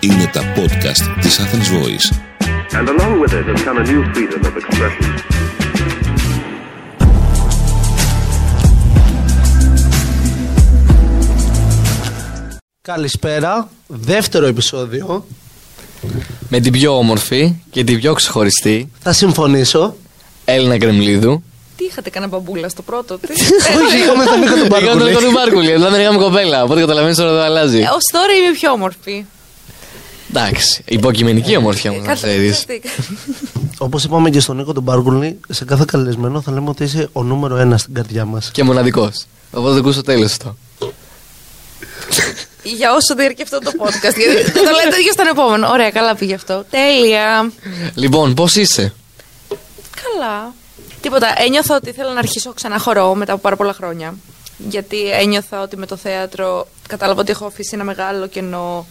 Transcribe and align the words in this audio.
Είναι 0.00 0.30
τα 0.32 0.40
podcast 0.56 1.20
της 1.20 1.40
Athens 1.40 1.68
Voice. 1.76 2.06
And 2.78 2.88
along 2.88 3.20
with 3.20 3.32
it 3.32 3.46
has 3.46 3.62
come 3.64 3.78
a 3.78 3.84
new 3.84 4.02
freedom 4.12 4.40
of 4.44 4.56
expression. 4.56 5.32
Καλησπέρα, 12.82 13.68
δεύτερο 13.86 14.46
επεισόδιο. 14.46 15.26
Με 16.48 16.60
την 16.60 16.72
πιο 16.72 16.98
όμορφη 16.98 17.54
και 17.70 17.84
την 17.84 17.98
πιο 17.98 18.14
ξεχωριστή 18.14 18.90
Θα 19.00 19.12
συμφωνήσω. 19.12 19.96
Έλληνα 20.44 20.78
Κρεμλίδου. 20.78 21.42
Τι 21.82 21.88
είχατε 21.88 22.10
κανένα 22.10 22.32
μπαμπούλα 22.32 22.68
στο 22.68 22.82
πρώτο, 22.82 23.18
τι. 23.18 23.32
Όχι, 23.86 23.96
είχαμε 23.98 24.24
τον 24.30 24.38
Νίκο 24.40 24.54
τον 24.54 24.66
Εγώ 24.66 24.68
τον 24.68 24.68
Πάρκουλη. 24.68 25.08
Νίκο 25.10 25.20
του 25.20 25.30
Μπάρκουλη, 25.32 25.70
εδώ 25.70 25.90
δεν 25.90 26.00
είχαμε 26.00 26.18
κοπέλα. 26.18 26.62
Οπότε 26.62 26.80
καταλαβαίνεις 26.80 27.16
τώρα 27.16 27.32
δεν 27.32 27.42
αλλάζει. 27.42 27.78
Ω 27.82 27.96
τώρα 28.12 28.32
είμαι 28.32 28.52
πιο 28.52 28.70
όμορφη. 28.72 29.24
Εντάξει, 30.34 30.82
υποκειμενική 30.86 31.56
ομορφιά 31.56 31.92
μου, 31.92 32.00
να 32.00 32.06
Κάτσε, 32.06 32.26
ξέρεις. 32.26 32.64
κάτσε. 32.66 32.92
Όπως 33.78 34.04
είπαμε 34.04 34.30
και 34.30 34.40
στον 34.40 34.56
Νίκο 34.56 34.72
τον 34.72 34.84
Πάρκουλη, 34.84 35.40
σε 35.48 35.64
κάθε 35.64 35.84
καλεσμένο 35.86 36.40
θα 36.40 36.52
λέμε 36.52 36.68
ότι 36.68 36.84
είσαι 36.84 37.08
ο 37.12 37.22
νούμερο 37.22 37.56
ένα 37.56 37.78
στην 37.78 37.94
καρδιά 37.94 38.24
μας. 38.24 38.50
Και 38.52 38.62
μοναδικός. 38.62 39.24
Οπότε 39.50 39.72
το 39.72 39.78
ακούσω 39.78 40.02
τέλος 40.02 40.30
αυτό. 40.30 40.56
Για 42.62 42.92
όσο 42.92 43.14
διαρκεί 43.14 43.42
αυτό 43.42 43.58
το 43.58 43.70
podcast. 43.78 44.16
Γιατί 44.16 44.50
θα 44.50 44.52
το 44.52 44.70
λέτε 44.84 44.98
ίδιο 45.00 45.12
στον 45.12 45.26
επόμενο. 45.26 45.68
Ωραία, 45.68 45.90
καλά 45.90 46.14
πήγε 46.14 46.34
αυτό. 46.34 46.64
Τέλεια. 46.70 47.52
Λοιπόν, 47.94 48.34
πώς 48.34 48.56
είσαι; 48.56 48.94
Καλά. 50.02 50.54
Τίποτα. 51.02 51.34
Ένιωθα 51.36 51.76
ότι 51.76 51.88
ήθελα 51.88 52.12
να 52.12 52.18
αρχίσω 52.18 52.52
ξανά 52.52 52.78
χορό 52.78 53.14
μετά 53.14 53.32
από 53.32 53.42
πάρα 53.42 53.56
πολλά 53.56 53.72
χρόνια. 53.72 54.14
Γιατί 54.68 55.10
ένιωθα 55.10 55.62
ότι 55.62 55.76
με 55.76 55.86
το 55.86 55.96
θέατρο 55.96 56.66
κατάλαβα 56.88 57.20
ότι 57.20 57.30
έχω 57.30 57.46
αφήσει 57.46 57.70
ένα 57.74 57.84
μεγάλο 57.84 58.26
κενό. 58.26 58.86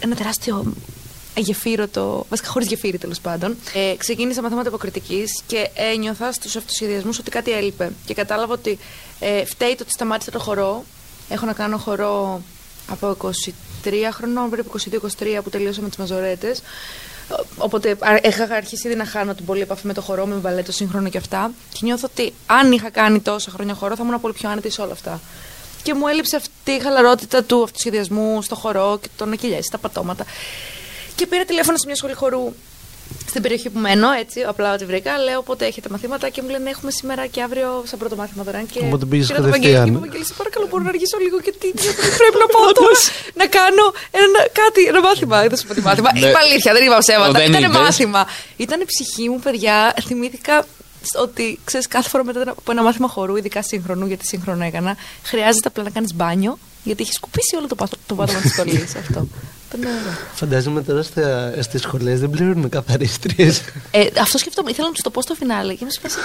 Ένα 0.00 0.14
τεράστιο 0.14 0.72
γεφύρωτο. 1.36 2.26
Βασικά 2.28 2.48
χωρίς 2.48 2.68
γεφύρι 2.68 2.98
τέλος 2.98 3.20
πάντων. 3.20 3.56
Ε, 3.74 3.94
ξεκίνησα 3.96 4.42
μαθήματα 4.42 4.68
υποκριτικής 4.68 5.42
και 5.46 5.70
ένιωθα 5.74 6.32
στους 6.32 6.56
αυτοσχεδιασμούς 6.56 7.18
ότι 7.18 7.30
κάτι 7.30 7.50
έλειπε. 7.50 7.92
Και 8.06 8.14
κατάλαβα 8.14 8.52
ότι 8.52 8.78
ε, 9.20 9.44
φταίει 9.44 9.74
το 9.74 9.82
ότι 9.82 9.92
σταμάτησα 9.92 10.30
το 10.30 10.38
χορό. 10.38 10.84
Έχω 11.28 11.46
να 11.46 11.52
κάνω 11.52 11.76
χορό 11.76 12.42
από 12.90 13.16
23 13.84 13.92
χρονών, 14.12 14.50
περίπου 14.50 14.78
22-23 15.18 15.40
που 15.42 15.50
τελείωσα 15.50 15.80
με 15.80 15.88
τις 15.88 15.96
μαζορέτες. 15.96 16.62
Οπότε 17.56 17.96
α- 18.00 18.20
είχα 18.22 18.44
αρχίσει 18.54 18.86
ήδη 18.88 18.96
να 18.96 19.04
χάνω 19.04 19.34
την 19.34 19.44
πολλή 19.44 19.60
επαφή 19.60 19.86
με 19.86 19.92
το 19.92 20.00
χορό, 20.00 20.26
με 20.26 20.34
μπαλέτο 20.34 20.72
σύγχρονο 20.72 21.08
και 21.08 21.18
αυτά. 21.18 21.50
Και 21.72 21.78
νιώθω 21.82 22.08
ότι 22.10 22.32
αν 22.46 22.72
είχα 22.72 22.90
κάνει 22.90 23.20
τόσα 23.20 23.50
χρόνια 23.50 23.74
χορό, 23.74 23.96
θα 23.96 24.02
ήμουν 24.06 24.20
πολύ 24.20 24.34
πιο 24.34 24.50
άνετης 24.50 24.74
σε 24.74 24.80
όλα 24.80 24.92
αυτά. 24.92 25.20
Και 25.82 25.94
μου 25.94 26.06
έλειψε 26.06 26.36
αυτή 26.36 26.70
η 26.70 26.80
χαλαρότητα 26.80 27.42
του 27.44 27.62
αυτοσχεδιασμού 27.62 28.42
στο 28.42 28.54
χορό 28.54 28.98
και 29.02 29.08
το 29.16 29.24
να 29.26 29.34
κυλιάσει 29.34 29.68
τα 29.70 29.78
πατώματα. 29.78 30.24
Και 31.14 31.26
πήρα 31.26 31.44
τηλέφωνο 31.44 31.76
σε 31.78 31.86
μια 31.86 31.96
σχολή 31.96 32.14
χορού 32.14 32.52
στην 33.28 33.42
περιοχή 33.42 33.68
που 33.70 33.78
μένω, 33.78 34.10
έτσι, 34.10 34.40
απλά 34.42 34.74
ότι 34.74 34.84
βρήκα. 34.84 35.18
Λέω 35.18 35.42
πότε 35.42 35.66
έχετε 35.66 35.88
μαθήματα 35.90 36.28
και 36.28 36.42
μου 36.42 36.48
λένε 36.48 36.70
έχουμε 36.70 36.90
σήμερα 36.90 37.26
και 37.26 37.42
αύριο 37.42 37.82
σαν 37.86 37.98
πρώτο 37.98 38.16
μάθημα 38.16 38.42
δωρεάν. 38.44 38.66
Και 38.66 38.78
Οπότε 38.84 39.04
πήγες 39.04 39.26
πήρα 39.26 39.38
το 39.42 39.48
Βαγγέλη 39.48 39.62
κατευθείαν. 39.74 39.84
και 39.84 39.90
είπα, 39.90 40.00
Βαγγέλη, 40.06 40.24
σε 40.24 40.34
παρακαλώ, 40.36 40.66
μπορώ 40.70 40.82
να 40.82 40.88
αργήσω 40.88 41.16
λίγο 41.24 41.36
γιατί 41.46 41.66
γιατί 41.74 42.06
πρέπει 42.20 42.38
να 42.44 42.48
πάω 42.54 42.72
τώρα 42.80 42.96
να 43.40 43.46
κάνω 43.58 43.84
ένα, 44.22 44.40
κάτι, 44.60 44.80
ένα 44.92 45.00
μάθημα. 45.00 45.36
Δεν 45.48 45.56
σου 45.58 45.66
πω 45.66 45.74
τι 45.74 45.80
μάθημα. 45.88 46.10
Ναι. 46.12 46.28
Είπα 46.28 46.38
αλήθεια, 46.46 46.72
δεν 46.72 46.82
είπα 46.86 46.98
ψέματα. 46.98 47.32
Δεν 47.40 47.48
Ήταν 47.50 47.62
είπες. 47.62 47.76
μάθημα. 47.80 48.22
Ήταν 48.64 48.78
ψυχή 48.92 49.24
μου, 49.28 49.38
παιδιά. 49.46 49.76
Θυμήθηκα 50.06 50.54
ότι 51.24 51.58
ξέρεις, 51.64 51.86
κάθε 51.88 52.08
φορά 52.08 52.24
μετά 52.24 52.40
από 52.50 52.70
ένα 52.74 52.82
μάθημα 52.82 53.08
χορού, 53.08 53.36
ειδικά 53.36 53.62
σύγχρονου, 53.62 54.06
γιατί 54.06 54.26
σύγχρονο 54.26 54.64
έκανα, 54.64 54.96
χρειάζεται 55.30 55.68
απλά 55.68 55.82
να 55.82 55.90
κάνεις 55.90 56.14
μπάνιο, 56.14 56.58
γιατί 56.84 57.02
έχεις 57.02 57.14
σκουπίσει 57.14 57.56
όλο 57.56 57.66
το, 57.66 57.74
πάθο- 57.74 57.98
το 58.06 58.14
πάτωμα 58.14 58.40
τη 58.40 58.48
στολή 58.48 58.88
αυτό. 58.98 59.26
Ήταν 59.74 59.80
ωραίο. 59.90 60.12
Φαντάζομαι 60.34 60.82
τώρα 60.82 61.02
στις 61.62 61.80
σχολές 61.82 62.20
δεν 62.20 62.30
πληρώνουν 62.30 62.68
καθαρίστριες. 62.68 63.60
Ε, 63.90 64.06
αυτό 64.20 64.38
σκεφτόμουν. 64.38 64.70
Ήθελα 64.70 64.86
να 64.86 64.92
τους 64.92 65.02
το 65.02 65.10
πω 65.10 65.22
στο 65.22 65.34
φινάλε 65.34 65.74
και 65.74 65.84
μου 65.84 65.90
σου 65.92 66.18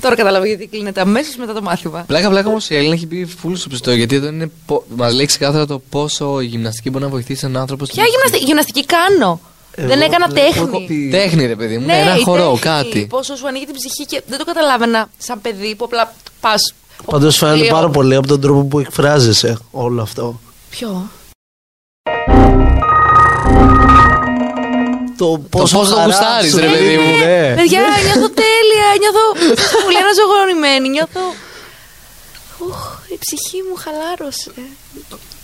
Τώρα 0.00 0.14
κατάλαβα 0.14 0.46
γιατί 0.46 0.66
κλείνεται 0.66 1.00
αμέσως 1.00 1.36
μετά 1.36 1.52
το 1.52 1.62
μάθημα. 1.62 2.04
Πλάκα, 2.06 2.28
πλάκα 2.28 2.48
όμως 2.48 2.70
η 2.70 2.76
Έλληνα 2.76 2.94
έχει 2.94 3.06
πει 3.06 3.24
φούλου 3.40 3.56
στο 3.56 3.68
ψητό. 3.68 3.92
Γιατί 3.92 4.14
εδώ 4.14 4.26
είναι. 4.26 4.50
Μας 4.96 5.14
λέει 5.14 5.26
ξεκάθαρα 5.26 5.66
το 5.66 5.78
πόσο 5.90 6.40
η 6.40 6.44
γυμναστική 6.46 6.90
μπορεί 6.90 7.04
να 7.04 7.10
βοηθήσει 7.10 7.46
έναν 7.46 7.60
άνθρωπο. 7.60 7.84
στην- 7.84 7.96
Ποια 8.02 8.06
γυμναστική, 8.10 8.44
γυμναστική 8.44 8.84
κάνω; 8.86 9.40
Εγώ 9.74 9.88
δεν 9.88 10.00
έκανα 10.00 10.26
βλέπω 10.28 10.46
τέχνη. 10.52 10.84
ότι- 10.84 11.08
Τέχνη, 11.10 11.46
ρε 11.46 11.56
παιδί 11.56 11.78
μου. 11.78 11.86
Ναι, 11.86 11.92
Ναι, 11.92 11.98
ένα 12.00 12.16
η 12.18 12.22
χορό, 12.22 12.42
τέχνη, 12.42 12.58
κάτι. 12.58 13.06
Πόσο 13.06 13.36
σου 13.36 13.46
ανοίγει 13.46 13.64
την 13.64 13.74
ψυχή 13.74 14.04
και 14.06 14.22
δεν 14.28 14.38
το 14.38 14.44
καταλάβαινα 14.44 15.08
σαν 15.18 15.40
παιδί 15.40 15.74
που 15.74 15.84
απλά 15.84 16.14
πας. 16.40 16.74
Πάντως 17.06 17.36
φαίνεται 17.36 17.68
πάρα 17.70 17.88
πολύ 17.90 18.14
από 18.14 18.26
τον 18.26 18.40
τρόπο 18.40 18.64
που 18.64 18.78
εκφράζεσαι 18.80 19.58
όλο 19.70 20.02
αυτό. 20.02 20.40
Ποιο; 20.70 21.10
Το 25.20 25.26
πόσο 25.50 25.78
το 25.78 25.84
χαρά 25.84 26.04
γουστάρεις, 26.04 26.50
σου 26.50 26.58
ρε 26.58 26.68
παιδί 26.72 26.96
μου. 27.02 27.10
Ναι. 27.24 27.54
Παιδιά, 27.58 27.80
νιώθω 28.06 28.28
τέλεια. 28.42 28.88
Νιώθω 29.02 29.22
πολύ 29.84 29.98
αναζωογονημένη. 30.04 30.88
Νιώθω. 30.88 31.20
Ουχ, 32.58 32.80
η 33.14 33.18
ψυχή 33.24 33.58
μου 33.68 33.76
χαλάρωσε. 33.84 34.50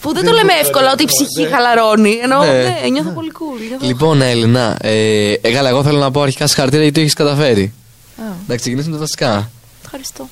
Που 0.00 0.12
δεν 0.14 0.24
το 0.24 0.32
λέμε 0.32 0.52
εύκολα 0.52 0.92
ότι 0.92 1.02
η 1.02 1.06
ψυχή 1.14 1.52
χαλαρώνει. 1.52 2.18
Ενώ 2.22 2.38
Ναι. 2.44 2.52
ναι, 2.52 2.88
νιώθω 2.92 3.10
πολύ 3.10 3.32
cool. 3.38 3.60
Νιώθω... 3.68 3.86
Λοιπόν, 3.86 4.22
Έλληνα, 4.22 4.76
ε, 4.80 5.32
ε, 5.32 5.52
καλά, 5.52 5.68
εγώ 5.68 5.82
θέλω 5.82 5.98
να 5.98 6.10
πω 6.10 6.20
αρχικά 6.20 6.46
συγχαρητήρια 6.46 6.82
γιατί 6.82 6.94
το 6.98 7.04
έχεις 7.04 7.14
καταφέρει. 7.14 7.72
Α, 8.18 8.22
Να 8.46 8.56
ξεκινήσουμε 8.56 8.94
τα 8.94 9.00
βασικά. 9.00 9.50
ευχαριστώ. 9.84 10.28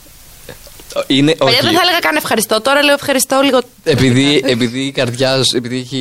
Είναι, 1.06 1.34
Παλιά 1.34 1.55
όχι, 1.55 1.65
δεν 1.66 1.75
θα 1.75 1.81
έλεγα 1.82 1.99
καν 1.99 2.16
ευχαριστώ. 2.16 2.60
Τώρα 2.60 2.82
λέω 2.82 2.94
ευχαριστώ 2.94 3.41
λίγο. 3.44 3.59
επειδή, 3.84 4.43
επειδή 4.55 4.81
η 4.81 4.91
καρδιά 4.91 5.37
σου, 5.37 5.56
επειδή 5.56 5.77
έχει 5.78 5.97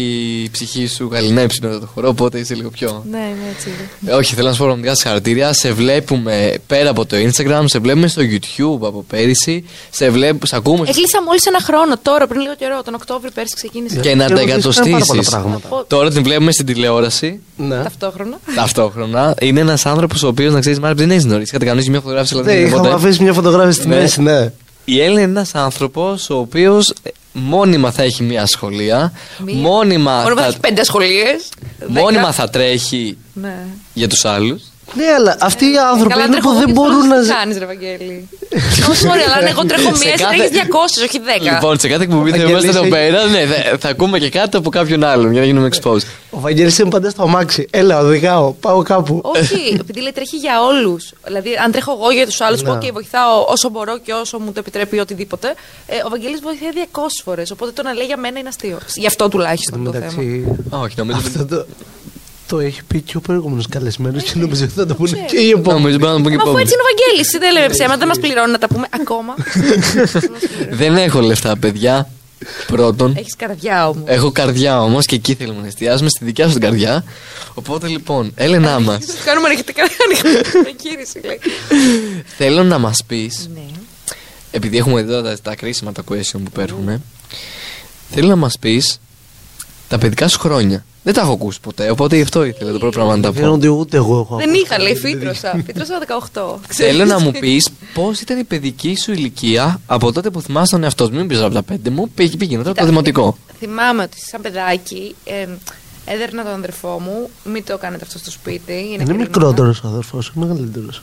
η 0.46 0.50
ψυχή 0.50 0.88
σου 0.88 1.10
γαλινέψει 1.12 1.60
με 1.62 1.68
το 1.80 1.88
χορό, 1.94 2.08
οπότε 2.10 2.40
είσαι 2.40 2.56
λίγο 2.56 2.70
πιο. 2.70 3.04
Ναι, 3.12 3.18
είμαι 3.18 3.50
έτσι. 3.56 3.70
Ε, 4.06 4.12
όχι, 4.14 4.36
θέλω 4.36 4.48
να 4.48 4.54
σου 4.54 4.60
πω 4.60 4.66
πραγματικά 4.66 4.96
συγχαρητήρια. 4.96 5.54
Σε 5.54 5.72
βλέπουμε 5.74 6.54
πέρα 6.68 6.90
από 6.90 7.06
το 7.06 7.16
Instagram, 7.18 7.64
σε 7.66 7.80
βλέπουμε 7.80 8.08
στο 8.08 8.22
YouTube 8.22 8.88
από 8.88 9.06
πέρυσι. 9.10 9.66
Σε, 9.90 10.10
βλέπ, 10.10 10.46
σε 10.46 10.56
ακούμε. 10.56 10.86
Έκλεισα 10.90 11.24
μόλις 11.24 11.46
ένα 11.46 11.60
χρόνο 11.62 11.96
τώρα, 12.02 12.28
πριν 12.28 12.42
λίγο 12.42 12.56
καιρό. 12.56 12.82
Τον 12.86 12.94
Οκτώβριο 12.94 13.32
πέρσι 13.34 13.56
ξεκίνησα. 13.56 14.00
Και 14.00 14.16
να 14.16 14.26
Και 14.26 14.34
τα 14.34 14.40
εγώ 14.42 14.52
βρίσκω 14.52 14.70
πάρα 14.74 14.82
πολλά 14.82 14.88
εγκατοστήσεις. 14.88 15.30
πράγματα. 15.30 15.86
Τώρα 15.88 16.10
την 16.10 16.24
βλέπουμε 16.24 16.52
στην 16.52 16.66
τηλεόραση. 16.66 17.40
Ναι. 17.58 17.76
Ταυτόχρονα. 17.84 18.40
Ταυτόχρονα. 18.56 19.36
Είναι 19.42 19.60
ένας 19.60 19.86
άνθρωπος 19.86 20.24
ο 20.24 20.28
οποίος, 20.28 20.54
να 20.54 20.60
ξέρεις, 20.60 20.80
Μάρι, 20.80 20.94
δεν 20.96 21.12
έχει 21.12 21.22
γνωρίσει. 21.22 21.48
Είχατε 21.50 21.66
κανονίσει 21.66 21.90
μια 21.90 22.00
φωτογράφηση, 22.00 22.34
αλλά 22.34 22.44
Ναι, 22.44 22.50
δεν 22.52 22.60
είναι 22.60 22.68
είχαμε 22.70 22.82
ποτέ. 22.90 22.94
αφήσει 23.04 23.24
μια 23.24 23.34
φωτογράφηση 23.34 23.80
στη 23.80 23.88
Ναι. 23.88 23.96
μέση, 23.96 24.22
ναι. 24.22 24.52
Η 24.86 25.02
Έλληνα 25.02 25.22
είναι 25.22 25.30
ένας 25.32 25.56
άνθρωπος 25.56 26.30
ο 26.30 26.38
οποίος 26.38 26.94
μόνιμα 27.34 27.92
θα 27.92 28.04
έχει 28.04 28.24
μια 28.24 28.46
σχολεία. 28.46 29.14
Μία. 29.46 29.56
Μόνιμα, 29.56 30.22
Μόνο 30.22 30.36
θα, 30.42 30.46
έχει 30.46 30.60
πέντε 30.60 30.84
σχολείες. 30.84 31.50
μόνιμα 31.88 32.32
θα 32.32 32.50
τρέχει 32.50 33.18
Ναι. 33.34 33.66
για 33.94 34.08
τους 34.10 34.26
άλλους. 34.26 34.62
Ναι, 34.96 35.06
αλλά 35.18 35.36
αυτοί 35.40 35.66
οι 35.66 35.78
άνθρωποι 35.92 36.14
Καλά, 36.14 36.24
είναι 36.26 36.32
τρέχω 36.32 36.48
που 36.50 36.54
εγώ 36.56 36.60
δεν 36.60 36.68
και 36.68 36.74
μπορούν 36.74 37.08
να. 37.08 37.18
Τις 37.18 37.26
ζ- 37.28 37.32
κάνεις, 37.32 37.58
ρε 37.58 37.66
Βαγγέλη. 37.66 38.30
Όχι, 38.90 39.08
ωραία, 39.10 39.24
αλλά 39.26 39.36
αν 39.36 39.46
εγώ 39.46 39.66
τρέχω 39.66 39.96
Σε 39.96 40.04
μία, 40.04 40.14
εσύ 40.14 40.24
κάθε- 40.24 40.36
τρέχει 40.38 40.54
200, 40.54 41.04
όχι 41.08 41.20
10. 41.20 41.54
Λοιπόν, 41.54 41.80
σε 41.80 41.88
κάθε 41.88 42.04
εκπομπή 42.04 42.30
θα 42.32 42.38
Βαγγέλης 42.38 42.64
είμαστε 42.64 42.70
εδώ 42.70 42.80
έχει- 42.82 42.90
πέρα. 42.90 43.26
Ναι, 43.26 43.46
θα, 43.46 43.78
θα 43.80 43.90
ακούμε 43.90 44.20
και 44.20 44.30
κάτι 44.30 44.58
από 44.58 44.70
κάποιον 44.70 45.04
άλλον 45.04 45.32
για 45.32 45.40
να 45.42 45.46
γίνουμε 45.46 45.70
exposed. 45.74 46.06
Ο 46.30 46.40
Βαγγέλης 46.40 46.78
είναι 46.80 46.90
πάντα 46.90 47.10
στο 47.10 47.24
αμάξι. 47.24 47.68
Έλα, 47.72 48.00
οδηγάω, 48.00 48.52
πάω 48.52 48.82
κάπου. 48.82 49.22
Όχι, 49.24 49.78
επειδή 49.80 50.02
λέει 50.02 50.12
τρέχει 50.12 50.38
για 50.38 50.62
όλους. 50.62 51.14
Δηλαδή, 51.26 51.50
αν 51.64 51.72
τρέχω 51.72 51.92
εγώ 52.02 52.12
για 52.12 52.26
τους 52.26 52.42
άλλους, 52.42 52.62
Ναι. 52.62 52.70
που 52.70 52.78
okay, 52.82 52.92
βοηθάω 52.94 53.46
όσο 53.48 53.70
μπορώ 53.70 53.98
και 53.98 54.14
όσο 54.14 54.40
μου 54.40 54.52
το 54.52 54.60
επιτρέπει 54.60 55.00
οτιδήποτε. 55.00 55.54
Ε, 55.88 55.96
ο 56.06 56.10
Βαγγέλης 56.10 56.40
βοηθάει 56.42 56.70
200 56.74 57.22
φορές. 57.24 57.52
Οπότε 57.52 57.72
το 57.72 57.82
να 57.84 57.94
λέει 57.94 58.06
για 58.06 58.18
μένα 58.18 58.40
είναι 58.40 58.48
αστείο. 58.48 58.78
Γι' 58.96 59.08
αυτό 59.08 59.28
τουλάχιστον 59.30 59.84
το 59.84 59.92
θέμα. 59.92 60.06
Εντάξει, 60.06 60.46
Όχι, 60.70 60.94
νομίζω. 60.98 61.20
Αυτό 62.54 62.58
το, 62.58 62.62
το 62.62 62.68
έχει 62.68 62.84
πει 62.88 63.02
και 63.02 63.18
ο 63.18 63.22
προηγούμενος 63.22 63.68
καλεσμένος 63.68 64.24
και 64.24 64.32
νομίζω 64.36 64.64
ότι 64.64 64.74
θα 64.74 64.86
το 64.86 64.96
πούνε 64.96 65.10
ξέρω. 65.12 65.26
και 65.26 65.38
οι 65.38 65.50
επόμενοι. 65.50 65.82
Νομίζω 65.82 65.98
πρέπει 65.98 66.12
να 66.14 66.18
το 66.18 66.24
πω 66.24 66.30
και 66.30 66.36
Μα 66.36 66.42
αφού 66.42 66.50
επόμενη. 66.50 66.62
έτσι 66.62 66.74
είναι 66.74 66.84
ο 66.84 66.88
Βαγγέλης, 66.90 67.30
δεν 67.40 67.52
λέμε 67.54 67.68
ψέματα, 67.74 67.98
δεν 67.98 68.08
μας 68.08 68.20
πληρώνει 68.20 68.52
να 68.52 68.58
τα 68.58 68.68
πούμε 68.68 68.88
ακόμα. 68.90 69.34
Δεν 70.80 70.96
έχω 70.98 71.20
λεφτά, 71.22 71.58
παιδιά. 71.58 72.10
Πρώτον. 72.68 73.14
Έχεις 73.18 73.36
καρδιά 73.36 73.88
όμως. 73.90 74.04
Έχω 74.06 74.32
καρδιά 74.32 74.82
όμως 74.82 75.06
και 75.06 75.16
εκεί 75.16 75.34
θέλουμε 75.34 75.62
να 75.62 75.68
εστιάσουμε 75.68 76.10
στη 76.10 76.26
δικιά 76.26 76.46
σου 76.46 76.52
την 76.52 76.62
καρδιά. 76.62 77.04
Οπότε 77.54 77.88
λοιπόν, 77.88 78.32
Έλενά 78.36 78.80
μας, 78.80 79.06
Κάνουμε 79.26 79.48
ανοιχτή 79.48 79.74
ανακήρυξη, 80.60 81.20
λέει. 81.26 81.40
θέλω 82.38 82.64
να 82.64 82.78
μας 82.78 83.04
πεις, 83.08 83.50
Ναι. 83.54 83.62
επειδή 84.52 84.78
έχουμε 84.78 85.00
εδώ 85.00 85.22
τα, 85.22 85.38
τα 85.42 85.56
κρίσιμα 85.56 85.92
τα 85.92 86.04
question 86.10 86.40
που 86.44 86.52
παίρνουμε, 86.54 87.02
θέλω 88.12 88.28
να 88.28 88.36
μας 88.36 88.58
πεις 88.60 89.00
τα 89.88 89.98
παιδικά 89.98 90.28
σου 90.28 90.40
χρόνια. 90.40 90.86
Δεν 91.06 91.14
τα 91.14 91.22
έχω 91.22 91.32
ακούσει 91.32 91.60
ποτέ, 91.60 91.90
οπότε 91.90 92.16
γι' 92.16 92.22
αυτό 92.22 92.44
ήθελα 92.44 92.72
το 92.72 92.78
πρώτο 92.78 92.94
πράγμα 92.96 93.16
να 93.16 93.22
τα 93.22 93.32
πω. 93.32 93.40
Φαίνονται 93.40 93.68
ούτε 93.68 93.98
εγώ 93.98 94.20
έχω 94.20 94.36
Δεν 94.36 94.50
ακούσει. 94.50 94.62
είχα, 94.64 94.80
λέει, 94.82 94.96
φύτρωσα. 94.96 95.62
Φύτρωσα 95.66 96.00
18. 96.34 96.56
Θέλω 96.68 97.06
να 97.06 97.20
μου 97.20 97.32
πεις 97.32 97.70
πώς 97.94 98.20
ήταν 98.22 98.40
η 98.40 98.44
παιδική 98.44 98.96
σου 98.98 99.12
ηλικία 99.12 99.82
από 99.86 100.12
τότε 100.12 100.30
που 100.30 100.42
θυμάσαι 100.42 100.72
τον 100.72 100.84
εαυτό 100.84 101.06
σου. 101.06 101.12
Μην 101.14 101.28
πεις 101.28 101.40
από 101.42 101.54
τα 101.54 101.64
πέντε 101.64 101.90
μου, 101.90 102.10
πήγε, 102.10 102.38
πήγαινε 102.38 102.62
τώρα 102.64 102.74
το 102.76 102.80
Κοίτα, 102.80 102.86
δημοτικό. 102.92 103.38
Θυμάμαι 103.60 104.04
ότι 104.04 104.18
σαν 104.30 104.42
παιδάκι 104.42 105.16
ε, 105.24 105.48
έδερνα 106.06 106.44
τον 106.44 106.54
αδερφό 106.54 107.00
μου. 107.00 107.30
Μην 107.54 107.64
το 107.66 107.78
κάνετε 107.78 108.04
αυτό 108.06 108.18
στο 108.18 108.32
σπίτι. 108.32 108.74
Είναι, 108.74 108.84
Είναι 108.94 109.04
κρίμα. 109.04 109.20
μικρότερος 109.20 109.84
ο 109.84 109.88
αδερφός, 109.88 110.32
είναι 110.36 110.46
μεγαλύτερος. 110.46 111.02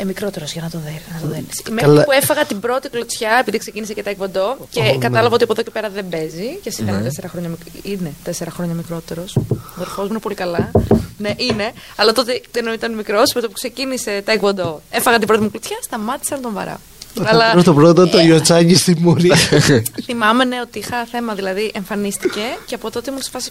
Ε, 0.00 0.04
μικρότερος 0.04 0.52
για 0.52 0.62
να 0.62 0.70
το 0.70 0.78
δει. 0.86 1.00
Να 1.14 1.20
το 1.20 1.26
δένεις. 1.26 1.62
Μέχρι 1.70 1.86
Καλά. 1.88 2.04
που 2.04 2.10
έφαγα 2.12 2.44
την 2.44 2.60
πρώτη 2.60 2.88
κλωτσιά, 2.88 3.36
επειδή 3.40 3.58
ξεκίνησε 3.58 3.92
και 3.94 4.02
τα 4.02 4.10
εκβοντό 4.10 4.56
και 4.70 4.80
Ω, 4.80 4.82
ναι. 4.84 4.96
κατάλαβα 4.98 5.34
ότι 5.34 5.44
από 5.44 5.52
εδώ 5.52 5.62
και 5.62 5.70
πέρα 5.70 5.88
δεν 5.88 6.08
παίζει. 6.08 6.58
Και 6.62 6.68
εσύ 6.68 6.82
ήταν 6.82 7.02
τέσσερα 7.02 7.28
χρόνια, 7.28 7.48
μικ- 7.48 7.84
είναι 7.86 8.12
τέσσερα 8.24 8.50
χρόνια 8.50 8.74
μικρότερος. 8.74 9.36
Ο 9.36 9.42
αδερφός 9.76 10.04
μου 10.04 10.10
είναι 10.10 10.18
πολύ 10.18 10.34
καλά. 10.34 10.70
ναι, 11.18 11.30
είναι. 11.36 11.72
Αλλά 11.96 12.12
τότε 12.12 12.40
ενώ 12.56 12.72
ήταν 12.72 12.94
μικρός, 12.94 13.32
με 13.34 13.40
το 13.40 13.46
που 13.46 13.52
ξεκίνησε 13.52 14.22
τα 14.24 14.32
εκβοντό, 14.32 14.82
έφαγα 14.90 15.18
την 15.18 15.26
πρώτη 15.26 15.42
μου 15.42 15.50
κλωτσιά, 15.50 15.76
σταμάτησα 15.82 16.34
να 16.36 16.42
τον 16.42 16.52
βαρά. 16.52 16.80
Αλλά... 17.24 17.62
Το 17.62 17.74
πρώτο 17.74 18.08
το 18.08 18.20
Ιωτσάκι 18.20 18.74
στη 18.74 18.96
Μούρη. 18.98 19.30
Θυμάμαι 20.04 20.44
ναι, 20.44 20.60
ότι 20.60 20.78
είχα 20.78 21.04
θέμα, 21.10 21.34
δηλαδή 21.34 21.70
εμφανίστηκε 21.74 22.40
και 22.66 22.74
από 22.74 22.90
τότε 22.90 23.10
ήμουν 23.10 23.22
σε 23.22 23.30
φάση. 23.30 23.50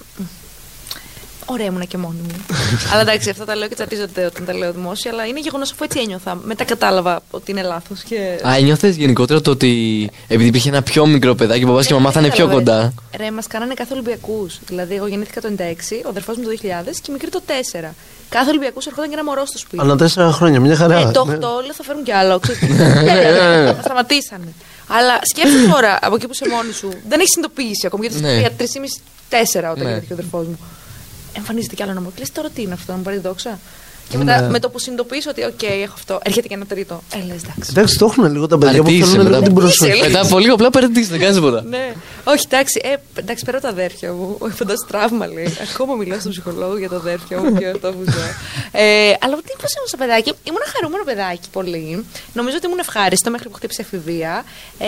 «Μ, 1.49 1.53
Ωραία 1.53 1.65
ήμουνα 1.65 1.83
και 1.85 1.97
μόνη 1.97 2.17
μου. 2.21 2.45
αλλά 2.91 3.01
εντάξει, 3.01 3.29
αυτά 3.29 3.45
τα 3.45 3.55
λέω 3.55 3.67
και 3.67 3.73
τσατίζονται 3.75 4.25
όταν 4.25 4.45
τα 4.45 4.53
λέω 4.53 4.71
δημόσια, 4.73 5.11
αλλά 5.11 5.25
είναι 5.25 5.39
γεγονός 5.39 5.71
αφού 5.71 5.83
έτσι 5.83 5.99
ένιωθα. 5.99 6.35
Μετά 6.43 6.63
κατάλαβα 6.63 7.21
ότι 7.31 7.51
είναι 7.51 7.61
λάθος. 7.61 8.01
Και... 8.03 8.39
Α, 8.47 8.55
ένιωθες 8.55 8.95
γενικότερα 8.95 9.41
το 9.41 9.51
ότι 9.51 10.09
επειδή 10.27 10.47
υπήρχε 10.49 10.69
ένα 10.69 10.81
πιο 10.81 11.05
μικρό 11.05 11.35
παιδάκι, 11.35 11.63
ο 11.63 11.67
παπάς 11.67 11.85
και 11.87 11.93
η 11.93 11.95
μαμά 11.95 12.11
θα 12.11 12.19
είναι 12.19 12.29
πιο 12.29 12.45
Κατάλαβες. 12.47 12.73
κοντά; 12.73 12.93
Ρε, 13.17 13.31
μας 13.31 13.47
κάνανε 13.47 13.73
κάθε 13.73 13.93
Ολυμπιακούς. 13.93 14.59
Δηλαδή, 14.67 14.95
εγώ 14.95 15.07
γεννήθηκα 15.07 15.41
το 15.41 15.47
96, 15.57 16.01
ο 16.05 16.09
αδερφός 16.09 16.37
μου 16.37 16.43
το 16.43 16.49
2000 16.49 16.99
και 17.01 17.09
η 17.09 17.11
μικρή 17.11 17.29
το 17.29 17.41
4. 17.47 17.93
Κάθε 18.29 18.49
Ολυμπιακούς 18.49 18.85
ερχόταν 18.85 19.09
και 19.09 19.15
ένα 19.15 19.23
μωρό 19.23 19.45
στο 19.45 19.57
σπίτι. 19.57 19.83
Ανά 19.83 19.97
τέσσερα 19.97 20.31
χρόνια, 20.31 20.59
μια 20.59 20.75
χαρά. 20.75 20.97
Ε, 20.97 21.11
το 21.11 21.21
8 21.21 21.25
ναι. 21.27 21.35
λέω 21.37 21.73
θα 21.73 21.83
φέρουν 21.83 22.03
κι 22.03 22.11
άλλο. 22.11 22.39
ξέρεις. 22.39 22.59
Τέλεια, 23.07 23.73
Μα 23.75 23.81
σταματήσανε. 23.81 24.53
Αλλά 24.87 25.19
σκέψτε 25.23 25.71
τώρα 25.71 25.99
από 26.01 26.15
εκεί 26.15 26.25
που 26.25 26.31
είσαι 26.33 26.45
μόνη 26.55 26.71
σου, 26.73 26.89
δεν 27.09 27.19
έχεις 27.19 27.31
συνειδητοποιήσει 27.33 27.85
ακόμα 27.85 28.03
γιατί 28.05 28.19
Ναι. 28.21 28.31
είσαι 28.31 28.51
3,5-4 29.29 29.71
όταν 29.71 29.77
Ναι. 29.77 29.83
γεννήθηκε 29.83 30.13
ο 30.13 30.15
αδερφός 30.19 30.45
μου. 30.47 30.59
Εμφανίζεται 31.37 31.75
κι 31.75 31.81
άλλο 31.83 31.91
ένα 31.91 31.99
μωρό. 31.99 32.11
Και 32.15 32.19
λες, 32.19 32.31
τώρα 32.31 32.49
τι 32.49 32.61
είναι 32.61 32.73
αυτό, 32.73 32.91
να 32.91 32.97
μου 32.97 33.03
πάρει 33.03 33.17
δόξα; 33.17 33.59
Και 34.09 34.17
μετά 34.17 34.41
Ναι. 34.41 34.49
με 34.49 34.59
το 34.59 34.69
που 34.69 34.79
συνειδητοποιήσω 34.79 35.29
ότι, 35.29 35.43
οκ, 35.43 35.61
έχω 35.63 35.93
αυτό, 35.93 36.19
έρχεται 36.23 36.47
και 36.47 36.53
ένα 36.53 36.65
τρίτο. 36.65 37.01
Ε, 37.13 37.17
λες, 37.17 37.41
εντάξει. 37.43 37.69
Εντάξει, 37.69 37.97
το 37.97 38.05
έχουν 38.05 38.31
λίγο 38.31 38.47
τα 38.47 38.57
παιδιά 38.57 38.81
που 38.81 38.87
Αρτίσαι 38.87 39.05
θέλουν 39.05 39.17
λίγο 39.25 39.29
μετά. 39.33 39.43
την 39.45 39.53
προσοχή. 39.53 39.91
Αρτίσαι, 39.91 40.07
Μετά 40.09 40.21
από 40.25 40.39
λίγο 40.39 40.53
απλά 40.53 40.69
παραιτείσαι, 40.69 41.09
δεν 41.09 41.19
κάνεις 41.19 41.35
τίποτα. 41.35 41.61
Ναι. 41.63 41.93
Όχι, 42.23 42.43
εντάξει, 42.49 42.81
ε, 42.83 43.19
εντάξει, 43.19 43.45
πέρα 43.45 43.59
τα 43.59 43.69
αδέρφια 43.69 44.13
μου. 44.13 44.35
Όχι, 44.39 44.53
φαντάζομαι 44.55 44.87
τραύμα 44.87 45.27
λέει. 45.27 45.57
Ακόμα 45.73 45.95
μιλάω 45.95 46.19
στον 46.19 46.31
ψυχολόγο 46.31 46.77
για 46.77 46.89
τα 46.89 46.95
αδέρφια 46.95 47.39
μου 47.41 47.57
και 47.57 47.67
αυτό 47.67 47.87
που 47.91 48.03
ζω. 48.11 48.19
Ε, 48.71 49.13
αλλά 49.21 49.35
τι 49.35 49.53
πώς 49.61 49.71
ήμουν 49.75 49.87
στο 49.87 49.97
παιδάκι; 49.97 50.29
Ήμουν 50.43 50.59
ένα 50.63 50.71
χαρούμενο 50.75 51.03
παιδάκι 51.03 51.47
πολύ. 51.51 52.05
Νομίζω 52.33 52.55
ότι 52.57 52.65
ήμουν 52.65 52.79
ευχάριστο 52.79 53.29
μέχρι 53.31 53.49
που 53.49 53.55
χτύπησε 53.55 53.81
εφηβεία. 53.81 54.43
Ε, 54.79 54.87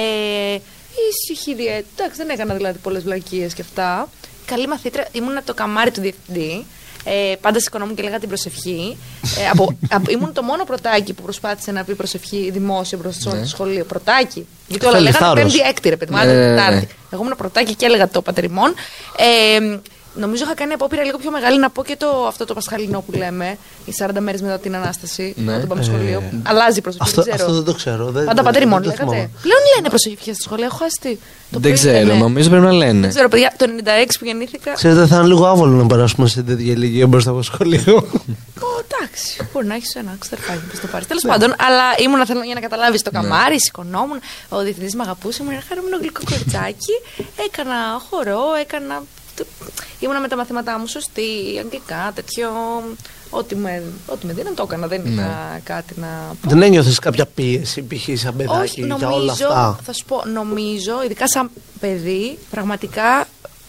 ήσυχη 1.09 1.51
ιδιαίτερα. 1.51 1.85
Εντάξει, 1.97 2.17
δεν 2.17 2.29
έκανα 2.29 2.53
δηλαδή 2.53 2.77
πολλές 2.77 3.03
βλακίες 3.03 3.53
και 3.53 3.61
αυτά. 3.61 4.09
Καλή 4.45 4.67
μαθήτρια. 4.67 5.07
Ήμουν 5.11 5.39
το 5.45 5.53
καμάρι 5.53 5.91
του 5.91 6.01
διευθυντή. 6.01 6.65
Ε, 7.03 7.35
πάντα 7.41 7.59
σηκωνόμουν 7.59 7.95
και 7.95 8.01
έλεγα 8.01 8.19
την 8.19 8.27
προσευχή. 8.27 8.97
Ε, 9.39 9.49
από, 9.49 9.77
από, 9.95 10.11
ήμουν 10.11 10.33
το 10.33 10.41
μόνο 10.43 10.63
πρωτάκι 10.63 11.13
που 11.13 11.21
προσπάθησε 11.21 11.71
να 11.71 11.83
πει 11.83 11.95
προσευχή 11.95 12.49
δημόσια 12.53 12.97
προς 12.97 13.17
το 13.17 13.35
Ναι. 13.35 13.45
σχολείο. 13.45 13.83
Πρωτάκι. 13.85 14.47
Γιατί 14.67 14.85
όλα 14.85 14.93
Θέλει 14.95 15.05
λέγανε 15.05 15.25
θάρρος. 15.25 15.43
πέμπτη 15.53 15.67
έκτη, 15.69 15.89
ρε 15.89 15.97
παιδί 15.97 16.11
μου. 16.11 16.17
Ναι, 16.17 16.23
άντε, 16.23 16.33
ναι, 16.33 16.39
ναι, 16.45 16.49
Τετάρτη. 16.55 16.75
ναι. 16.75 16.85
Εγώ 17.11 17.23
ήμουν 17.23 17.35
πρωτάκι 17.37 17.75
και 17.75 17.85
έλεγα 17.85 18.07
το 18.09 18.21
πατερημόν. 18.21 18.73
Ε, 19.17 19.77
νομίζω 20.15 20.43
είχα 20.43 20.53
κάνει 20.53 20.73
απόπειρα 20.73 21.03
λίγο 21.03 21.17
πιο 21.17 21.31
μεγάλη 21.31 21.59
να 21.59 21.69
πω 21.69 21.83
και 21.83 21.95
το, 21.95 22.25
αυτό 22.27 22.45
το 22.45 22.53
πασχαλινό 22.53 23.01
που 23.01 23.11
λέμε, 23.17 23.57
οι 23.85 23.91
40 24.05 24.09
μέρες 24.19 24.41
μετά 24.41 24.59
την 24.59 24.75
ανάσταση. 24.75 25.33
Ναι. 25.37 25.55
Όταν 25.55 25.67
πάμε 25.67 25.81
Ε, 25.81 25.83
σχολείο. 25.83 26.23
Αλλάζει 26.43 26.77
η 26.77 26.81
προσοχή. 26.81 27.03
Αυτό, 27.03 27.21
δεν 27.21 27.33
ξέρω. 27.33 27.49
αυτό 27.49 27.61
δεν 27.61 27.71
το 27.71 27.77
ξέρω. 27.79 28.05
Δεν, 28.05 28.13
Πάντα 28.25 28.33
δεν- 28.33 28.43
πατερημόν 28.43 28.81
δεν 28.81 28.89
το 28.91 28.95
λέγατε. 28.97 29.11
θυμάμαι. 29.15 29.29
Πλέον 29.41 29.59
λένε 29.75 29.89
προσοχή 29.89 30.33
στη 30.33 30.41
σχολεία. 30.43 30.65
Έχω 30.65 30.77
χάσει 30.77 30.97
τι. 31.01 31.09
Το 31.15 31.19
Δεν 31.51 31.61
πρωί 31.61 31.73
ξέρω, 31.73 32.05
λένε. 32.05 32.19
νομίζω 32.19 32.49
πρέπει 32.49 32.63
να 32.65 32.71
λένε. 32.71 32.99
Δεν 32.99 33.09
ξέρω, 33.09 33.27
παιδιά, 33.27 33.53
το 33.57 33.65
96 33.65 34.17
που 34.19 34.25
γεννήθηκα. 34.25 34.73
Ξέρετε, 34.73 35.05
θα 35.07 35.15
είναι 35.17 35.27
λίγο 35.27 35.45
άβολο 35.47 35.75
να 35.75 35.85
περάσουμε 35.87 36.27
σε 36.27 36.41
τέτοια 36.41 36.71
ηλικία 36.71 37.07
μπροστά 37.07 37.29
από 37.29 37.41
σχολείο. 37.41 37.95
Ω, 38.61 38.67
εντάξει, 38.87 39.47
μπορεί 39.53 39.65
να 39.65 39.75
έχεις 39.75 39.95
ένα, 39.95 40.15
ξέρω 40.19 40.41
πάει, 40.47 40.57
πώς 40.69 40.79
το 40.79 40.87
πάρεις. 40.87 41.07
Τέλος 41.07 41.23
πάντων, 41.27 41.49
αλλά 41.67 41.83
ήμουν 42.03 42.25
θέλω 42.25 42.41
για 42.43 42.53
να 42.53 42.59
καταλάβεις 42.59 43.01
το 43.01 43.11
καμάρι, 43.11 43.59
σηκωνόμουν. 43.61 44.19
Ο 44.49 44.59
διευθυντής 44.59 44.95
με 44.95 45.03
αγαπούσε, 45.03 45.37
ήμουν 45.41 45.53
ένα 45.53 45.63
χαρούμενο 45.67 45.97
γλυκό 46.01 46.21
κοριτσάκι. 46.29 46.93
Έκανα 47.45 47.75
χορό, 48.09 48.41
έκανα. 48.61 49.03
Ήμουνα 49.99 50.19
με 50.19 50.27
τα 50.27 50.35
μαθήματά 50.35 50.79
μου 50.79 50.87
σωστή, 50.87 51.57
αγγλικά, 51.59 52.11
τέτοιο. 52.15 52.49
Ό,τι 53.29 53.55
με, 53.55 53.83
ό,τι 54.07 54.25
με 54.25 54.33
δίναν 54.33 54.55
το 54.55 54.63
έκανα, 54.63 54.87
δεν 54.87 55.01
είχα 55.05 55.59
κάτι 55.63 55.93
να 55.99 56.07
πω. 56.41 56.49
δεν 56.49 56.61
ένιωθες 56.61 56.99
κάποια 56.99 57.25
πίεση, 57.25 57.81
π.χ. 57.81 58.09
σαν 58.19 58.35
παιδάκι 58.35 58.61
Όχι, 58.61 58.79
για 58.85 58.87
νομίζω, 58.97 59.21
όλα 59.21 59.31
αυτά; 59.31 59.79
θα 59.83 59.93
σου 59.93 60.05
πω, 60.05 60.23
νομίζω, 60.33 61.03
ειδικά 61.03 61.27
σαν 61.27 61.51
παιδί, 61.79 62.37
πραγματικά 62.49 63.27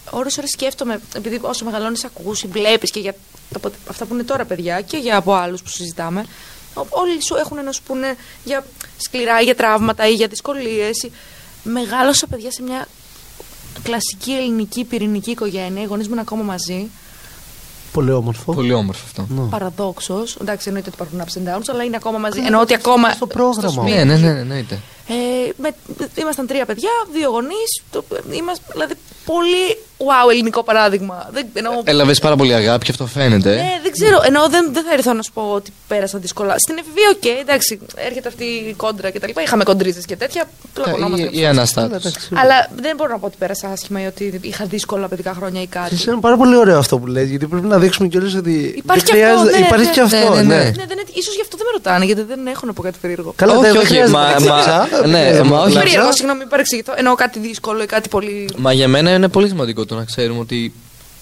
ώρες 0.09 0.37
ώρες 0.37 0.49
σκέφτομαι, 0.49 0.99
επειδή 1.15 1.39
όσο 1.41 1.65
μεγαλώνεις 1.65 2.03
ακούς 2.03 2.43
ή 2.43 2.47
βλέπεις 2.47 2.91
και 2.91 2.99
για 2.99 3.15
τα, 3.53 3.59
πο- 3.59 3.71
αυτά 3.89 4.05
που 4.05 4.13
είναι 4.13 4.23
τώρα 4.23 4.45
παιδιά 4.45 4.81
και 4.81 4.97
για 4.97 5.17
από 5.17 5.33
άλλους 5.33 5.61
που 5.61 5.69
συζητάμε, 5.69 6.25
ο- 6.73 6.85
όλοι 6.89 7.23
σου 7.25 7.35
έχουν 7.35 7.63
να 7.63 7.71
σου 7.71 7.81
πούνε 7.85 8.15
για 8.43 8.65
σκληρά 8.97 9.41
ή 9.41 9.43
για 9.43 9.55
τραύματα 9.55 10.07
ή 10.09 10.13
για 10.13 10.27
δυσκολίες. 10.27 10.97
Ή... 11.03 11.11
Μεγάλωσα 11.63 12.27
παιδιά 12.27 12.51
σε 12.51 12.61
μια 12.61 12.87
κλασική 13.83 14.31
ελληνική 14.31 14.83
πυρηνική 14.83 15.31
οικογένεια, 15.31 15.81
οι 15.81 15.85
γονείς 15.85 16.07
μου 16.07 16.11
είναι 16.13 16.21
ακόμα 16.21 16.43
μαζί. 16.43 16.89
Πολύ 17.93 18.11
όμορφο. 18.11 18.53
Πολύ 18.53 18.73
όμορφο 18.73 19.03
αυτό. 19.05 19.27
Ναι. 19.29 19.49
Παραδόξως. 19.49 20.37
Εντάξει, 20.41 20.67
εννοείται 20.67 20.89
ότι 20.93 20.97
υπάρχουν 21.01 21.21
ups 21.21 21.37
and 21.37 21.55
downs, 21.55 21.63
αλλά 21.69 21.83
είναι 21.83 21.95
ακόμα 21.95 22.17
μαζί. 22.17 22.39
Εννοώ 22.39 22.61
ότι 22.61 22.73
ακόμα. 22.73 23.11
στο 23.11 23.27
πρόγραμμα. 23.27 23.69
σπίτι. 23.69 23.91
Ναι, 23.91 24.03
ναι, 24.03 24.15
ναι, 24.15 24.31
ναι, 24.31 24.39
εννοείται. 24.39 24.79
Ε, 25.07 25.13
με, 25.57 25.75
ήμασταν 26.15 26.47
τρία 26.47 26.65
παιδιά, 26.65 26.89
δύο 27.13 27.29
γονείς. 27.29 27.81
Είμαστε, 28.31 28.63
δηλαδή, 28.71 28.93
πολύ 29.25 29.77
wow 30.09 30.31
ελληνικό 30.31 30.63
παράδειγμα. 30.63 31.29
Δεν, 31.31 31.45
εννοώ, 31.53 31.73
Έλαβες 31.83 32.19
πάρα 32.19 32.35
πολύ 32.35 32.53
αγάπη 32.53 32.85
και 32.85 32.91
αυτό 32.91 33.05
φαίνεται. 33.05 33.49
ναι, 33.49 33.71
δεν 33.83 33.91
ξέρω. 33.91 34.21
Εννοώ 34.25 34.47
δεν, 34.49 34.69
δεν 34.73 34.83
θα 34.83 34.93
έρθω 34.93 35.13
να 35.13 35.21
σου 35.21 35.31
πω 35.33 35.41
ότι 35.53 35.73
πέρασα 35.87 36.17
δύσκολα. 36.17 36.55
Στην 36.57 36.77
εφηβεία, 36.77 37.09
οκ, 37.15 37.39
εντάξει, 37.41 37.79
έρχεται 37.95 38.27
αυτή 38.27 38.43
η 38.43 38.73
κόντρα 38.77 39.09
και 39.09 39.19
τα 39.19 39.27
λοιπά. 39.27 39.41
Είχαμε 39.41 39.63
κοντρίζες 39.63 40.05
και 40.05 40.15
τέτοια. 40.15 40.43
πλακωνόμαστε. 40.73 41.29
Ή, 41.31 41.39
ή 41.39 41.45
αναστάτωση. 41.45 42.13
Αλλά 42.33 42.67
δεν 42.81 42.95
μπορώ 42.95 43.11
να 43.11 43.17
πω 43.19 43.25
ότι 43.25 43.35
πέρασα 43.39 43.67
άσχημα 43.69 44.01
ή 44.01 44.05
ότι 44.05 44.39
είχα 44.41 44.65
δύσκολα 44.65 45.07
παιδικά 45.07 45.33
χρόνια 45.33 45.61
ή 45.61 45.67
κάτι. 45.67 45.93
Εσείς 45.93 46.05
είναι 46.05 46.17
πάρα 46.19 46.37
πολύ 46.37 46.55
ωραίο 46.55 46.77
αυτό 46.77 46.97
που 46.99 47.07
λες, 47.07 47.29
γιατί 47.29 47.47
πρέπει 47.47 47.65
να 47.67 47.77
δείξουμε 47.79 48.07
κιόλας 48.07 48.33
ότι 48.35 48.73
Υπάρχει 48.77 49.05
δεν 49.05 49.15
και 49.15 49.23
αυτό, 49.25 49.37
χρειάζεται- 49.37 49.59
ναι, 49.59 49.65
υπάρχει 49.65 49.85
ναι, 49.85 49.91
και 49.91 50.01
αυτό. 50.01 50.33
ναι, 50.33 50.41
ναι. 50.41 50.55
ναι. 50.55 50.55
Ναι, 50.63 50.71
δεν, 50.71 50.73
είναι- 50.91 51.01
ίσως 51.13 51.35
γι' 51.35 51.41
αυτό 51.41 51.57
δεν 51.57 51.65
με 51.65 51.71
ρωτάνε, 51.73 52.05
γιατί 52.05 52.21
δεν 52.21 52.47
έχω 52.47 52.65
να 52.65 52.73
πω 52.73 52.81
κάτι 52.81 52.97
περίεργο. 53.01 53.33
Καλά, 53.35 53.53
Όχι, 53.53 53.61
δεν 53.61 53.77
όχι, 53.77 53.85
χρειάζεται 53.85 54.17
μα- 54.17 54.39
να 54.39 54.45
μα- 54.45 54.59
ξύψα, 54.59 54.87
δεν 55.01 55.09
ναι, 55.09 55.17
χρειάζεται 55.17 55.43
μα 55.43 55.49
να 55.49 55.61
όχι. 55.61 55.71
κλάψα. 55.71 55.79
Περίεργο, 55.79 56.11
συγγνώμη, 56.13 56.39
μην 56.39 56.47
παρεξηγηθώ. 56.47 56.93
Εννοώ 56.95 57.15
κάτι 57.15 57.39
δύσκολο 57.39 57.83
ή 57.83 57.85
κάτι 57.85 58.09
πολύ. 58.09 58.49
Μα 58.57 58.73
για 58.73 58.87
μένα 58.87 59.09
είναι 59.13 59.27
πολύ 59.27 59.47
σημαντικό 59.47 59.85
το 59.93 59.99
να 59.99 60.05
ξέρουμε 60.05 60.39
ότι 60.39 60.73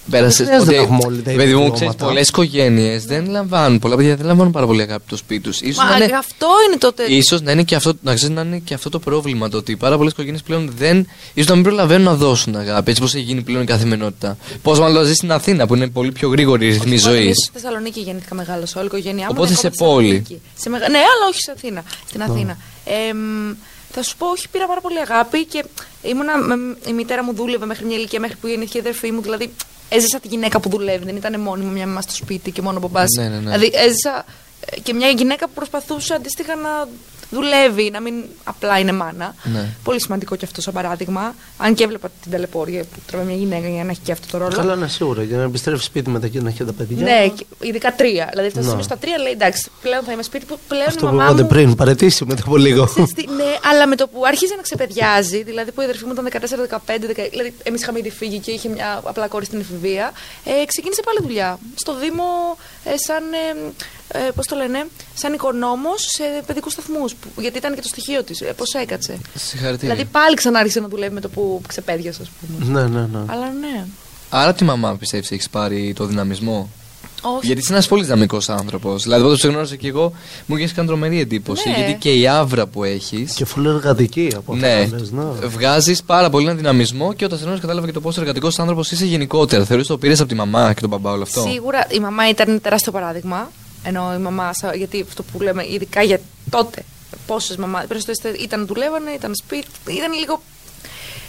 πέρασες. 0.09 0.45
χρειάζεται 0.47 0.69
Ότι, 0.69 0.77
να 0.77 0.83
έχουμε 0.83 0.99
όλοι 1.05 1.21
τα 1.21 1.31
ίδια 1.31 1.43
παιδί 1.43 1.53
μου, 1.55 1.59
βιώματα. 1.59 1.75
ξέρεις, 1.75 1.95
πολλές 1.95 2.27
οικογένειες 2.27 3.05
δεν 3.05 3.29
λαμβάνουν. 3.29 3.79
Πολλά 3.79 3.95
παιδιά 3.95 4.15
δεν 4.15 4.25
λαμβάνουν 4.25 4.51
πάρα 4.51 4.65
πολύ 4.65 4.81
αγάπη 4.81 5.01
από 5.01 5.09
το 5.09 5.17
σπίτι 5.17 5.41
τους. 5.41 5.55
σω 5.57 5.65
Μα 5.83 5.89
να 5.97 6.05
είναι, 6.05 6.15
αυτό 6.17 6.47
είναι 6.67 6.77
τότε. 6.77 7.03
ίσως 7.03 7.41
να 7.41 7.51
είναι 7.51 7.63
και 7.63 7.75
αυτό, 7.75 7.93
να 8.01 8.15
ξέρεις, 8.15 8.35
να 8.35 8.41
είναι 8.41 8.57
και 8.57 8.73
αυτό 8.73 8.89
το 8.89 8.99
πρόβλημα. 8.99 9.49
Το 9.49 9.57
ότι 9.57 9.75
πάρα 9.75 9.97
πολλές 9.97 10.11
οικογένειες 10.11 10.41
πλέον 10.41 10.71
δεν. 10.77 11.07
ίσως 11.33 11.49
να 11.49 11.55
μην 11.55 11.63
προλαβαίνουν 11.63 12.05
να 12.05 12.15
δώσουν 12.15 12.55
αγάπη. 12.55 12.89
Έτσι 12.89 13.01
πώς 13.01 13.13
έχει 13.15 13.23
γίνει 13.23 13.41
πλέον 13.41 13.63
η 13.63 13.65
καθημερινότητα. 13.65 14.37
Πώς 14.61 14.79
μάλλον 14.79 14.95
να 14.95 15.03
ζεις 15.03 15.15
στην 15.15 15.31
Αθήνα 15.31 15.67
που 15.67 15.75
είναι 15.75 15.87
πολύ 15.87 16.11
πιο 16.11 16.29
γρήγορη 16.29 16.65
η 16.65 16.69
ρυθμή 16.69 16.93
Όχι, 16.95 17.03
μόνο 17.03 17.15
ζωή. 17.15 17.23
εμείς 17.25 17.37
Στη 17.37 17.59
Θεσσαλονίκη 17.59 17.99
γεννήθηκα 17.99 18.35
μεγάλος, 18.35 18.75
όλη 18.75 18.85
η 18.85 18.87
οικογένειά 18.87 19.25
μου. 19.25 19.31
Οπότε 19.31 19.47
είναι 19.47 19.57
σε 19.57 19.67
ακόμα 19.67 19.89
στη 19.89 19.93
πόλη. 19.95 20.07
Θεσσαλονίκη. 20.07 20.41
Σε 20.55 20.69
μεγα... 20.69 20.89
Ναι, 20.89 20.97
αλλά 20.97 21.25
όχι 21.29 21.39
στην 21.39 21.53
Αθήνα. 21.55 21.83
Στην 22.07 22.21
Αθήνα. 22.21 22.57
Ε, 23.91 23.99
μ, 23.99 24.03
θα 24.03 24.03
σου 24.03 24.17
πω, 24.17 24.27
όχι, 24.27 24.49
πήρα 24.49 24.67
πάρα 24.67 24.81
πολύ 24.81 24.99
αγάπη 24.99 25.45
και 25.45 25.65
ήμουνα. 26.01 26.37
με- 26.37 26.77
η 26.87 26.93
μητέρα 26.93 27.23
μου 27.23 27.33
δούλευε 27.33 27.65
μέχρι 27.65 27.85
μια 27.85 27.97
ηλικία 27.97 28.19
μέχρι 28.19 28.35
που 28.35 28.47
γεννήθηκε 28.47 28.77
η 28.77 28.79
αδερφή 28.79 29.11
μου. 29.11 29.21
Δηλαδή, 29.21 29.53
έζησα 29.89 30.19
τη 30.19 30.27
γυναίκα 30.27 30.59
που 30.59 30.69
δουλεύει. 30.69 31.05
Δεν 31.05 31.15
ήταν 31.15 31.39
μόνη 31.41 31.63
μου 31.63 31.71
μια 31.71 31.87
μαμά 31.87 32.01
στο 32.01 32.13
σπίτι 32.13 32.51
και 32.51 32.61
μόνο 32.61 32.77
ο 32.77 32.81
μπαμπάς. 32.81 33.07
Ναι, 33.17 33.23
ναι, 33.23 33.35
ναι. 33.35 33.39
Δηλαδή, 33.39 33.71
έζησα 33.73 34.25
ε, 34.65 34.79
και 34.79 34.93
μια 34.93 35.09
γυναίκα 35.09 35.47
που 35.47 35.53
προσπαθούσε 35.53 36.13
αντίστοιχα 36.13 36.55
να 36.55 36.87
δουλεύει, 37.31 37.89
να 37.91 37.99
μην 37.99 38.13
απλά 38.43 38.79
είναι 38.79 38.91
μάνα. 38.91 39.35
Ναι. 39.43 39.65
Πολύ 39.83 40.01
σημαντικό 40.01 40.35
και 40.35 40.45
αυτό 40.45 40.61
σαν 40.61 40.73
παράδειγμα. 40.73 41.35
Αν 41.57 41.73
και 41.73 41.83
έβλεπα 41.83 42.09
την 42.21 42.31
ταλαιπωρία 42.31 42.81
που 42.83 42.99
τρώει 43.07 43.23
μια 43.23 43.35
γυναίκα 43.35 43.67
για 43.67 43.83
να 43.83 43.91
έχει 43.91 43.99
και 44.03 44.11
αυτό 44.11 44.27
το 44.31 44.37
ρόλο. 44.37 44.55
Καλά, 44.55 44.75
ναι, 44.75 44.87
σίγουρα. 44.87 45.23
Για 45.23 45.37
να 45.37 45.43
επιστρέφει 45.43 45.83
σπίτι 45.83 46.09
μετά 46.09 46.27
και 46.27 46.41
να 46.41 46.49
έχει 46.49 46.63
τα 46.65 46.73
παιδιά. 46.73 47.03
Ναι, 47.03 47.27
και 47.27 47.45
ειδικά 47.61 47.93
τρία. 47.95 48.27
Δηλαδή, 48.29 48.49
φτάσει 48.49 48.63
Ναι. 48.65 48.69
σημείο 48.69 48.83
στα 48.83 48.97
τρία 48.97 49.17
λέει 49.17 49.31
εντάξει, 49.31 49.69
πλέον 49.81 50.03
θα 50.03 50.11
είμαι 50.11 50.23
σπίτι 50.23 50.45
που 50.45 50.59
πλέον 50.67 50.87
Αυτό 50.87 51.05
η 51.05 51.09
που 51.09 51.15
μαμά 51.15 51.23
είπατε 51.29 51.41
μου. 51.41 51.47
πριν, 51.47 51.75
παρετήσει 51.75 52.25
μετά 52.25 52.41
από 52.45 52.57
λίγο. 52.57 52.85
Ξέρεις 52.85 53.13
τι, 53.13 53.25
ναι, 53.27 53.43
αλλά 53.71 53.87
με 53.87 53.95
το 53.95 54.07
που 54.07 54.25
άρχιζε 54.25 54.55
να 54.55 54.61
ξεπεδιάζει, 54.61 55.43
δηλαδή 55.43 55.71
που 55.71 55.81
η 55.81 55.83
αδερφή 55.83 56.05
μου 56.05 56.11
ήταν 56.11 56.27
14-15, 56.27 56.77
δηλαδή 56.99 57.53
εμείς 57.63 57.81
είχαμε 57.81 57.99
ήδη 57.99 58.09
φύγει 58.11 58.39
και 58.39 58.51
είχε 58.51 58.69
μια 58.69 59.01
απλά 59.03 59.27
κόρη 59.27 59.45
στην 59.45 59.59
εφηβεία, 59.59 60.11
ε, 60.45 60.65
ξεκίνησε 60.65 61.01
πάλι 61.05 61.19
δουλειά. 61.21 61.59
Στο 61.75 61.95
Δήμο, 61.95 62.57
ε, 62.83 62.97
σαν. 62.97 63.23
Ε, 63.33 63.71
ε, 64.11 64.31
Πώς 64.35 64.45
το 64.47 64.55
λένε, 64.55 64.87
σαν 65.13 65.33
οικονόμος 65.33 66.01
σε 66.01 66.23
παιδικούς 66.45 66.73
σταθμούς. 66.73 67.15
Γιατί 67.39 67.57
ήταν 67.57 67.75
και 67.75 67.81
το 67.81 67.87
στοιχείο 67.87 68.23
της. 68.23 68.41
Ε, 68.41 68.53
Πώς 68.57 68.73
έκατσε. 68.73 69.17
Συγχαρητήρια. 69.35 69.93
Δηλαδή 69.95 70.09
πάλι 70.11 70.35
ξανά 70.35 70.59
άρχισε 70.59 70.79
να 70.79 70.87
δουλεύει 70.87 71.13
με 71.13 71.19
το 71.21 71.29
που 71.29 71.61
ξεπέδιασε, 71.67 72.21
ας 72.21 72.29
πούμε. 72.29 72.79
ναι, 72.81 72.87
ναι, 72.87 73.07
ναι. 73.11 73.19
Αλλά 73.25 73.45
ναι. 73.59 73.85
Άρα 74.29 74.49
από 74.49 74.57
τη 74.57 74.63
μαμά 74.63 74.95
πιστεύεις 74.95 75.31
έχεις 75.31 75.49
πάρει 75.49 75.93
το 75.95 76.05
δυναμισμό; 76.05 76.69
Όχι. 77.21 77.45
Γιατί 77.45 77.61
είσαι 77.61 77.71
ένας 77.73 77.87
πολύ 77.87 78.03
δυναμικός 78.03 78.49
άνθρωπος. 78.49 79.03
Δηλαδή, 79.03 79.23
όταν 79.23 79.37
σε 79.37 79.47
γνώρισα 79.47 79.75
και 79.75 79.87
εγώ, 79.87 80.13
μου 80.45 80.55
είχε 80.57 80.73
κάνει 80.73 80.87
τρομερή 80.87 81.19
εντύπωση. 81.19 81.69
Ναι. 81.69 81.75
Γιατί 81.75 81.93
και 81.93 82.13
η 82.13 82.27
άβρα 82.27 82.67
που 82.67 82.83
έχει. 82.83 83.27
Και 83.35 83.45
φουλ 83.45 83.65
εργατική 83.65 84.31
από 84.37 84.53
αυτά 84.53 84.67
Ναι, 84.67 84.85
που 84.87 84.95
λες, 84.95 85.11
ναι. 85.11 85.47
βγάζεις 85.47 86.03
πάρα 86.03 86.29
πολύ 86.29 86.45
ένα 86.45 86.55
δυναμισμό 86.55 87.13
και 87.13 87.25
όταν 87.25 87.37
σε 87.37 87.43
γνώρισα 87.43 87.61
κατάλαβα 87.65 87.87
και 87.87 87.93
το 87.93 88.01
πόσο 88.01 88.19
εργατικός 88.21 88.59
άνθρωπος 88.59 88.91
είσαι 88.91 89.05
γενικότερα. 89.05 89.65
Θεωρείς 89.65 89.87
το 89.87 89.97
πήρες 89.97 90.19
από 90.19 90.29
τη 90.29 90.35
μαμά 90.35 90.73
και 90.73 90.79
τον 90.81 90.89
μπαμπά 90.89 91.11
όλο 91.11 91.21
αυτό; 91.21 91.41
Σίγουρα 91.51 91.87
η 91.89 91.99
μαμά 91.99 92.29
ήταν 92.29 92.61
τεράστιο 92.61 92.91
παράδειγμα. 92.91 93.51
Ενώ 93.83 94.13
η 94.13 94.17
μαμά, 94.17 94.53
σα- 94.53 94.75
γιατί 94.75 95.05
αυτό 95.07 95.23
που 95.23 95.41
λέμε, 95.41 95.65
ειδικά 95.67 96.01
για 96.03 96.19
τότε. 96.49 96.83
Πόσες 97.25 97.55
μαμάδε. 97.55 97.87
Περισσότερες 97.87 98.41
ήταν 98.41 98.65
δουλεύανε, 98.65 99.11
ήταν 99.11 99.35
σπίτι. 99.35 99.67
Ήταν 99.87 100.13
λίγο. 100.19 100.41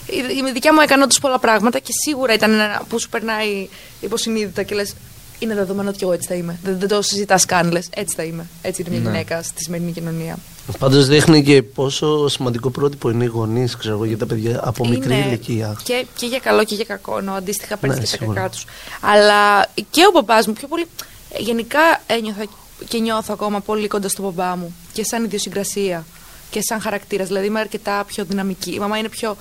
Η 0.06 0.46
η 0.48 0.52
δικιά 0.52 0.72
μου 0.74 0.80
έκανε 0.80 1.02
όντως 1.02 1.18
πολλά 1.18 1.38
πράγματα 1.38 1.78
και 1.78 1.90
σίγουρα 2.04 2.32
ήταν 2.34 2.52
ένα 2.52 2.82
που 2.88 3.00
σου 3.00 3.08
περνάει 3.08 3.68
υποσυνείδητα 4.00 4.62
και 4.62 4.74
λες. 4.74 4.94
Είναι 5.38 5.54
δεδομένο 5.54 5.88
ότι 5.88 5.98
και 5.98 6.04
εγώ 6.04 6.12
έτσι 6.12 6.28
θα 6.28 6.34
είμαι. 6.34 6.58
Δεν, 6.62 6.78
δεν 6.78 6.88
το 6.88 7.02
συζητάς 7.02 7.44
καν, 7.44 7.70
λες. 7.70 7.88
Έτσι 7.94 8.14
θα 8.16 8.22
είμαι. 8.22 8.46
Έτσι 8.62 8.80
είναι 8.82 8.90
μια 8.90 9.00
Ναι. 9.00 9.08
γυναίκα 9.10 9.42
στη 9.42 9.62
σημερινή 9.62 9.92
κοινωνία. 9.92 10.38
Πάντως 10.78 11.06
δείχνει 11.06 11.42
και 11.42 11.62
πόσο 11.62 12.28
σημαντικό 12.28 12.70
πρότυπο 12.70 13.10
είναι 13.10 13.24
οι 13.24 13.26
γονείς, 13.26 13.76
ξέρω 13.76 13.94
εγώ, 13.94 14.04
για 14.04 14.18
τα 14.18 14.26
παιδιά 14.26 14.60
από 14.64 14.86
μικρή 14.88 15.14
Είναι 15.14 15.26
ηλικία. 15.26 15.76
Και, 15.84 16.06
και 16.16 16.26
για 16.26 16.38
καλό 16.38 16.64
και 16.64 16.74
για 16.74 16.84
κακό, 16.84 17.18
ενώ 17.18 17.32
αντίστοιχα 17.32 17.76
παίρνεις 17.76 17.98
Ναι, 17.98 18.04
και 18.04 18.10
τα 18.10 18.16
σίγουρα. 18.16 18.40
κακά 18.40 18.50
τους. 18.52 18.64
Αλλά 19.00 19.66
και 19.90 20.02
ο 20.08 20.10
μπαμπά 20.10 20.36
μου 20.46 20.52
πιο 20.52 20.68
πολύ. 20.68 20.86
ε, 21.30 21.42
Γενικά 21.42 21.80
ένιωθα 22.14 22.44
και 22.88 22.98
νιώθω 22.98 23.32
ακόμα 23.32 23.60
πολύ 23.60 23.88
κοντά 23.88 24.08
στον 24.08 24.24
μπαμπά 24.24 24.56
μου 24.56 24.74
και 24.92 25.04
σαν 25.04 25.24
ιδιοσυγκρασία 25.24 26.04
και 26.50 26.60
σαν 26.62 26.80
χαρακτήρας. 26.80 27.26
Δηλαδή 27.26 27.46
είμαι 27.46 27.60
αρκετά 27.60 28.04
πιο 28.06 28.24
δυναμική. 28.24 28.70
Η 28.74 28.78
μαμά 28.78 28.98
είναι 28.98 29.08
πιο, 29.08 29.36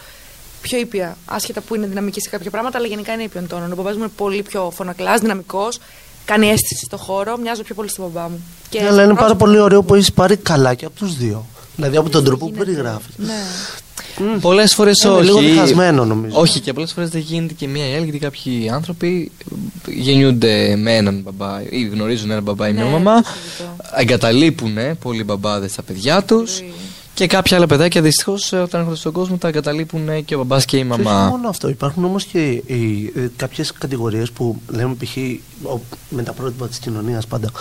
πιο 0.62 0.78
ήπια, 0.80 1.18
άσχετα 1.26 1.62
που 1.62 1.76
είναι 1.76 1.88
δυναμική 1.88 2.22
σε 2.22 2.30
κάποια 2.30 2.52
πράγματα, 2.52 2.78
αλλά 2.78 2.88
γενικά 2.88 3.14
είναι 3.14 3.24
ήπιον 3.24 3.48
τόνο. 3.48 3.66
Ο 3.72 3.76
μπαμπάς 3.76 3.94
μου 3.96 4.00
είναι 4.00 4.12
πολύ 4.16 4.44
πιο 4.44 4.72
φωνακλάς, 4.76 5.20
δυναμικός, 5.20 5.80
κάνει 6.26 6.48
αίσθηση 6.48 6.86
στο 6.86 6.98
χώρο, 6.98 7.38
μοιάζω 7.38 7.64
πιο 7.64 7.76
πολύ 7.76 7.90
στον 7.90 8.06
μπαμπά 8.06 8.30
μου. 8.30 8.44
Και 8.70 8.82
Ναι, 8.82 8.88
αλλά 8.88 8.96
είναι 9.04 9.14
πάρα 9.14 9.16
πρόσωπο- 9.26 9.46
πολύ 9.46 9.60
ωραίο 9.60 9.84
που 9.84 9.96
έχεις 9.96 10.14
πάρει 10.14 10.36
καλά 10.38 10.74
και 10.74 10.86
από 10.86 10.96
τους 10.96 11.16
δύο. 11.18 11.46
Δηλαδή 11.76 11.98
από 11.98 12.10
τον 12.10 12.24
τρόπο 12.24 12.46
που 12.46 12.52
γίνεται. 12.52 12.66
περιγράφεις. 12.72 13.14
Ναι. 13.18 13.44
Πολλές 14.42 14.74
φορές 14.74 15.04
Είναι 15.04 15.14
όχι. 15.14 15.24
λίγο 15.26 15.40
διχασμένο, 15.40 16.06
νομίζω. 16.06 16.40
Όχι, 16.40 16.60
και 16.60 16.74
πολλές 16.74 16.94
φορές 16.94 17.10
δεν 17.10 17.22
γίνεται 17.22 17.54
και 17.54 17.68
μία 17.68 17.90
ή 17.90 17.94
άλλη, 17.94 18.04
γιατί 18.04 18.20
κάποιοι 18.20 18.70
άνθρωποι 18.74 19.32
γεννιούνται 19.88 20.76
με 20.76 20.96
έναν 20.96 21.22
μπαμπά 21.24 21.62
ή 21.70 21.82
γνωρίζουν 21.84 22.32
έναν 22.32 22.44
μπαμπά 22.44 22.68
ή 22.68 22.74
μια 22.74 22.84
Ναι, 22.84 22.90
μαμά, 22.90 23.22
το 23.22 23.28
συζητώ. 23.58 23.76
εγκαταλείπουν 23.98 24.78
πολλοί 25.02 25.24
μπαμπάδες 25.24 25.74
τα 25.76 25.82
παιδιά 25.82 26.24
τους. 26.24 26.58
Πολύ. 26.60 26.72
Και 27.14 27.28
κάποια 27.28 27.58
άλλα 27.58 27.68
παιδάκια 27.68 28.02
δυστυχώς 28.02 28.52
όταν 28.54 28.80
έρχονται 28.80 28.98
στον 28.98 29.12
κόσμο 29.12 29.38
τα 29.38 29.48
εγκαταλείπουν 29.48 30.26
και 30.26 30.36
ο 30.36 30.38
μπαμπάς 30.38 30.66
και 30.66 30.78
η 30.78 30.84
Και 30.86 30.92
όχι 30.92 31.02
μαμά. 31.04 31.28
μόνο 31.28 31.48
αυτό. 31.50 31.70
Υπάρχουν 31.70 32.04
όμως 32.06 32.24
και 32.24 32.48
οι, 32.50 33.12
ε, 33.16 33.28
κάποιες 33.36 33.72
κατηγορίες 33.72 34.32
που 34.32 34.62
λέμε 34.68 34.94
π.χ. 35.00 35.18
ο- 35.64 35.80
με 36.10 36.24
τα 36.24 36.32
πρότυπα 36.34 36.68
της 36.68 36.80
κοινωνίας 36.80 37.28
πάντα 37.28 37.52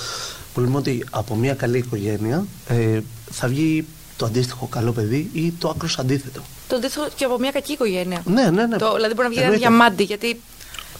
που 0.55 0.61
λέμε 0.61 0.77
ότι 0.77 1.05
από 1.11 1.35
μια 1.35 1.55
καλή 1.55 1.79
οικογένεια 1.79 2.45
ε, 2.69 3.01
θα 3.31 3.49
βγει 3.49 3.85
το 4.21 4.27
αντίστοιχο 4.27 4.67
καλό 4.67 4.93
παιδί 4.93 5.31
ή 5.33 5.53
το 5.59 5.69
άκρος 5.69 5.99
αντίθετο. 5.99 6.41
Το 6.69 6.77
αντίθετο 6.77 7.09
και 7.17 7.25
από 7.25 7.39
μια 7.39 7.51
κακή 7.51 7.73
οικογένεια. 7.73 8.23
Ναι, 8.25 8.51
ναι, 8.51 8.67
ναι. 8.67 8.77
Το, 8.77 8.95
δηλαδή 8.95 9.15
μπορεί 9.15 9.27
να 9.29 9.35
βγει 9.35 9.39
ένα 9.39 9.47
Εννοείται. 9.47 9.69
διαμάντι. 9.69 10.03
Γιατί 10.03 10.41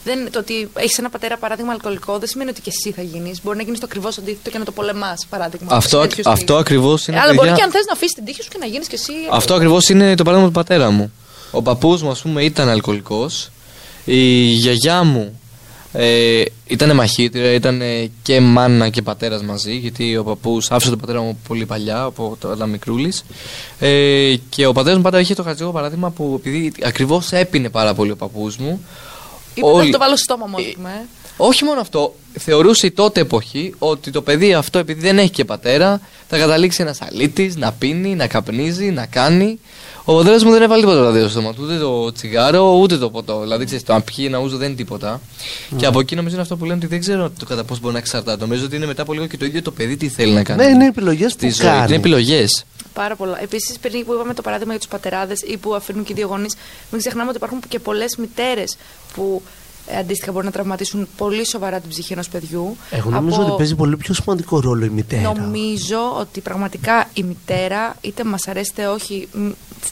δεν, 0.05 0.31
το 0.31 0.39
ότι 0.39 0.69
έχεις 0.75 0.99
ένα 0.99 1.11
πατέρα 1.11 1.37
παράδειγμα 1.37 1.73
αλκοολικό 1.73 2.19
δεν 2.19 2.29
σημαίνει 2.29 2.51
ότι 2.51 2.61
και 2.61 2.71
εσύ 2.77 2.95
θα 2.97 3.03
γίνεις. 3.03 3.43
Μπορεί 3.43 3.57
να 3.57 3.63
γίνεις 3.63 3.79
το 3.81 3.87
ακριβώς 3.89 4.19
αντίθετο 4.19 4.51
και 4.51 4.59
να 4.59 4.65
το 4.65 4.73
πολεμάς 4.73 5.27
παράδειγμα. 5.31 5.69
Αυτό, 5.77 6.01
σε 6.01 6.07
τέτοιου 6.09 6.31
αυτό 6.31 6.43
στυλ. 6.45 6.57
ακριβώς 6.57 7.07
είναι. 7.07 7.17
Ε, 7.17 7.21
Αλλά 7.21 7.33
μπορεί 7.33 7.49
παιδιά, 7.49 7.55
και 7.57 7.63
αν 7.63 7.71
θες 7.71 7.85
να 7.87 7.93
αφήσεις 7.93 8.15
την 8.15 8.25
τύχη 8.25 8.43
σου 8.43 8.49
και 8.49 8.59
να 8.61 8.67
γίνεις 8.67 8.87
και 8.87 8.95
εσύ. 8.95 9.13
Αυτό 9.31 9.55
ακριβώς 9.55 9.89
είναι 9.89 10.15
το 10.15 10.23
παράδειγμα 10.23 10.53
του 10.53 10.59
πατέρα 10.59 10.91
μου. 10.91 11.13
Ο 11.51 11.63
παππούς 11.63 12.03
μου, 12.03 12.11
ας 12.11 12.21
πούμε, 12.21 12.45
ήταν 12.45 12.69
αλκοολικός. 12.69 13.51
Η 14.05 14.43
γιαγιά 14.43 15.03
μου 15.03 15.40
ε, 15.93 16.43
ήταν 16.67 16.95
μαχήτρια, 16.95 17.53
ήταν 17.53 17.83
και 18.23 18.41
μάνα 18.41 18.89
και 18.89 19.03
πατέρας 19.03 19.43
μαζί, 19.43 19.73
γιατί 19.77 20.17
ο 20.17 20.25
παππούς 20.25 20.71
άφησε 20.71 20.91
τον 20.91 20.99
πατέρα 20.99 21.21
μου 21.21 21.39
πολύ 21.49 21.67
παλιά, 21.67 22.03
από 22.03 22.37
το 22.41 22.53
ήταν 22.53 22.71
μικρούλης. 22.71 23.25
Ε, 23.79 24.35
και 24.49 24.67
ο 24.67 24.73
πατέρας 24.73 24.97
μου 24.97 25.03
πάντα 25.03 25.21
είχε 25.21 25.35
το 25.35 25.43
χαρακτηριστικό 25.43 25.79
παράδειγμα 25.81 26.11
που 26.11 26.35
επειδή 26.39 26.73
ακριβώς 26.85 27.33
έπινε 27.33 27.69
πάρα 27.71 27.95
πολύ 27.95 28.11
ο 28.11 28.17
παππούς 28.17 28.57
μου. 28.57 28.85
Είπε 29.55 29.67
να 29.67 29.73
όλοι- 29.73 29.91
το 29.93 29.99
βάλω 29.99 30.17
στο 30.17 30.25
στόμα 30.25 30.47
μου, 30.47 30.57
ας 30.57 30.65
Ε, 30.65 30.71
πούμε. 30.75 30.89
ε. 30.89 31.07
όχι 31.37 31.65
μόνο 31.65 31.81
αυτό, 31.81 32.15
θεωρούσε 32.39 32.87
η 32.87 32.91
τότε 32.91 33.21
εποχή 33.21 33.75
ότι 33.79 34.11
το 34.11 34.23
παιδί 34.23 34.55
αυτό, 34.55 34.79
επειδή 34.79 35.01
δεν 35.01 35.19
έχει 35.19 35.31
και 35.31 35.45
πατέρα, 35.45 36.01
θα 36.29 36.39
καταλήξει 36.39 36.83
ένας 36.83 37.01
αλήτης, 37.03 37.57
να 37.57 37.73
πίνει, 37.73 38.15
να 38.15 38.27
καπνίζει, 38.27 38.85
να 38.91 39.07
κάνει. 39.07 39.59
Ο 40.11 40.17
πατέρας 40.17 40.45
μου 40.45 40.51
δεν 40.51 40.63
έβαλε 40.63 40.81
τίποτα 40.81 41.01
βραδύ 41.01 41.21
στο 41.21 41.29
στόμα 41.29 41.55
του, 41.55 41.63
ούτε 41.65 41.79
το 41.79 42.13
τσιγάρο, 42.13 42.79
ούτε 42.79 42.97
το 42.99 43.11
ποτό. 43.11 43.41
Δηλαδή, 43.41 43.65
ξέρεις, 43.65 43.85
το 43.85 43.93
αν 43.93 44.05
πιει 44.05 44.25
ένα 44.29 44.39
ούζο 44.39 44.57
δεν 44.57 44.67
είναι 44.67 44.77
τίποτα. 44.77 45.21
Και 45.77 45.87
από 45.87 46.01
εκεί 46.01 46.15
νομίζω 46.15 46.35
είναι 46.35 46.43
αυτό 46.43 46.57
που 46.57 46.65
λένε 46.65 46.77
ότι 46.77 46.87
δεν 46.87 47.01
ξέρω 47.01 47.31
το 47.39 47.45
κατά 47.45 47.65
πώς 47.65 47.81
μπορεί 47.81 47.93
να 47.93 47.99
εξαρτάται. 47.99 48.41
Νομίζω 48.41 48.65
ότι 48.65 48.77
είναι 48.77 48.87
μετά 48.87 49.03
από 49.03 49.13
λίγο 49.13 49.27
και 49.27 49.37
το 49.37 49.45
ίδιο 49.45 49.63
το 49.63 49.71
παιδί 49.71 49.97
τι 49.97 50.09
θέλει 50.09 50.33
να 50.33 50.43
κάνει. 50.43 50.65
Ναι, 50.65 50.71
είναι 50.71 50.87
επιλογές 50.87 51.33
στη 51.33 51.47
που 51.47 51.53
ζωή. 51.53 51.67
κάνει. 51.67 51.87
Είναι 51.87 51.95
επιλογές. 51.97 52.65
Πάρα 52.93 53.17
πολλά. 53.17 53.43
Επίσης, 53.43 53.79
πριν 53.79 54.05
που 54.05 54.13
είπαμε 54.13 54.35
το 54.35 54.43
παράδειγμα 54.43 54.71
για 54.73 54.81
τους 54.81 54.91
πατεράδες 54.91 55.41
ή 55.43 55.57
που 55.57 55.75
αφήνουν 55.75 56.05
και 56.05 56.13
οι 56.13 56.15
δύο 56.15 56.27
γονείς, 56.27 56.55
μην 56.91 57.01
ξεχνάμε 57.01 57.29
ότι 57.29 57.37
υπάρχουν 57.37 57.61
και 57.69 57.79
πολλές 57.79 58.17
μητέρες 58.17 58.77
που 59.15 59.43
ε, 59.45 59.60
αντίστοιχα 59.99 60.31
μπορούν 60.33 60.47
να 60.47 60.53
τραυματίσουν 60.53 61.09
πολύ 61.17 61.47
σοβαρά 61.47 61.81
την 61.81 61.89
ψυχή 61.91 62.13
ενός 62.13 62.29
παιδιού. 62.29 62.77
Εγώ 62.91 63.11
νομίζω 63.11 63.37
Από- 63.37 63.47
ότι 63.47 63.57
παίζει 63.57 63.75
πολύ 63.75 63.97
πιο 63.97 64.15
σημαντικό 64.15 64.61
ρόλο 64.61 64.85
η 64.85 64.89
μητέρα. 64.89 65.33
Νομίζω 65.35 66.17
ότι 66.19 66.41
πραγματικά 66.41 67.09
η 67.13 67.23
μητέρα, 67.23 67.97
είτε 68.01 68.25
μας 68.25 68.49
αρέσει 68.49 68.71
είτε 68.75 68.87
όχι, 68.87 69.29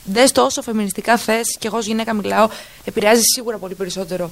δες 0.05 0.33
το 0.33 0.43
όσο 0.43 0.63
φεμινιστικά 0.63 1.17
θες, 1.17 1.57
και 1.59 1.67
εγώ 1.67 1.77
ως 1.77 1.87
γυναίκα 1.87 2.13
μιλάω, 2.15 2.49
επηρεάζει 2.85 3.21
σίγουρα 3.35 3.57
πολύ 3.57 3.75
περισσότερο 3.75 4.31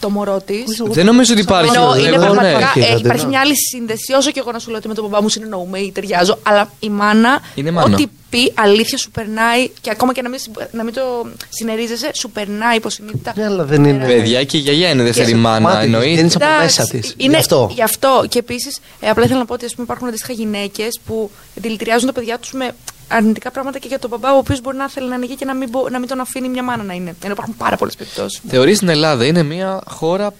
το 0.00 0.10
μωρό 0.10 0.40
της. 0.46 0.64
Δεν 0.90 1.04
νομίζω 1.04 1.32
ότι 1.32 1.42
υπάρχει. 1.42 1.76
Ενώ 1.76 1.96
είναι 1.96 2.06
Εγώ, 2.08 2.16
ναι. 2.16 2.24
πραγματικά, 2.24 2.56
Υπάρχει, 2.58 2.78
ε, 2.78 2.82
δηλαδή, 2.82 3.00
υπάρχει 3.04 3.22
ναι. 3.22 3.28
μια 3.28 3.40
άλλη 3.40 3.54
σύνδεση. 3.70 4.12
Όσο 4.12 4.30
και 4.30 4.38
εγώ 4.40 4.52
να 4.52 4.58
σου 4.58 4.68
λέω 4.68 4.78
ότι 4.78 4.88
με 4.88 4.94
τον 4.94 5.04
μπαμπά 5.04 5.22
μου 5.22 5.28
συνεννοούμε 5.28 5.78
ή 5.78 5.92
ταιριάζω, 5.92 6.38
αλλά 6.42 6.70
η 6.80 6.88
μάνα, 6.88 7.40
Είναι 7.54 7.70
μάνα. 7.70 7.94
ό,τι 7.94 8.06
πει, 8.30 8.52
αλήθεια 8.54 8.98
σου 8.98 9.10
περνάει 9.10 9.68
και 9.80 9.90
ακόμα 9.90 10.12
και 10.12 10.22
να 10.22 10.28
μην, 10.28 10.38
συμπ- 10.38 10.56
να 10.74 10.84
μην 10.84 10.94
το 10.94 11.26
συνερίζεσαι, 11.48 12.10
σου 12.14 12.30
περνάει 12.30 12.76
υποσυνείδητα. 12.76 13.32
Ναι, 13.36 13.44
αλλά 13.44 13.64
δεν 13.64 13.84
είναι. 13.84 14.06
Παιδιά 14.06 14.44
και 14.44 14.56
η 14.56 14.60
γιαγιά 14.60 14.88
είναι 14.90 15.02
δεύτερη 15.02 15.30
Και- 15.30 15.36
μάνα, 15.36 15.60
Μάτι 15.60 15.76
της, 15.76 15.84
εννοείται. 15.84 16.10
βγαίνεις 16.12 16.34
από 16.36 16.44
Εντάξει, 16.44 16.62
μέσα 16.64 16.84
της. 16.86 17.14
Είναι 17.16 17.32
Γι' 17.32 17.38
αυτό. 17.38 17.70
Γι' 17.74 17.82
αυτό. 17.82 18.24
Και 18.28 18.38
επίσης, 18.38 18.78
ε, 19.00 19.08
απλά 19.08 19.24
ήθελα 19.24 19.38
να 19.38 19.44
πω 19.44 19.54
ότι 19.54 19.64
ας 19.64 19.72
πούμε, 19.72 19.84
υπάρχουν 19.84 20.08
αντίστοιχα 20.08 20.32
γυναίκες 20.32 21.00
που 21.06 21.30
δηλητηριάζουν 21.54 22.06
τα 22.06 22.12
παιδιά 22.12 22.38
τους 22.38 22.52
με 22.52 22.70
αρνητικά 23.08 23.50
πράγματα 23.50 23.78
και 23.78 23.88
για 23.88 23.98
τον 23.98 24.10
μπαμπά, 24.10 24.34
ο 24.34 24.36
οποίος 24.38 24.60
μπορεί 24.60 24.76
να 24.76 24.88
θέλει 24.88 25.08
να 25.08 25.14
είναι 25.14 25.24
εκεί 25.24 25.34
και 25.34 25.44
να 25.44 25.54
μην, 25.54 25.68
μπο- 25.68 25.88
να 25.88 25.98
μην 25.98 26.08
τον 26.08 26.20
αφήνει 26.20 26.48
μια 26.48 26.62
μάνα 26.62 26.82
να 26.82 26.92
είναι. 26.94 27.14
Ενώ 27.22 27.32
υπάρχουν 27.32 27.56
πάρα 27.56 27.76
πολλές 27.76 27.94
περιπτώσεις. 27.96 28.40
Θεωρείς 28.48 28.78
την 28.78 28.88
Ελλάδα 28.88 29.24
είναι 29.26 29.42
μια 29.42 29.80
χώρα 29.86 30.32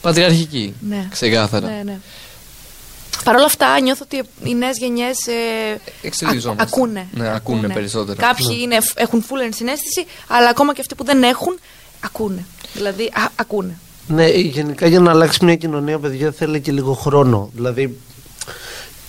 πατριαρχική. 0.00 0.74
Ναι. 0.88 1.06
Ξεκάθαρα. 1.10 1.66
Ναι, 1.68 1.80
ναι. 1.84 1.98
Παρ' 3.24 3.34
όλα 3.34 3.44
αυτά, 3.44 3.80
νιώθω 3.80 4.04
ότι 4.12 4.22
οι 4.44 4.54
νέες 4.54 4.78
γενιές 4.78 5.16
ε, 5.26 5.80
Εξελιζόμαστε. 6.02 6.62
α- 6.62 6.66
ακούνε. 6.72 7.06
Ναι, 7.14 7.34
ακούνε 7.34 7.68
περισσότερο. 7.68 8.16
Κάποιοι 8.20 8.58
είναι, 8.62 8.76
έχουν 8.94 9.24
full 9.28 9.44
ενσυναίσθηση, 9.44 10.06
αλλά 10.28 10.48
ακόμα 10.48 10.74
και 10.74 10.80
αυτοί 10.80 10.94
που 10.94 11.04
δεν 11.04 11.22
έχουν, 11.22 11.58
ακούνε. 12.04 12.44
Δηλαδή, 12.74 13.04
α, 13.04 13.28
ακούνε. 13.36 13.78
Ναι, 14.06 14.26
γενικά 14.28 14.86
για 14.86 15.00
να 15.00 15.10
αλλάξει 15.10 15.44
μια 15.44 15.56
κοινωνία, 15.56 15.98
παιδιά, 15.98 16.30
θέλει 16.32 16.60
και 16.60 16.72
λίγο 16.72 16.92
χρόνο. 16.94 17.50
Δηλαδή, 17.54 17.98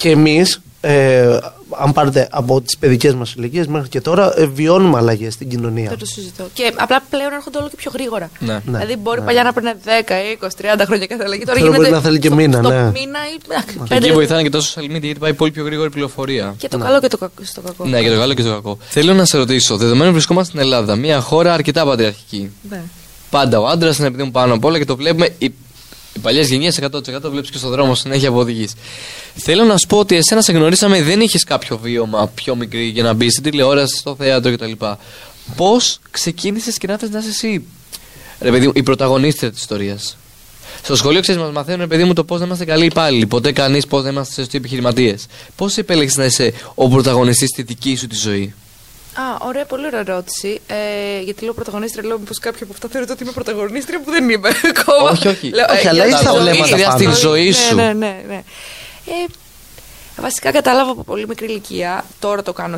και 0.05 0.11
εμείς, 0.11 0.61
ε, 0.81 1.37
αν 1.79 1.93
πάρετε 1.93 2.27
από 2.31 2.61
τις 2.61 2.77
παιδικές 2.77 3.13
μας 3.15 3.33
ηλικίες 3.37 3.67
μέχρι 3.67 3.89
και 3.89 4.01
τώρα, 4.01 4.33
ε, 4.39 4.45
βιώνουμε 4.45 4.97
αλλαγές 4.97 5.33
στην 5.33 5.49
κοινωνία. 5.49 5.89
Δεν 5.89 5.97
το 5.97 6.05
συζητώ. 6.05 6.43
Και 6.53 6.71
απλά 6.75 7.03
πλέον 7.09 7.31
έρχονται 7.33 7.57
όλο 7.57 7.67
και 7.69 7.75
πιο 7.75 7.91
γρήγορα. 7.93 8.29
Ναι. 8.39 8.53
Ναι, 8.53 8.61
δηλαδή, 8.65 8.95
μπορεί 8.95 9.19
ναι. 9.19 9.25
παλιά 9.25 9.43
να 9.43 9.53
παίρνει 9.53 9.71
10, 9.83 10.13
20, 10.45 10.47
30 10.55 10.85
χρόνια 10.85 11.05
κάθε 11.07 11.23
αλλαγή. 11.23 11.43
Τώρα 11.43 11.57
Τώρα 11.57 11.59
γίνεται. 11.59 11.77
μπορεί 11.77 11.89
να 11.89 12.01
θέλει 12.01 12.19
και 12.19 12.27
στο- 12.27 12.35
μήνα, 12.35 12.57
στο 12.57 12.69
ναι. 12.69 12.81
μήνα 12.83 13.19
ή. 13.33 13.37
εντάξει, 13.45 13.73
Και 13.73 13.79
πέντε- 13.89 14.03
εκεί 14.03 14.13
βοηθάνε 14.13 14.41
και 14.43 14.49
τα 14.49 14.59
social 14.61 14.83
media 14.95 15.01
γιατί 15.01 15.19
πάει 15.19 15.33
πολύ 15.33 15.51
πιο 15.51 15.63
γρήγορη 15.65 15.89
πληροφορία. 15.89 16.53
Και 16.57 16.67
το 16.67 16.77
καλό 16.77 16.99
και 16.99 17.07
το 17.07 17.17
κακό. 17.17 17.33
Στο 17.43 17.61
κακό. 17.61 17.85
Ναι, 17.85 18.01
και 18.01 18.09
το 18.09 18.17
καλό 18.17 18.33
και 18.33 18.43
το 18.43 18.49
κακό. 18.49 18.77
Θέλω 18.87 19.13
να 19.13 19.25
σε 19.25 19.37
ρωτήσω, 19.37 19.77
δεδομένου 19.77 20.11
βρισκόμαστε 20.11 20.49
στην 20.49 20.59
Ελλάδα, 20.61 20.95
μια 20.95 21.19
χώρα 21.19 21.53
αρκετά 21.53 21.85
πατριαρχική. 21.85 22.51
Ναι. 22.69 22.81
Πάντα 23.29 23.59
ο 23.59 23.67
άντρας 23.67 23.97
είναι 23.97 24.07
επειδή 24.07 24.23
μου 24.23 24.31
πάνω 24.31 24.53
απ' 24.53 24.65
όλα 24.65 24.77
και 24.77 24.85
το 24.85 24.95
βλέπουμε. 24.95 25.29
Οι, 26.15 26.19
οι 26.19 26.19
παλιέ 26.19 26.43
γενιέ 26.43 26.71
100% 26.81 27.21
βλέπεις 27.21 27.49
και 27.49 27.57
στον 27.57 27.69
δρόμο 27.69 27.95
συνέχεια 27.95 28.31
που 28.31 28.37
οδηγείς. 28.37 28.73
Θέλω 29.35 29.63
να 29.63 29.77
σου 29.77 29.87
πω 29.87 29.97
ότι 29.97 30.15
εσένα 30.15 30.41
σε 30.41 30.51
γνωρίσαμε, 30.51 31.01
δεν 31.01 31.21
είχες 31.21 31.43
κάποιο 31.43 31.77
βίωμα 31.77 32.27
πιο 32.27 32.55
μικρή 32.55 32.85
για 32.85 33.03
να 33.03 33.13
μπεις 33.13 33.31
στην 33.31 33.43
τηλεόραση, 33.43 33.97
στο 33.97 34.15
θέατρο 34.15 34.53
κτλ. 34.53 34.71
Πώς 35.55 35.99
ξεκίνησες 36.11 36.77
και 36.77 36.87
να 36.87 36.97
θες 36.97 37.09
να 37.09 37.19
είσαι 37.19 37.29
εσύ, 37.29 37.65
ρε 38.39 38.51
παιδί 38.51 38.65
μου, 38.65 38.71
η 38.75 38.83
πρωταγωνίστρια 38.83 39.51
της 39.51 39.59
ιστορίας. 39.59 40.17
Στο 40.83 40.95
σχολείο, 40.95 41.21
ξέρεις, 41.21 41.41
μας 41.41 41.51
μαθαίνουν, 41.51 41.79
ρε 41.79 41.87
παιδί 41.87 42.03
μου, 42.03 42.13
το 42.13 42.23
πώς 42.23 42.39
να 42.39 42.45
είμαστε 42.45 42.65
καλοί 42.65 42.85
υπάλληλοι. 42.85 43.27
Ποτέ 43.27 43.51
κανείς 43.51 43.87
πώς 43.87 44.03
να 44.03 44.09
είμαστε 44.09 44.33
σωστοί 44.33 44.57
επιχειρηματίες. 44.57 45.25
Πώς 45.55 45.77
επέλεξες 45.77 46.17
να 46.17 46.25
είσαι 46.25 46.53
ο 46.75 46.89
πρωταγωνιστής 46.89 47.49
στη 47.49 47.61
δική 47.61 47.95
σου 47.95 48.07
τη 48.07 48.15
ζωή; 48.15 48.53
Α, 49.17 49.37
ωραία, 49.47 49.65
πολύ 49.65 49.85
ωραία 49.85 49.99
ερώτηση. 49.99 50.61
Ε, 50.67 51.19
γιατί 51.21 51.43
λέω 51.43 51.53
πρωταγωνίστρια, 51.53 52.07
λέω 52.07 52.19
μήπως 52.19 52.39
κάποιο 52.39 52.59
από 52.63 52.73
αυτά 52.73 52.87
θεωρείται 52.87 53.11
ότι 53.13 53.23
είμαι 53.23 53.31
πρωταγωνίστρια 53.31 54.01
που 54.01 54.11
δεν 54.11 54.29
είμαι 54.29 54.49
ακόμα. 54.77 55.09
Όχι, 55.09 55.27
όχι. 55.27 55.49
Λέω, 55.49 55.65
Όχι, 55.71 55.85
ε, 55.85 55.89
αλλά 55.89 56.05
για 56.05 56.07
είσαι 56.07 56.17
τη 56.17 56.23
τα 56.25 56.31
ζωή. 56.31 56.41
βλέμματα 56.41 56.75
Για 56.77 56.87
πάνω. 56.87 56.97
στη 57.13 57.19
ζωή 57.21 57.51
σου. 57.51 57.75
Ναι, 57.75 57.83
ναι, 57.83 57.91
ναι. 57.93 58.23
ναι. 58.27 58.43
Ε, 59.05 59.25
βασικά 60.21 60.51
κατάλαβα 60.51 60.91
από 60.91 61.03
πολύ 61.03 61.27
μικρή 61.27 61.45
ηλικία, 61.45 62.05
τώρα 62.19 62.43
το 62.43 62.53
κάνω 62.53 62.77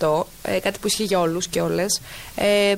1000%, 0.00 0.22
ε, 0.42 0.58
κάτι 0.58 0.78
που 0.80 0.86
ισχύει 0.86 1.04
για 1.04 1.20
όλους 1.20 1.46
και 1.48 1.60
όλες. 1.60 2.00
Ε, 2.36 2.74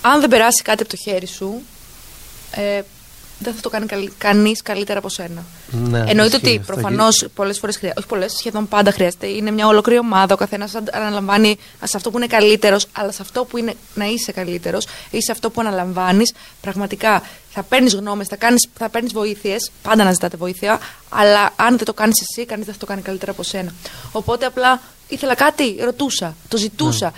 αν 0.00 0.20
δεν 0.20 0.28
περάσει 0.28 0.62
κάτι 0.62 0.82
από 0.82 0.90
το 0.90 0.96
χέρι 0.96 1.26
σου, 1.26 1.62
ε, 2.50 2.80
δεν 3.42 3.54
θα 3.54 3.60
το 3.60 3.68
κάνει 3.68 3.86
κανείς 4.18 4.62
καλύτερα 4.62 4.98
από 4.98 5.08
σένα. 5.08 5.44
Ναι, 5.70 5.98
Εννοείται 5.98 6.36
ισχύει 6.36 6.46
ότι 6.48 6.58
αυτό. 6.60 6.72
προφανώς 6.72 7.26
πολλές 7.34 7.58
φορές 7.58 7.76
χρειάζεται. 7.76 8.00
Όχι 8.00 8.08
πολλές, 8.08 8.32
σχεδόν 8.32 8.68
πάντα 8.68 8.92
χρειάζεται. 8.92 9.26
Είναι 9.26 9.50
μια 9.50 9.66
ολόκληρη 9.66 9.98
ομάδα. 9.98 10.34
Ο 10.34 10.36
καθένας 10.36 10.72
αναλαμβάνει 10.92 11.58
σε 11.84 11.96
αυτό 11.96 12.10
που 12.10 12.16
είναι 12.16 12.26
καλύτερος, 12.26 12.86
αλλά 12.92 13.12
σε 13.12 13.22
αυτό 13.22 13.44
που 13.44 13.56
είναι 13.58 13.74
να 13.94 14.04
είσαι 14.04 14.32
καλύτερος 14.32 14.86
ή 15.10 15.22
σε 15.22 15.32
αυτό 15.32 15.50
που 15.50 15.60
αναλαμβάνεις, 15.60 16.32
πραγματικά 16.60 17.22
θα 17.50 17.62
παίρνεις 17.62 17.94
γνώμες, 17.94 18.26
θα, 18.28 18.36
κάνεις- 18.36 18.68
θα 18.78 18.88
παίρνεις 18.88 19.12
βοήθειες. 19.12 19.70
Πάντα 19.82 20.04
να 20.04 20.12
ζητάτε 20.12 20.36
βοήθεια. 20.36 20.80
Αλλά 21.08 21.52
αν 21.56 21.76
δεν 21.76 21.84
το 21.86 21.92
κάνεις 21.94 22.20
εσύ, 22.20 22.46
κανείς 22.46 22.64
δεν 22.64 22.74
θα 22.74 22.80
το 22.80 22.86
κάνει 22.86 23.02
καλύτερα 23.02 23.30
από 23.32 23.42
σένα. 23.42 23.72
Οπότε 24.12 24.46
απλά 24.46 24.80
ήθελα 25.08 25.34
κάτι, 25.34 25.76
ρωτούσα, 25.84 26.36
το 26.48 26.56
ζητούσα. 26.56 27.06
Ναι. 27.06 27.12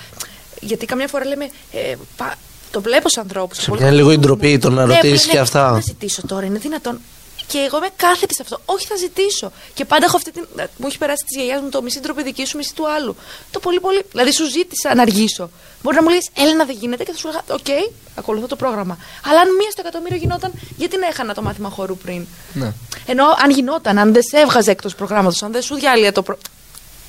Γιατί 0.61 0.87
καμιά 0.87 1.09
φορά 1.09 1.25
λέμε. 1.27 1.45
Ε, 1.73 1.95
πα- 2.17 2.35
το 2.75 2.81
βλέπω 2.81 3.09
σε 3.09 3.21
ανθρώπους. 3.21 3.59
Σε 3.59 3.71
πιάνει 3.71 3.97
λίγο 3.97 4.13
η 4.13 4.19
ντροπή 4.19 4.59
το 4.59 4.71
να 4.71 4.85
ρωτήσεις 4.85 5.27
και 5.27 5.39
αυτά. 5.39 5.71
Να 5.71 5.81
ζητήσω 5.81 6.27
τώρα, 6.27 6.47
είναι 6.47 6.59
δυνατόν. 6.59 7.01
Και 7.47 7.59
εγώ 7.67 7.77
είμαι 7.77 7.89
κάθετη 7.97 8.35
σε 8.35 8.43
αυτό. 8.43 8.61
Όχι, 8.65 8.87
θα 8.87 8.97
ζητήσω. 8.97 9.53
Και 9.75 9.85
πάντα 9.85 10.05
έχω 10.05 10.17
αυτή 10.17 10.31
την. 10.31 10.47
Μου 10.77 10.87
έχει 10.87 10.99
περάσει 10.99 11.25
της 11.27 11.37
γιαγιάς 11.37 11.61
μου 11.63 11.69
το 11.69 11.83
μισή 11.83 12.01
ντροπή 12.01 12.23
δική 12.23 12.45
σου, 12.47 12.57
μισή 12.57 12.75
του 12.75 12.89
άλλου. 12.89 13.17
Το 13.51 13.59
πολύ, 13.61 13.81
πολύ. 13.81 14.03
Δηλαδή, 14.11 14.33
σου 14.33 14.45
ζήτησα 14.51 14.95
να 14.95 15.03
αργήσω. 15.03 15.51
Μπορεί 15.83 15.97
να 15.97 16.03
μου 16.03 16.09
λες, 16.09 16.31
Έλενα, 16.35 16.65
δεν 16.65 16.77
γίνεται 16.81 17.05
και 17.05 17.13
θα 17.13 17.19
σου 17.19 17.27
λέγα, 17.27 17.43
Οκ, 17.51 17.93
ακολουθώ 18.15 18.47
το 18.47 18.57
πρόγραμμα. 18.57 18.99
Αλλά 19.29 19.41
αν 19.41 19.49
μία 19.59 19.71
στο 19.71 19.81
εκατομμύριο 19.85 20.17
γινόταν, 20.17 20.53
γιατί 20.77 20.97
να 20.99 21.07
έχανα 21.07 21.35
το 21.35 21.43
μάθημα 21.43 21.69
χορού 21.69 21.97
πριν; 21.97 22.27
Ναι. 22.53 22.73
Ενώ 23.07 23.25
αν 23.45 23.51
γινόταν, 23.51 23.99
αν 23.99 24.13
δεν 24.13 24.23
σε 24.23 24.39
έβγαζε 24.39 24.71
εκτός 24.71 24.95
προγράμματος, 24.95 25.43
αν 25.43 25.53
δεν 25.53 25.63
σου 25.63 25.75
διάλυε 25.75 26.13
το. 26.13 26.23
Προ... 26.23 26.39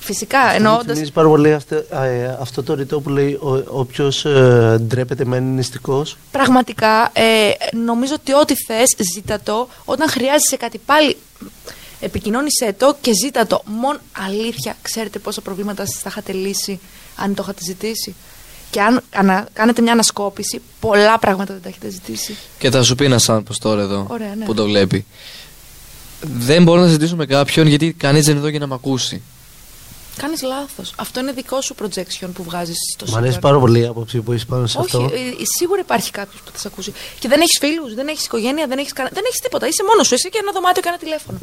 Φυσικά, 0.06 0.40
Μου 0.40 0.54
εννοείται. 0.56 0.94
θυμίζει 0.94 1.12
πάρα 1.12 1.28
πολύ 1.28 1.54
αυτό, 1.54 1.76
ε, 1.76 2.38
αυτό 2.40 2.64
το 2.64 2.74
ρητό 2.74 3.00
που 3.00 3.10
λέει 3.10 3.40
όποιος 3.68 4.26
ε, 4.26 4.78
ντρέπεται 4.82 5.26
μένει 5.26 5.50
νηστικός. 5.50 6.18
Πραγματικά, 6.32 7.12
ε, 7.14 7.52
νομίζω 7.86 8.14
ότι 8.14 8.34
ό,τι 8.34 8.54
θες, 8.68 8.96
ζήτα 9.14 9.40
το. 9.44 9.68
Όταν 9.86 10.10
χρειάζεσαι 10.10 10.58
κάτι 10.58 10.78
πάλι, 10.86 11.18
επικοινώνησέ 12.00 12.76
το 12.78 12.98
και 13.02 13.12
ζήτα 13.24 13.48
το. 13.48 13.62
Μόνο 13.66 14.00
αλήθεια, 14.26 14.76
ξέρετε 14.82 15.20
πόσα 15.20 15.42
προβλήματα 15.42 15.86
σας 15.86 16.00
θα 16.02 16.10
είχατε 16.10 16.32
λύσει 16.32 16.80
αν 17.16 17.34
το 17.34 17.42
είχατε 17.44 17.62
ζητήσει; 17.64 18.16
Και 18.70 18.82
αν 18.82 19.02
ανα, 19.16 19.48
κάνετε 19.54 19.82
μια 19.82 19.92
ανασκόπηση, 19.92 20.62
πολλά 20.80 21.20
πράγματα 21.20 21.54
δεν 21.54 21.62
τα 21.62 21.70
έχετε 21.70 21.90
ζητήσει. 21.90 22.36
Και 22.58 22.70
θα 22.70 22.84
σου 22.84 22.96
πει 22.96 23.06
ένας 23.06 23.30
άνθρωπος 23.30 23.58
τώρα 23.58 23.82
εδώ 23.82 24.08
Ωραία, 24.10 24.36
ναι. 24.36 24.46
που 24.46 24.54
το 24.54 24.66
βλέπει. 24.66 25.06
Δεν 26.22 26.64
μπορώ 26.64 26.82
να 26.82 26.86
συζητήσω 26.86 27.16
με 27.16 27.26
κάποιον 27.26 27.68
γιατί 27.68 27.94
κανείς 27.94 28.24
δεν 28.24 28.32
είναι 28.32 28.40
εδώ 28.40 28.50
για 28.50 28.60
να 28.60 28.68
με 28.68 28.74
ακούσει. 28.74 29.22
Κάνεις 30.18 30.42
λάθος. 30.42 30.94
Αυτό 30.96 31.20
είναι 31.20 31.32
δικό 31.32 31.62
σου 31.62 31.76
projection 31.82 32.30
που 32.34 32.44
βγάζεις 32.44 32.76
στο 32.94 33.06
Μ' 33.12 33.16
αρέσει 33.16 33.34
σύμπαν. 33.34 33.50
πάρα 33.52 33.60
πολύ 33.64 33.80
η 33.80 33.86
άποψη 33.86 34.22
που 34.22 34.32
έχεις 34.32 34.46
πάνω 34.46 34.66
σε 34.68 34.78
Όχι, 34.78 34.96
αυτό. 34.96 35.10
ε, 35.16 35.18
ε, 35.20 35.34
σίγουρα 35.58 35.80
υπάρχει 35.80 36.12
κάποιος 36.12 36.42
που 36.42 36.52
θα 36.54 36.58
σε 36.60 36.68
ακούσει. 36.72 36.94
Και 37.20 37.28
δεν 37.28 37.40
έχεις 37.42 37.58
φίλους, 37.60 37.94
δεν 37.94 38.08
έχεις 38.08 38.26
οικογένεια, 38.26 38.68
δεν 38.68 38.78
έχεις 38.78 38.94
δεν 38.96 39.24
έχεις 39.28 39.40
τίποτα. 39.42 39.68
Είσαι 39.68 39.84
μόνος 39.90 40.08
σου. 40.08 40.14
Είσαι 40.14 40.30
και 40.30 40.38
ένα 40.42 40.52
δωμάτιο 40.52 40.82
και 40.82 40.88
ένα 40.88 40.98
τηλέφωνο. 40.98 41.38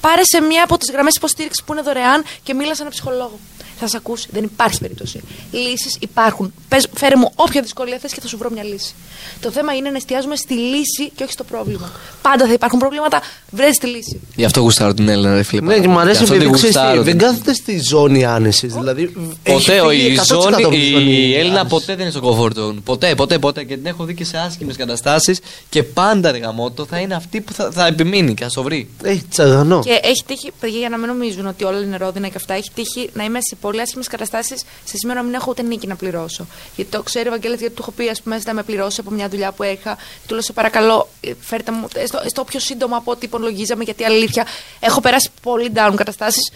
Πάρε 0.00 0.22
σε 0.24 0.40
μία 0.40 0.62
από 0.64 0.78
τις 0.78 0.90
γραμμές 0.92 1.14
υποστήριξης 1.16 1.64
που 1.64 1.72
είναι 1.72 1.82
δωρεάν 1.82 2.24
και 2.42 2.54
μίλα 2.54 2.74
σε 2.74 2.80
έναν 2.80 2.92
ψυχολόγο. 2.92 3.38
Θα 3.78 3.88
σε 3.88 3.96
ακούσει. 3.96 4.28
Δεν 4.32 4.44
υπάρχει 4.44 4.78
περίπτωση. 4.80 5.20
Λύσεις 5.50 5.96
υπάρχουν. 6.00 6.52
Πες, 6.68 6.86
φέρε 6.94 7.16
μου 7.16 7.30
όποια 7.34 7.62
δυσκολία 7.62 7.98
θες 8.00 8.12
και 8.12 8.20
θα 8.20 8.28
σου 8.28 8.36
βρω 8.38 8.50
μια 8.50 8.62
λύση. 8.64 8.94
Το 9.40 9.50
θέμα 9.50 9.74
είναι 9.74 9.90
να 9.90 9.96
εστιάζουμε 9.96 10.36
στη 10.36 10.54
λύση 10.54 11.10
και 11.14 11.22
όχι 11.22 11.32
στο 11.32 11.44
πρόβλημα. 11.44 11.92
Πάντα 12.22 12.46
θα 12.46 12.52
υπάρχουν 12.52 12.78
προβλήματα. 12.78 13.20
Βρες 13.50 13.76
τη 13.76 13.86
λύση. 13.86 14.20
Γι' 14.36 14.44
αυτό 14.44 14.60
γουστάρω 14.60 14.94
την 14.94 15.08
Έλληνα, 15.08 15.34
ρε 15.34 15.42
φίλε. 15.42 15.60
Ναι, 15.60 15.78
και 15.80 15.88
μου 15.88 15.98
αρέσει 15.98 16.16
Γι' 16.16 16.22
αυτό 16.22 16.34
επειδή 16.34 16.50
την 16.50 16.54
ξέρεις 16.58 16.74
τι, 16.74 16.80
γουστάρω 16.80 17.02
δεν 17.02 17.18
την- 17.18 17.26
κάθεται 17.26 17.54
στη 17.54 17.80
ζώνη 17.82 18.24
άνεσης. 18.24 18.74
Δηλαδή, 18.74 19.02
έχει 19.42 19.66
Ποτέ 19.66 19.80
ο- 19.80 19.88
φύγει 19.88 20.06
η, 20.12 20.14
100% 20.18 20.24
ζώνη, 20.42 20.54
από 20.62 20.68
τη 20.74 20.90
ζώνη 20.90 21.12
η 21.12 21.34
Έλληνα 21.34 21.60
άνεσης. 21.60 21.68
ποτέ 21.78 21.94
δεν 21.96 22.00
είναι 22.00 22.10
στο 22.10 22.20
comfort 22.38 22.58
zone. 22.58 22.74
Ποτέ, 22.84 23.14
ποτέ, 23.14 23.38
ποτέ. 23.38 23.64
Και 23.64 23.76
την 23.76 23.86
έχω 23.86 24.04
δει 24.04 24.14
και 24.14 24.24
σε 24.24 24.36
άσχημες 24.38 24.76
καταστάσεις. 24.76 25.40
Και 25.68 25.82
πάντα 25.82 26.30
ρε 26.30 26.38
γαμότο 26.38 26.84
θα 26.86 26.98
είναι 26.98 27.14
αυτή 27.14 27.40
που 27.40 27.52
θα, 27.52 27.70
θα 27.70 27.86
επιμείνει 27.86 28.34
και 28.34 28.42
θα 28.44 28.48
στο 28.50 28.62
βρει. 28.62 28.88
Έχει 29.02 29.22
τσαγανό. 29.30 29.80
Και 29.84 30.00
έχει 30.02 30.22
τύχει, 30.26 30.52
παιδιά, 30.60 30.78
για 30.78 30.88
να 30.88 30.96
μην 30.98 31.06
νομίζουν 31.08 31.46
ότι 31.46 31.64
όλα 31.64 31.80
είναι 31.80 31.96
ρόδινα 31.96 32.28
και 32.28 32.36
αυτά, 32.36 32.54
έχει 32.54 32.70
τύχει 32.74 33.10
να 33.14 33.24
είμαι 33.24 33.38
σε 33.40 33.56
πολύ 33.66 33.80
άσχημες 33.80 34.08
καταστάσεις 34.08 34.64
σε 34.84 34.96
σημείο 34.96 35.14
να 35.14 35.22
μην 35.22 35.34
έχω 35.34 35.46
ούτε 35.50 35.62
νίκη 35.62 35.86
να 35.86 35.96
πληρώσω. 35.96 36.46
Γιατί 36.76 36.90
το 36.90 37.02
ξέρει 37.02 37.28
ο 37.28 37.30
Βαγγέλης, 37.30 37.60
γιατί 37.60 37.74
του 37.74 37.82
έχω 37.82 37.90
πει, 37.90 38.08
ας 38.08 38.22
πούμε, 38.22 38.40
να 38.44 38.54
με 38.54 38.62
πληρώσει 38.62 39.00
από 39.00 39.10
μια 39.10 39.28
δουλειά 39.28 39.52
που 39.52 39.62
είχα. 39.62 39.96
Του 40.26 40.32
λέω, 40.34 40.42
σε 40.42 40.52
παρακαλώ, 40.52 41.08
ε, 41.20 41.32
φέρτε 41.40 41.72
μου 41.72 41.88
ε, 41.94 42.06
στο, 42.06 42.22
στο 42.26 42.44
πιο 42.44 42.60
σύντομο 42.60 42.96
από 42.96 43.10
ό,τι 43.10 43.26
υπολογίζαμε, 43.26 43.84
γιατί 43.84 44.04
αλήθεια 44.04 44.46
έχω 44.80 45.00
περάσει 45.00 45.30
πολύ 45.42 45.72
down 45.74 45.92
καταστάσεις 45.96 46.52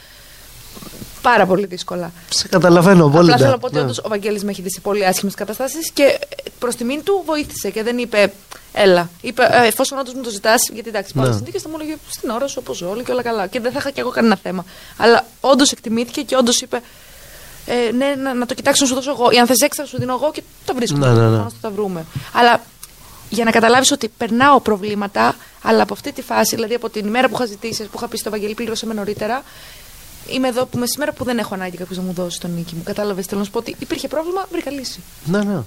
πάρα 1.22 1.46
πολύ 1.46 1.66
δύσκολα. 1.66 2.12
Σε 2.28 2.48
καταλαβαίνω 2.48 3.08
πολύ. 3.08 3.32
Απλά 3.32 3.32
ναι. 3.32 3.38
θέλω 3.38 3.50
να 3.50 3.58
πω 3.58 3.66
ότι 3.66 3.74
Ναι. 3.74 3.80
όντως 3.80 3.98
ο 3.98 4.08
Βαγγέλης 4.08 4.44
με 4.44 4.50
έχει 4.50 4.62
δει 4.62 4.70
σε 4.70 4.80
πολύ 4.80 5.06
άσχημες 5.06 5.34
καταστάσεις 5.34 5.90
και 5.90 6.18
προς 6.58 6.74
τιμήν 6.74 7.02
του 7.04 7.22
βοήθησε 7.26 7.70
και 7.70 7.82
δεν 7.82 7.98
είπε 7.98 8.32
Έλα. 8.72 9.10
Είπε, 9.20 9.42
ε, 9.50 9.66
εφόσον 9.66 9.98
όντως 9.98 10.14
μου 10.14 10.22
το 10.22 10.30
ζητάς, 10.30 10.60
γιατί 10.72 10.88
εντάξει, 10.88 11.12
πάω 11.14 11.26
Ναι. 11.26 11.32
συνθήκες, 11.32 11.62
θα 11.62 11.68
μου 11.68 11.74
έλεγε 11.80 11.96
στην 12.10 12.30
ώρα 12.30 12.46
σου 12.46 12.56
όπως 12.58 12.82
όλοι 12.82 13.02
και 13.02 13.12
όλα 13.12 13.22
καλά. 13.22 13.46
Και 13.46 13.60
δεν 13.60 13.72
θα 13.72 13.78
είχα 13.78 13.90
κι 13.90 14.00
εγώ 14.00 14.10
κανένα 14.10 14.38
θέμα. 14.42 14.64
Αλλά 14.96 15.26
όντως 15.40 15.72
εκτιμήθηκε 15.72 16.22
και 16.22 16.36
όντως 16.36 16.60
είπε 16.60 16.82
ε, 17.66 17.92
ναι, 17.92 18.14
να, 18.22 18.34
να 18.34 18.46
το 18.46 18.54
κοιτάξω 18.54 18.82
να 18.82 18.88
σου 18.88 18.94
δώσω 18.94 19.10
εγώ. 19.10 19.30
Ή 19.30 19.38
αν 19.38 19.46
θε 19.46 19.52
έξτρα, 19.64 19.84
σου 19.84 19.98
δίνω 19.98 20.12
εγώ 20.12 20.30
και 20.32 20.42
τα 20.64 20.74
βρίσκουμε. 20.74 21.06
Ναι, 21.06 21.12
ναι, 21.12 21.20
ναι. 21.20 21.26
Προφανώς 21.26 21.52
θα 21.52 21.58
τα 21.60 21.70
βρούμε. 21.70 22.04
Αλλά 22.32 22.60
για 23.30 23.44
να 23.44 23.50
καταλάβεις 23.50 23.90
ότι 23.90 24.08
περνάω 24.16 24.60
προβλήματα, 24.60 25.34
αλλά 25.62 25.82
από 25.82 25.92
αυτή 25.92 26.12
τη 26.12 26.22
φάση, 26.22 26.54
δηλαδή 26.54 26.74
από 26.74 26.88
την 26.88 27.06
ημέρα 27.06 27.28
που 27.28 27.34
είχα 27.34 27.44
ζητήσεις, 27.44 27.86
που 27.86 27.92
είχα 27.96 28.08
πει 28.08 28.16
στο 28.16 28.30
Βαγγέλη, 28.30 28.54
πλήρωσε 28.54 28.86
με 28.86 28.94
νωρίτερα, 28.94 29.42
είμαι 30.28 30.48
εδώ 30.48 30.64
που 30.64 30.76
είμαι 30.76 30.86
σήμερα 30.86 31.12
που 31.12 31.24
δεν 31.24 31.38
έχω 31.38 31.54
ανάγκη 31.54 31.76
κάποιος 31.76 31.98
να 31.98 32.04
μου 32.04 32.12
δώσει 32.12 32.40
τον 32.40 32.54
νίκη 32.56 32.74
μου. 32.74 32.82
Κατάλαβες, 32.84 33.26
θέλω 33.26 33.38
να 33.38 33.44
σου 33.44 33.50
πω 33.52 33.58
ότι 33.58 33.74
υπήρχε 33.78 34.08
πρόβλημα, 34.08 34.46
βρήκα 34.52 34.70
λύση. 34.70 35.02
Ναι, 35.24 35.38
ναι. 35.38 35.58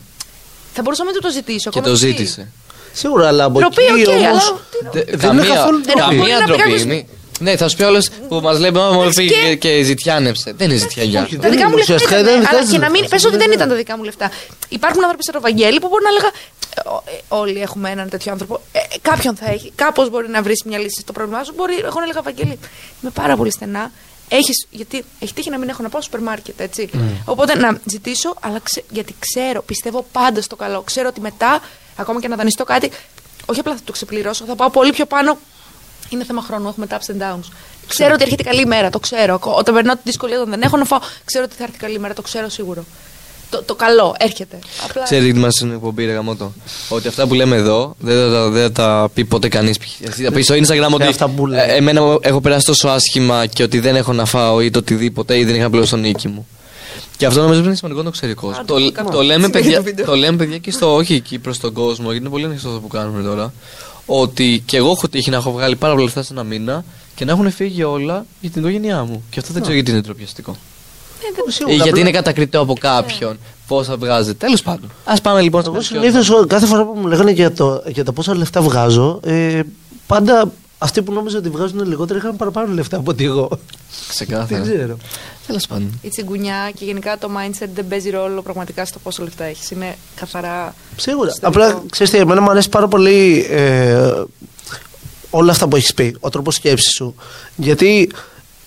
Θα 0.74 0.82
μπορούσα 0.82 1.04
να 1.04 1.10
μην 1.12 1.20
του 1.20 1.28
το 1.28 1.34
ζητήσω. 1.34 1.70
Και 1.70 1.80
ακόμα 1.80 1.98
το 1.98 2.06
εσύ. 2.06 2.08
ζήτησε. 2.18 2.52
Σίγουρα, 2.94 3.28
αλλά 3.28 3.44
από 3.44 3.60
Ντροπή, 3.60 3.84
εκεί 3.84 4.02
οκ, 4.02 4.08
όμως... 4.08 4.26
αλλά 4.26 4.60
τι 4.72 4.84
να- 4.84 4.90
Δε- 4.92 5.18
δεν 5.18 5.32
είναι 5.38 5.48
καθόλου 5.48 5.80
ντροπή. 5.82 6.02
Μπορεί 6.02 6.18
καμία 6.18 6.34
να 6.38 6.40
πει 6.40 6.46
ντροπή. 6.46 6.62
κάποιος- 6.62 6.84
Μη- 6.86 7.08
Ναι, 7.40 7.56
θα 7.58 7.68
σου 7.68 7.76
πει 7.78 7.84
όλος 7.84 8.10
που 8.30 8.36
μας 8.36 8.60
λέει 8.60 8.72
«Μα, 8.72 8.90
μου 8.92 9.02
Εντάξει, 9.02 9.20
πήγε 9.28 9.34
και- 9.36 9.56
και 9.56 9.84
ζητιάνεψε. 9.84 10.54
Δεν 10.58 10.70
είναι 10.70 10.78
ζητιανιά. 10.80 11.22
Όχι, 11.24 11.36
Τα 11.36 11.42
δεν 11.42 11.52
δικά 11.52 11.62
είναι, 11.64 11.72
μου 11.72 11.78
λεφτά 11.78 11.94
ουσιαστικά 11.94 12.20
ήταν, 12.20 12.28
ήταν 12.32 12.40
δικά 12.40 12.50
αλλά 12.52 12.62
της 12.62 12.72
και 12.72 12.78
να 12.78 12.90
μην. 12.90 13.02
λεφτά. 13.02 13.16
Πες 13.16 13.26
ότι 13.26 13.38
δεν 13.38 13.48
Ναι, 13.48 13.54
ήταν 13.54 13.68
ναι. 13.68 13.74
τα 13.74 13.80
δικά 13.80 13.98
μου 13.98 14.04
λεφτά. 14.04 14.32
Υπάρχουν 14.70 15.02
άνθρωποι 15.04 15.24
σαν 15.24 15.34
το 15.34 15.42
Βαγγέλη 15.42 15.80
που 15.80 15.88
μπορεί 15.88 16.04
να 16.04 16.10
έλεγα. 16.10 16.30
ε, 16.76 16.90
ο- 16.90 17.04
ε, 17.06 17.20
Όλοι 17.28 17.62
έχουμε 17.62 17.90
έναν 17.90 18.10
τέτοιο 18.10 18.32
άνθρωπο. 18.32 18.62
Ε, 18.72 18.78
ε, 18.78 18.82
κάποιον 19.02 19.36
θα 19.36 19.52
έχει. 19.52 19.72
Κάπως 19.76 20.10
μπορεί 20.10 20.30
να 20.30 20.42
βρεις 20.42 20.64
μια 20.66 20.78
λύση 20.78 21.02
στο 21.02 21.12
πρόβλημά 21.12 21.44
σου. 21.44 21.54
Μπορεί, 21.56 21.76
εγώ 21.86 21.98
να 22.00 22.04
έλεγα 22.04 22.22
Βαγγέλη, 22.22 22.60
είμαι 23.02 23.12
πάρα 23.14 23.36
πολύ 23.36 23.52
στενά. 23.52 23.92
Έχεις, 24.34 24.68
γιατί 24.70 25.04
έχει 25.20 25.34
τύχει 25.34 25.50
να 25.50 25.58
μην 25.58 25.70
έχω 25.70 25.84
να 25.84 25.90
πάω 25.90 26.02
στο 26.02 26.10
σούπερ 26.12 26.28
μάρκετ, 26.30 26.60
έτσι. 26.60 26.90
Οπότε 27.26 27.56
να 27.56 27.80
ζητήσω, 27.86 28.34
αλλά 28.42 28.60
ξε- 28.64 28.84
γιατί 28.90 29.16
ξέρω, 29.20 29.62
πιστεύω 29.62 30.06
πάντα 30.12 30.42
στο 30.42 30.56
καλό. 30.56 30.82
Ξέρω 30.82 31.08
ότι 31.08 31.22
μετά, 31.22 31.62
ακόμα 31.96 32.20
και 32.22 32.28
να 32.28 32.36
δανειστώ 32.36 32.64
κάτι, 32.64 32.92
όχι 33.46 33.60
απλά 33.60 33.74
θα 33.74 33.80
το 33.86 33.92
ξεπληρώσω, 33.92 34.46
θα 34.46 34.56
πάω 34.56 34.70
πολύ 34.70 34.92
πιο 34.92 35.06
πάνω. 35.06 35.38
Είναι 36.10 36.24
θέμα 36.24 36.42
χρόνου, 36.42 36.68
έχουμε 36.68 36.88
τα 36.88 37.00
ups 37.00 37.12
and 37.12 37.22
downs. 37.22 37.44
Ξέρω 37.88 38.14
ότι 38.14 38.24
έρχεται 38.24 38.44
καλή 38.44 38.62
ημέρα, 38.62 38.90
το 38.90 39.00
ξέρω. 39.00 39.34
Ακο- 39.34 39.56
Όταν 39.58 39.74
περνάω 39.76 39.96
τη 39.96 40.02
δυσκολία, 40.04 40.38
όταν 40.38 40.50
δεν 40.50 40.62
έχω 40.62 40.78
να 40.78 40.86
φάω, 40.86 41.00
ξέρω 41.26 41.44
ότι 41.44 41.56
θα 41.56 41.64
έρθει 41.64 41.78
καλή 41.78 41.96
ημέρα, 41.96 42.14
το 42.14 42.22
ξέρω 42.22 42.50
σίγουρο. 42.50 42.84
Το, 43.52 43.64
το 43.66 43.76
καλό 43.76 44.16
έρχεται. 44.18 44.60
Απλά... 44.90 45.04
Ξέρεις 45.04 45.34
τι 45.34 45.40
μα 45.40 45.48
είναι 45.62 45.74
εκπομπή, 45.74 46.06
ρε 46.06 46.12
γαμότο. 46.12 46.54
Ότι 46.90 47.08
αυτά 47.08 47.28
που 47.28 47.34
λέμε 47.34 47.56
εδώ 47.56 47.96
δεν 48.00 48.16
θα, 48.18 48.32
τα- 48.32 48.50
δεν 48.50 48.62
θα 48.64 48.72
τα 48.72 49.10
πει 49.14 49.26
ποτέ 49.26 49.48
κανείς. 49.48 49.78
Θα 50.24 50.32
πεις 50.32 50.46
στο 50.46 50.56
Instagram 50.56 50.90
ότι 50.94 51.04
αυτά 51.04 51.28
που 51.30 51.48
λέμε. 51.48 51.62
ε, 51.64 51.76
εμένα 51.76 52.02
μου- 52.02 52.18
έχω 52.22 52.42
περάσει 52.42 52.66
τόσο 52.66 52.88
άσχημα 52.88 53.46
και 53.46 53.64
ότι 53.64 53.80
δεν 53.80 53.96
έχω 53.96 54.14
να 54.14 54.26
φάω 54.26 54.62
ή 54.62 54.70
το 54.70 54.80
οτιδήποτε 54.80 55.38
ή 55.38 55.44
δεν 55.46 55.56
είχα 55.56 55.70
πλέον 55.70 55.90
τον 55.90 56.00
νίκη 56.00 56.28
μου. 56.28 56.48
Και 57.18 57.26
αυτό 57.26 57.40
νομίζω 57.42 57.58
ότι 57.60 57.68
είναι 57.68 57.78
σημαντικό 57.78 58.02
να 58.04 58.10
το 58.10 58.16
ξέρει 58.16 58.32
ο 58.32 58.36
κόσμος. 58.36 58.58
Α, 58.60 58.66
Το, 58.66 58.74
το 58.74 58.86
το, 58.86 58.92
κάνω. 58.92 59.22
λέμε 59.22 59.44
Συνέχεια 59.46 59.52
παιδιά, 59.62 59.78
το 59.78 59.84
βίντεο. 59.84 60.06
το 60.06 60.16
λέμε 60.16 60.38
παιδιά 60.38 60.58
και 60.58 60.72
στο 60.72 60.94
όχι 60.96 61.14
εκεί 61.14 61.40
προς 61.40 61.58
τον 61.60 61.74
κόσμο, 61.74 62.04
γιατί 62.06 62.18
είναι 62.20 62.30
πολύ 62.30 62.46
ανοιχτό 62.46 62.68
αυτό 62.68 62.80
που 62.80 62.88
κάνουμε 62.88 63.22
τώρα. 63.24 63.54
Ότι 64.06 64.64
και 64.66 64.78
εγώ 64.78 64.92
έχω 64.92 65.08
τύχει 65.08 65.30
να 65.30 65.38
έχω 65.38 65.52
βγάλει 65.52 65.76
πάρα 65.76 65.94
πολλά 65.94 66.06
λεφτά 66.06 66.24
σε 66.24 66.34
ένα 66.34 66.44
μήνα 66.44 66.84
και 67.16 67.26
να 67.26 67.32
έχουν 67.32 67.52
φύγει 67.52 67.84
όλα 67.84 68.26
για 68.42 68.50
την 68.50 68.62
οικογένειά 68.62 69.04
μου. 69.04 69.24
Και 69.30 69.40
αυτό 69.40 69.52
δεν 69.54 69.62
ξέρω 69.62 69.76
γιατί 69.76 69.92
είναι 69.92 70.02
ντροπιαστικό. 70.02 70.56
Ε, 71.30 71.34
δεν- 71.36 71.44
Σίγουρα, 71.52 71.74
Ή 71.74 71.76
γιατί 71.76 71.90
απλά- 71.90 72.02
είναι 72.02 72.12
κατακριτό 72.12 72.60
από 72.60 72.74
κάποιον 72.74 73.38
πώς 73.68 73.88
θα 73.88 73.98
βγάζετε. 73.98 74.34
Τέλος 74.46 74.62
πάντων. 74.62 74.92
Α 75.04 75.14
πάμε 75.22 75.42
λοιπόν 75.42 75.62
στο 75.62 75.72
Εγώ 75.72 75.80
πλαίσιο. 75.80 76.02
συνήθως 76.22 76.46
κάθε 76.48 76.66
φορά 76.66 76.86
που 76.86 76.94
μου 77.00 77.08
λέγανε 77.08 77.32
για, 77.32 77.54
το, 77.54 77.84
για 77.88 78.04
τα 78.04 78.12
πόσα 78.14 78.36
λεφτά 78.36 78.62
βγάζω, 78.62 79.20
ε, 79.24 79.62
πάντα 80.08 80.52
αυτοί 80.78 81.02
που 81.02 81.14
νόμιζαν 81.14 81.40
ότι 81.40 81.50
βγάζουν 81.50 81.86
λιγότερα 81.88 82.20
είχαν 82.20 82.36
παραπάνω 82.36 82.74
λεφτά 82.74 82.98
από 82.98 83.12
ότι 83.12 83.24
εγώ. 83.26 83.50
Ξεκάθαρα. 84.10 84.62
Δεν 84.64 84.74
ξέρω. 84.76 84.98
Τέλος 85.48 85.68
πάντων. 85.68 86.00
Η 86.02 86.10
τσιγκουνιά 86.10 86.72
και 86.76 86.86
γενικά 86.86 87.18
το 87.18 87.30
mindset 87.38 87.68
δεν 87.74 87.88
παίζει 87.88 88.10
ρόλο 88.10 88.42
πραγματικά 88.42 88.86
στο 88.86 89.00
πόσο 89.00 89.24
λεφτά 89.24 89.44
έχεις. 89.44 89.72
Είναι 89.72 89.96
καθαρά. 90.16 90.76
Σίγουρα. 90.98 91.30
ιστορικό. 91.30 91.64
Απλά 91.66 91.82
ξέρετε, 91.90 92.18
εμένα 92.18 92.42
μου 92.42 92.50
αρέσει 92.50 92.70
πάρα 92.70 92.88
πολύ 92.88 93.48
ε, 93.50 94.12
όλα 95.30 95.52
αυτά 95.52 95.68
που 95.68 95.76
έχεις 95.76 95.94
πει, 95.94 96.16
ο 96.20 96.30
τρόπος 96.30 96.56
σκέψης 96.56 96.94
σου. 96.94 97.16
Γιατί 97.56 98.12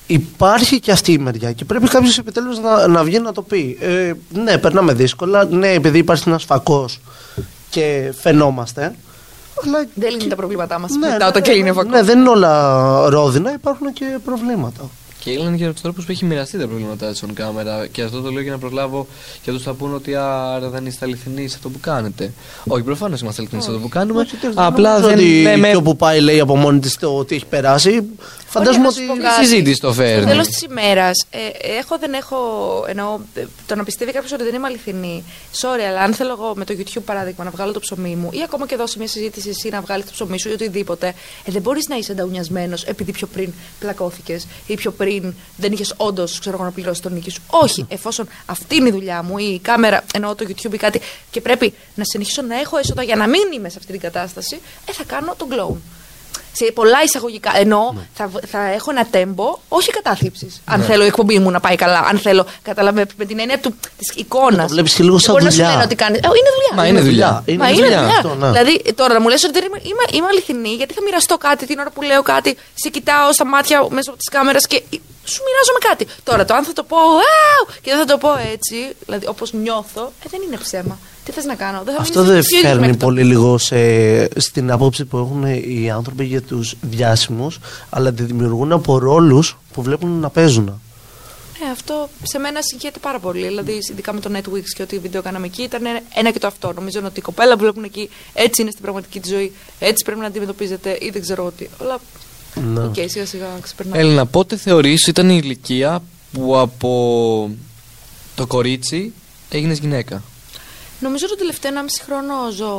υπάρχει 0.06 0.80
και 0.80 0.92
αυτή 0.92 1.12
η 1.12 1.18
μεριά 1.18 1.52
και 1.52 1.64
πρέπει 1.64 1.88
κάποιος 1.88 2.18
επιτέλους 2.18 2.58
να, 2.60 2.86
να 2.86 3.04
βγει 3.04 3.18
να 3.18 3.32
το 3.32 3.42
πει. 3.42 3.78
Ε, 3.80 4.12
ναι, 4.32 4.58
περνάμε 4.58 4.92
δύσκολα. 4.92 5.44
Ναι, 5.44 5.68
επειδή 5.68 5.98
υπάρχει 5.98 6.28
ένας 6.28 6.44
φακός 6.44 7.00
και 7.70 8.12
φαινόμαστε. 8.20 8.94
Αλλά 9.64 9.86
Δεν 9.94 10.10
λύνει 10.10 10.26
τα 10.26 10.36
προβλήματά 10.36 10.78
μας 10.78 10.90
ναι, 10.90 10.98
μετά 10.98 11.16
ναι, 11.18 11.24
όταν 11.24 11.42
κλείνει 11.42 11.70
ο 11.70 11.74
φακός. 11.74 11.90
Ναι, 11.92 12.02
δεν 12.02 12.18
είναι 12.18 12.28
όλα 12.28 13.08
ρόδινα, 13.08 13.52
υπάρχουν 13.52 13.92
και 13.92 14.18
προβλήματα. 14.24 14.90
Και 15.18 15.30
είναι 15.30 15.56
και 15.56 15.64
από 15.64 15.72
τους 15.72 15.82
τρόπους 15.82 16.04
που 16.04 16.10
έχει 16.12 16.24
μοιραστεί 16.24 16.58
τα 16.58 16.66
προβλήματά 16.66 17.12
τη 17.12 17.20
on 17.26 17.40
camera. 17.40 17.88
Και 17.92 18.02
αυτό 18.02 18.20
το 18.20 18.30
λέω 18.30 18.42
για 18.42 18.52
να 18.52 18.58
προλάβω 18.58 19.06
και 19.42 19.50
τους 19.52 19.62
θα 19.62 19.72
πούνε 19.72 19.94
ότι 19.94 20.14
άρα 20.14 20.68
δεν 20.68 20.86
είστε 20.86 21.04
αληθινοί 21.04 21.48
σε 21.48 21.54
αυτό 21.56 21.68
που 21.68 21.80
κάνετε. 21.80 22.32
Όχι, 22.66 22.82
προφανώς 22.82 23.20
είμαστε 23.20 23.40
αληθινοί 23.42 23.62
σε 23.62 23.68
αυτό 23.70 23.82
που 23.82 23.88
κάνουμε. 23.88 24.20
Όχι, 24.20 24.36
τέλος, 24.36 24.56
Απλά 24.58 24.90
νομίζω 24.90 25.08
δεν 25.08 25.18
ότι 25.18 25.42
λέμε. 25.42 25.68
και 25.68 25.76
όπου 25.76 25.96
πάει 25.96 26.20
λέει 26.20 26.40
από 26.40 26.56
μόνη 26.56 26.78
της 26.78 26.96
το 26.96 27.16
ότι 27.16 27.34
έχει 27.34 27.46
περάσει. 27.46 28.02
Φαντάζομαι 28.58 28.82
να 28.82 28.88
ότι. 28.88 28.98
σου 28.98 29.06
πω 29.06 29.14
Η 29.14 29.18
κάτι. 29.18 29.46
συζήτηση 29.46 29.80
το 29.80 29.92
φέρνει. 29.92 30.26
Τέλος 30.26 30.46
της 30.46 30.62
ημέρας, 30.62 31.26
ε, 31.30 31.38
έχω 31.78 31.98
δεν 31.98 32.12
έχω. 32.12 32.36
Εννοώ, 32.88 33.18
ε, 33.34 33.44
το 33.66 33.74
να 33.74 33.84
πιστεύει 33.84 34.12
κάποιος 34.12 34.32
ότι 34.32 34.42
δεν 34.44 34.54
είμαι 34.54 34.66
αληθινή. 34.66 35.24
Sorry, 35.60 35.84
αλλά 35.88 36.00
αν 36.00 36.14
θέλω 36.14 36.30
εγώ 36.30 36.52
με 36.56 36.64
το 36.64 36.74
YouTube 36.78 37.02
παράδειγμα 37.04 37.44
να 37.44 37.50
βγάλω 37.50 37.72
το 37.72 37.80
ψωμί 37.80 38.16
μου 38.16 38.28
ή 38.32 38.42
ακόμα 38.44 38.66
και 38.66 38.74
εδώ 38.74 38.86
σε 38.86 38.98
μια 38.98 39.08
συζήτηση 39.08 39.48
εσύ 39.48 39.68
να 39.68 39.80
βγάλεις 39.80 40.04
το 40.06 40.12
ψωμί 40.12 40.40
σου 40.40 40.48
ή 40.48 40.52
οτιδήποτε, 40.52 41.06
ε, 41.44 41.52
δεν 41.52 41.62
μπορείς 41.62 41.88
να 41.88 41.96
είσαι 41.96 42.12
ενταουνιασμένο 42.12 42.76
επειδή 42.84 43.12
πιο 43.12 43.26
πριν 43.26 43.52
πλακώθηκες 43.80 44.46
ή 44.66 44.74
πιο 44.74 44.90
πριν 44.90 45.34
δεν 45.56 45.72
είχες 45.72 45.94
όντως 45.96 46.40
να 46.58 46.70
πληρώσεις 46.70 47.02
τον 47.02 47.12
νίκη 47.12 47.30
σου. 47.30 47.42
Όχι, 47.46 47.86
εφόσον 47.88 48.28
αυτή 48.46 48.76
είναι 48.76 48.88
η 48.88 48.92
δουλειά 48.92 49.22
μου 49.22 49.38
ή 49.38 49.44
η 49.44 49.58
κάμερα, 49.58 50.04
εννοώ 50.14 50.34
το 50.34 50.44
YouTube 50.48 50.72
ή 50.72 50.76
κάτι 50.76 51.00
και 51.30 51.40
πρέπει 51.40 51.74
να 51.94 52.04
συνεχίσω 52.04 52.42
να 52.42 52.60
έχω 52.60 52.76
έσοδα 52.76 53.02
για 53.02 53.16
να 53.16 53.26
μην 53.28 53.52
είμαι 53.54 53.68
σε 53.68 53.78
αυτή 53.78 53.92
την 53.92 54.00
κατάσταση, 54.00 54.60
ε, 54.88 54.92
θα 54.92 55.04
κάνω 55.04 55.34
τον 55.36 55.48
κλόουν 55.48 55.82
σε 56.56 56.72
πολλά 56.74 57.02
εισαγωγικά. 57.04 57.52
Ενώ 57.56 57.92
Ναι. 57.96 58.00
θα, 58.14 58.30
θα 58.46 58.58
έχω 58.72 58.90
ένα 58.90 59.04
τέμπο, 59.10 59.58
όχι 59.68 59.90
κατάθλιψης. 59.90 60.60
Αν 60.64 60.82
θέλω 60.82 61.02
η 61.04 61.06
εκπομπή 61.06 61.38
μου 61.38 61.50
να 61.50 61.60
πάει 61.60 61.76
καλά. 61.76 61.98
Αν 62.10 62.18
θέλω. 62.18 62.46
Καταλαβαίνω 62.62 63.06
με 63.16 63.24
την 63.24 63.38
έννοια 63.40 63.58
της 63.98 64.08
εικόνας. 64.16 64.66
Το 64.66 64.72
βλέπεις 64.72 64.94
και 64.94 65.02
λίγο 65.02 65.18
σαν 65.18 65.32
Μπορεί 65.32 65.44
να 65.44 65.50
σου 65.50 65.56
δουλειά. 65.56 65.70
λένε 65.72 65.82
ότι 65.84 65.94
κάνει. 65.94 66.16
Ε, 66.16 66.20
είναι 66.40 66.50
δουλειά. 66.56 66.74
Μα 66.76 66.86
είναι 66.86 67.00
δουλειά. 67.00 67.42
Είναι 67.46 67.58
Μα 67.62 67.68
είναι 67.68 67.76
δουλειά 67.82 67.98
δουλειά. 68.02 68.16
αυτό, 68.16 68.34
ναι. 68.34 68.50
Δηλαδή, 68.50 68.92
τώρα 68.94 69.12
να 69.14 69.20
μου 69.20 69.28
λες 69.28 69.44
ότι 69.44 69.52
δεν 69.52 69.64
είμαι, 69.66 69.78
είμαι, 69.82 70.04
είμαι 70.16 70.26
αληθινή, 70.30 70.68
γιατί 70.68 70.94
θα 70.94 71.02
μοιραστώ 71.02 71.36
κάτι 71.38 71.66
την 71.66 71.78
ώρα 71.78 71.90
που 71.90 72.02
λέω 72.02 72.22
κάτι, 72.22 72.56
σε 72.74 72.88
κοιτάω 72.88 73.32
στα 73.32 73.44
μάτια 73.46 73.86
μέσω 73.90 74.12
της 74.12 74.28
κάμερας 74.30 74.66
και 74.66 74.82
σου 75.32 75.40
μοιράζομαι 75.46 75.80
κάτι. 75.88 76.06
Τώρα, 76.24 76.44
το 76.44 76.54
αν 76.54 76.64
θα 76.64 76.72
το 76.72 76.82
πω 76.82 76.96
«Αου» 76.96 77.64
και 77.82 77.90
δεν 77.90 77.98
θα 77.98 78.04
το 78.04 78.18
πω 78.18 78.28
έτσι, 78.52 78.76
δηλαδή 79.06 79.26
όπως 79.26 79.52
νιώθω, 79.52 80.12
ε, 80.24 80.26
δεν 80.30 80.40
είναι 80.46 80.56
ψέμα. 80.56 80.98
Τι 81.24 81.32
θες 81.32 81.44
να 81.44 81.54
κάνω. 81.54 81.82
Δεν 81.84 81.94
θα 81.94 82.00
Αυτό 82.00 82.20
μείνεις 82.20 82.32
δεν 82.34 82.40
ίδιος 82.42 82.60
φέρνει 82.60 82.80
μέχρι 82.80 82.96
το- 82.96 83.04
πολύ 83.06 83.22
λίγο 83.22 83.58
σε, 83.58 83.78
στην 84.40 84.70
απόψη 84.70 85.04
που 85.04 85.16
έχουν 85.18 85.44
οι 85.44 85.90
άνθρωποι 85.90 86.24
για 86.24 86.42
τους 86.44 86.74
διάσημους 86.80 87.58
αλλά 87.90 88.12
τη 88.12 88.22
δημιουργούν 88.22 88.72
από 88.72 88.98
ρόλους 88.98 89.56
που 89.72 89.82
βλέπουν 89.82 90.20
να 90.20 90.30
παίζουν. 90.30 90.80
Ε, 91.66 91.70
αυτό 91.70 92.08
σε 92.22 92.38
μένα 92.38 92.62
συγχαίρεται 92.62 92.98
πάρα 92.98 93.18
πολύ. 93.18 93.46
Δηλαδή, 93.46 93.78
ειδικά 93.90 94.12
με 94.12 94.20
το 94.20 94.30
Netflix 94.32 94.62
και 94.76 94.82
ό,τι 94.82 94.98
βίντεο 94.98 95.22
κάναμε 95.22 95.46
εκεί, 95.46 95.62
ήταν 95.62 95.82
ένα 96.14 96.30
και 96.30 96.38
το 96.38 96.46
αυτό. 96.46 96.72
Νομίζω 96.72 97.00
ότι 97.04 97.18
η 97.18 97.22
κοπέλα 97.22 97.54
που 97.54 97.60
βλέπουν 97.60 97.84
εκεί 97.84 98.10
έτσι 98.32 98.62
είναι 98.62 98.70
στην 98.70 98.82
πραγματική 98.82 99.20
της 99.20 99.30
ζωή, 99.30 99.52
έτσι 99.78 100.04
πρέπει 100.04 100.20
να 100.20 100.26
αντιμετωπίζετε 100.26 100.98
ή 101.00 101.10
δεν 101.10 101.22
ξέρω 101.22 101.52
τι. 101.56 101.66
Αλλά. 101.80 102.00
Ναι. 102.54 102.80
Οκ, 102.84 102.94
σιγά 102.94 103.26
σιγά 103.26 103.46
ξεπερνάμε. 103.62 103.98
Έλενα, 103.98 104.26
πότε 104.26 104.56
θεωρείς 104.56 105.06
ήταν 105.06 105.30
η 105.30 105.40
ηλικία 105.42 106.02
που 106.32 106.58
από 106.58 107.50
το 108.34 108.46
κορίτσι 108.46 109.12
έγινες 109.50 109.78
γυναίκα; 109.78 110.22
Νομίζω 111.00 111.26
ότι 111.30 111.34
το 111.34 111.40
τελευταίο 111.40 111.72
1,5 111.72 112.02
χρόνο 112.04 112.50
ζω 112.50 112.72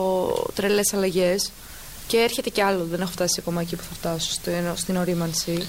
τρελές 0.53 0.93
αλλαγές 0.93 1.51
και 2.07 2.17
έρχεται 2.17 2.49
κι 2.49 2.61
άλλο. 2.61 2.85
Δεν 2.89 3.01
έχω 3.01 3.11
φτάσει 3.11 3.35
ακόμα 3.39 3.61
εκεί 3.61 3.75
που 3.75 3.83
θα 3.89 3.95
φτάσω 3.95 4.31
στο, 4.31 4.51
στην 4.75 4.95
ωρίμανση. 4.95 5.67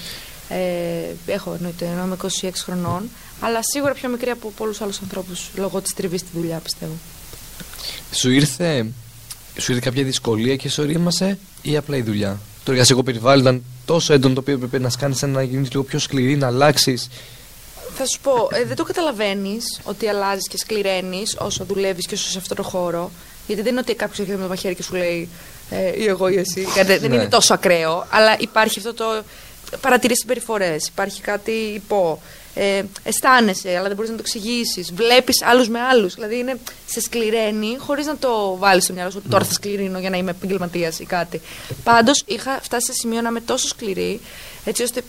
Ε, 0.49 1.33
έχω 1.33 1.55
εννοείται, 1.55 1.85
ενώ 1.85 2.05
είμαι 2.05 2.16
26 2.42 2.51
χρονών, 2.55 3.11
αλλά 3.40 3.61
σίγουρα 3.62 3.92
πιο 3.92 4.09
μικρή 4.09 4.31
από 4.31 4.53
πολλούς 4.57 4.81
άλλους 4.81 5.01
ανθρώπους 5.01 5.51
λόγω 5.57 5.81
της 5.81 5.94
τριβής 5.94 6.20
στη 6.20 6.31
δουλειά, 6.35 6.59
πιστεύω. 6.59 6.92
Σου 8.12 8.31
ήρθε, 8.31 8.87
σου 9.59 9.72
ήρθε 9.72 9.85
κάποια 9.85 10.05
δυσκολία 10.05 10.57
και 10.57 10.68
σε 10.68 10.81
ορίμασε 10.81 11.38
ή 11.62 11.77
απλά 11.77 11.96
η 11.96 12.03
δουλειά; 12.03 12.40
Το 12.64 12.72
εργασιακό 12.72 13.03
περιβάλλον 13.03 13.40
ήταν 13.40 13.62
τόσο 13.85 14.12
έντονο 14.12 14.35
το 14.35 14.40
οποίο 14.40 14.55
έπρεπε 14.55 14.79
να 14.79 14.90
κάνεις 14.99 15.22
να 15.22 15.42
γίνεις 15.42 15.70
λίγο 15.70 15.83
πιο 15.83 15.99
σκληρή, 15.99 16.37
να 16.37 16.46
αλλάξεις. 16.46 17.09
Θα 17.94 18.07
σου 18.07 18.20
πω, 18.20 18.49
ε, 18.53 18.64
δεν 18.64 18.77
το 18.77 18.85
καταλαβαίνεις 18.85 19.81
ότι 19.85 20.09
αλλάζεις 20.09 20.49
και 20.49 20.57
σκληραίνεις 20.57 21.37
όσο 21.38 21.64
δουλεύεις 21.64 22.07
και 22.07 22.14
όσο 22.14 22.29
σε 22.29 22.38
αυτό 22.38 22.55
το 22.55 22.62
χώρο. 22.62 23.11
Γιατί 23.46 23.62
δεν 23.62 23.70
είναι 23.72 23.81
ότι 23.81 23.94
κάποιος 23.94 24.18
έρχεται 24.18 24.37
με 24.37 24.42
το 24.42 24.49
μαχαίρι 24.49 24.75
και 24.75 24.83
σου 24.83 24.94
λέει 24.94 25.29
ε, 25.70 26.02
ή 26.02 26.07
εγώ 26.07 26.29
ή 26.29 26.37
εσύ. 26.37 26.66
Κάτι- 26.74 26.96
δεν 26.98 27.11
Ναι. 27.11 27.16
είναι 27.16 27.29
τόσο 27.29 27.55
ακραίο. 27.55 28.07
Αλλά 28.11 28.37
υπάρχει 28.38 28.79
αυτό 28.79 28.94
το. 28.94 29.05
Παρατηρείς 29.81 30.18
συμπεριφορέ. 30.18 30.76
Υπάρχει 30.88 31.20
κάτι 31.20 31.50
υπό. 31.52 32.22
Ε, 32.59 32.83
αισθάνεσαι, 33.02 33.76
αλλά 33.76 33.87
δεν 33.87 33.94
μπορείς 33.96 34.11
να 34.11 34.16
το 34.16 34.22
εξηγήσεις. 34.26 34.92
Βλέπεις 34.92 35.42
άλλους 35.42 35.68
με 35.68 35.81
άλλους. 35.81 36.14
Δηλαδή 36.14 36.38
είναι, 36.38 36.59
σε 36.87 37.00
σκληραίνει 37.00 37.76
χωρίς 37.79 38.07
να 38.07 38.16
το 38.16 38.57
βάλεις 38.57 38.85
στο 38.85 38.92
μυαλό 38.92 39.11
σου 39.11 39.16
ότι 39.20 39.29
τώρα 39.29 39.44
θα 39.44 39.52
σκληρύνω 39.52 39.98
για 39.98 40.11
να 40.11 40.16
είμαι 40.16 40.31
επαγγελματίας 40.31 40.98
ή 40.98 41.05
κάτι. 41.05 41.40
Πάντως 41.85 42.22
είχα 42.26 42.59
φτάσει 42.62 42.87
σε 42.87 42.92
σημείο 42.92 43.20
να 43.20 43.29
είμαι 43.29 43.40
τόσο 43.40 43.68
σκληρή, 43.68 44.20
έτσι 44.64 44.83
ώστε 44.83 45.02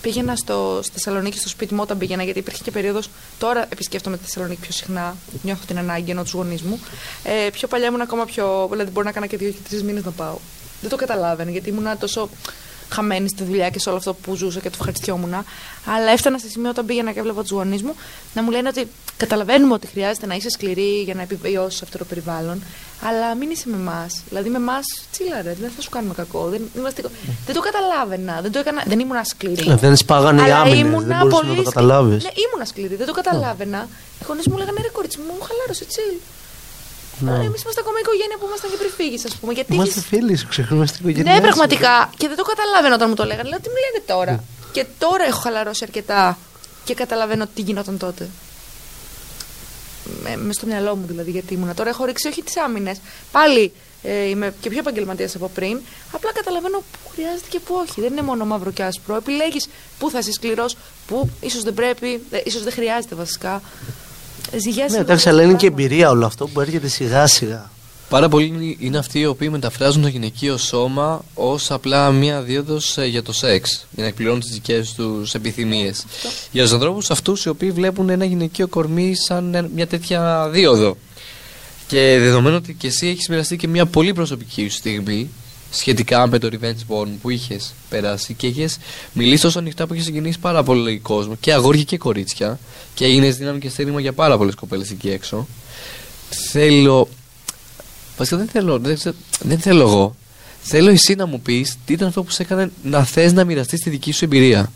πήγαινα 0.00 0.36
στο, 0.36 0.80
στη 0.82 0.92
Θεσσαλονίκη, 0.92 1.38
στο 1.38 1.48
σπίτι 1.48 1.74
μου 1.74 1.80
όταν 1.82 1.98
πήγαινα, 1.98 2.22
γιατί 2.22 2.38
υπήρχε 2.38 2.62
και 2.62 2.70
περίοδος. 2.70 3.10
Τώρα 3.38 3.66
επισκέφτομαι 3.68 4.16
τη 4.16 4.24
Θεσσαλονίκη 4.24 4.60
πιο 4.60 4.72
συχνά. 4.72 5.16
Νιώθω 5.42 5.64
την 5.66 5.78
ανάγκη 5.78 6.10
ενώ 6.10 6.22
του 6.22 6.30
γονείς 6.32 6.62
μου. 6.62 6.80
Ε, 7.24 7.50
πιο 7.50 7.68
παλιά 7.68 7.86
ήμουν 7.86 8.00
ακόμα 8.00 8.24
πιο. 8.24 8.68
Δηλαδή, 8.70 8.90
μπορεί 8.90 9.06
να 9.06 9.12
κάνα 9.12 9.26
και 9.26 9.36
δύο 9.36 9.50
και 9.50 9.58
τρεις 9.68 9.82
μήνες 9.82 10.04
να 10.04 10.10
πάω. 10.10 10.36
Δεν 10.80 10.90
το 10.90 10.96
καταλάβαινε, 10.96 11.50
γιατί 11.50 11.68
ήμουν 11.68 11.98
τόσο 11.98 12.28
χαμένη 12.92 13.28
στη 13.28 13.44
δουλειά 13.44 13.70
και 13.70 13.78
σε 13.78 13.88
όλο 13.88 13.98
αυτό 13.98 14.14
που 14.14 14.34
ζούσα 14.34 14.60
και 14.60 14.68
το 14.70 14.76
ευχαριστιόμουν. 14.78 15.34
Αλλά 15.86 16.10
έφτανα 16.12 16.38
σε 16.38 16.48
σημείο 16.48 16.70
όταν 16.70 16.86
πήγαινα 16.86 17.12
και 17.12 17.18
έβλεπα 17.18 17.40
τους 17.42 17.50
γονείς 17.50 17.82
μου 17.82 17.94
να 18.34 18.42
μου 18.42 18.50
λένε 18.50 18.68
ότι 18.68 18.88
καταλαβαίνουμε 19.16 19.74
ότι 19.74 19.86
χρειάζεται 19.86 20.26
να 20.26 20.34
είσαι 20.34 20.48
σκληρή 20.50 21.02
για 21.02 21.14
να 21.14 21.22
επιβιώσεις 21.22 21.82
αυτό 21.82 21.98
το 21.98 22.04
περιβάλλον, 22.04 22.62
αλλά 23.08 23.34
μην 23.34 23.50
είσαι 23.50 23.68
με 23.68 23.76
εμάς. 23.76 24.22
Δηλαδή 24.28 24.48
με 24.48 24.56
εμάς, 24.56 24.84
τσίλαρε, 25.12 25.56
δεν 25.60 25.70
θα 25.76 25.80
σου 25.82 25.90
κάνουμε 25.90 26.14
κακό. 26.14 26.48
Δεν, 26.48 26.62
είμαστε... 26.76 27.02
δεν 27.46 27.54
το 27.54 27.60
καταλάβαινα. 27.60 28.40
Δεν, 28.42 28.52
το 28.52 28.58
έκανα, 28.58 28.82
δεν 28.86 28.98
ήμουν 29.00 29.24
σκληρή. 29.24 29.70
Ε, 29.70 29.74
δεν 29.74 29.96
σπάγανε 29.96 30.40
οι 30.40 30.44
Αλλά 30.44 30.60
άμυνες, 30.60 30.78
ήμουνα 30.80 31.18
δεν 31.18 31.26
μπορούσες 31.26 31.32
να 31.32 31.38
πολύ 31.38 31.46
το 31.46 31.70
σκληρή. 31.70 31.70
καταλάβεις. 31.70 32.22
Ναι, 32.24 32.30
ήμουν 32.44 32.66
σκληρή, 32.66 32.94
δεν 32.94 33.06
το 33.06 33.12
καταλάβαινα. 33.12 33.88
Οι 34.20 34.24
γονείς 34.26 34.46
μου 34.48 34.56
λέγανε 34.56 34.78
ρε 34.82 34.88
κορίτσι 34.88 35.18
μου, 35.18 35.34
χαλάρωσε, 35.46 35.84
τσίλ. 35.84 36.14
Ναι. 37.20 37.30
Εμείς 37.48 37.62
είμαστε 37.62 37.80
ακόμα 37.84 37.98
οικογένεια 38.04 38.36
που 38.38 38.46
ήμασταν 38.48 38.70
και 38.70 38.76
πριν 38.76 38.90
φύγεις, 38.98 39.24
ας 39.24 39.34
πούμε. 39.38 39.52
Γιατί 39.52 39.72
Είμαστε 39.74 39.98
έχεις- 39.98 40.08
φίλοι, 40.10 40.36
σου 40.36 40.48
ξεχνούμε 40.48 40.86
στην 40.86 40.98
οικογένειά 41.00 41.32
ναι, 41.32 41.38
σου. 41.38 41.46
πραγματικά. 41.48 41.94
Και 42.16 42.26
δεν 42.28 42.36
το 42.36 42.42
καταλάβαινα 42.42 42.94
όταν 42.94 43.08
μου 43.08 43.14
το 43.20 43.24
λέγανε. 43.24 43.48
Λέω 43.48 43.60
τι 43.60 43.68
μου 43.68 43.78
λένε 43.84 44.00
τώρα; 44.12 44.44
Και 44.72 44.86
τώρα 44.98 45.24
έχω 45.24 45.40
χαλαρώσει 45.40 45.84
αρκετά 45.88 46.38
και 46.84 46.94
καταλαβαίνω 46.94 47.46
τι 47.54 47.60
γινόταν 47.62 47.98
τότε. 47.98 48.28
Με, 50.22 50.36
μες 50.36 50.54
στο 50.56 50.66
μυαλό 50.66 50.96
μου 50.96 51.04
δηλαδή, 51.06 51.30
γιατί 51.30 51.54
ήμουνα. 51.54 51.74
Τώρα 51.74 51.88
έχω 51.88 52.04
ρίξει 52.04 52.28
όχι 52.28 52.42
τις 52.42 52.56
άμυνες. 52.56 53.00
Πάλι 53.32 53.72
ε, 54.02 54.28
είμαι 54.28 54.54
και 54.60 54.68
πιο 54.68 54.78
επαγγελματίας 54.78 55.34
από 55.34 55.50
πριν. 55.54 55.80
Απλά 56.12 56.32
καταλαβαίνω 56.32 56.78
πού 56.78 57.10
χρειάζεται 57.14 57.46
και 57.48 57.60
πού 57.60 57.74
όχι. 57.86 58.00
Δεν 58.00 58.12
είναι 58.12 58.22
μόνο 58.22 58.44
μαύρο 58.44 58.70
και 58.70 58.82
άσπρο. 58.82 59.14
Επιλέγεις 59.16 59.66
πού 59.98 60.10
θα 60.10 60.18
είσαι 60.18 60.32
σκληρό, 60.32 60.66
πού 61.06 61.30
ίσως 61.40 61.62
δεν 61.62 61.74
πρέπει, 61.74 62.22
ε, 62.30 62.40
ίσως 62.44 62.62
δεν 62.62 62.72
χρειάζεται 62.72 63.14
βασικά. 63.14 63.62
Ζυγιάζει 64.58 64.80
Ναι, 64.80 64.86
λίγο 64.88 65.00
εντάξει, 65.00 65.24
τα 65.24 65.30
αλλά 65.30 65.42
είναι 65.42 65.52
και 65.54 65.66
πράγματα. 65.66 65.84
εμπειρία 65.84 66.10
όλο 66.10 66.26
αυτό 66.26 66.46
που 66.46 66.60
έρχεται 66.60 66.88
σιγά 66.88 67.26
σιγά. 67.26 67.70
Πάρα 68.08 68.28
πολλοί 68.28 68.76
είναι 68.80 68.98
αυτοί 68.98 69.18
οι 69.18 69.26
οποίοι 69.26 69.48
μεταφράζουν 69.50 70.02
το 70.02 70.08
γυναικείο 70.08 70.56
σώμα 70.56 71.24
ως 71.34 71.70
απλά 71.70 72.10
μία 72.10 72.42
δίωδος 72.42 72.98
για 73.08 73.22
το 73.22 73.32
σεξ. 73.32 73.86
Για 73.90 74.02
να 74.02 74.08
εκπληρώνουν 74.08 74.40
τις 74.40 74.50
δικές 74.50 74.92
τους 74.92 75.34
επιθυμίες. 75.34 76.04
Για 76.52 76.62
τους 76.62 76.72
ανθρώπους 76.72 77.10
αυτούς 77.10 77.44
οι 77.44 77.48
οποίοι 77.48 77.70
βλέπουν 77.70 78.08
ένα 78.08 78.24
γυναικείο 78.24 78.68
κορμί 78.68 79.14
σαν 79.14 79.54
ε, 79.54 79.68
μια 79.74 79.86
τέτοια 79.86 80.48
δίωδο. 80.52 80.96
Και 81.86 82.16
δεδομένου 82.20 82.56
ότι 82.56 82.74
και 82.74 82.86
εσύ 82.86 83.06
έχεις 83.06 83.28
μοιραστεί 83.28 83.56
και 83.56 83.68
μια 83.68 83.86
πολύ 83.86 84.12
προσωπική 84.12 84.68
σου 84.68 84.76
στιγμή 84.76 85.30
σχετικά 85.70 86.26
με 86.26 86.38
το 86.38 86.48
Revenge 86.52 86.94
Porn 86.94 87.08
που 87.22 87.30
είχες 87.30 87.74
περάσει 87.88 88.34
και 88.34 88.46
είχες 88.46 88.78
μιλήσει 89.12 89.42
τόσο 89.42 89.58
ανοιχτά 89.58 89.86
που 89.86 89.94
είχε 89.94 90.02
συγκινήσει 90.02 90.38
πάρα 90.38 90.62
πολύ 90.62 90.98
κόσμο 90.98 91.36
και 91.40 91.52
αγόρια 91.52 91.82
και 91.82 91.98
κορίτσια 91.98 92.58
και 92.94 93.04
έγινες 93.04 93.36
δύναμη 93.36 93.58
και 93.58 93.68
στήριγμα 93.68 94.00
για 94.00 94.12
πάρα 94.12 94.36
πολλές 94.36 94.54
κοπέλες 94.54 94.90
εκεί 94.90 95.10
έξω. 95.10 95.46
Θέλω 96.50 97.08
Βασικά 98.16 98.36
δεν 98.36 98.48
θέλω, 98.48 98.78
δεν, 98.78 98.94
ξε- 98.94 99.14
δεν 99.40 99.58
θέλω 99.58 99.80
εγώ. 99.82 100.16
Θέλω 100.62 100.90
εσύ 100.90 101.14
να 101.14 101.26
μου 101.26 101.40
πεις 101.40 101.76
τι 101.84 101.92
ήταν 101.92 102.08
αυτό 102.08 102.22
που 102.22 102.30
σε 102.30 102.42
έκανε 102.42 102.70
να 102.82 103.04
θες 103.04 103.32
να 103.32 103.44
μοιραστείς 103.44 103.80
τη 103.80 103.90
δική 103.90 104.12
σου 104.12 104.24
εμπειρία. 104.24 104.72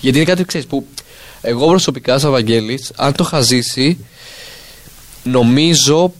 Γιατί 0.00 0.16
είναι 0.16 0.26
κάτι 0.26 0.44
ξέρεις 0.44 0.66
που 0.66 0.86
εγώ 1.40 1.66
προσωπικά, 1.66 2.18
σαν 2.18 2.30
Βαγγέλης, 2.30 2.92
αν 2.96 3.12
το 3.14 3.24
είχα 3.26 3.40
ζήσει, 3.40 3.98
νομίζω 5.22 6.12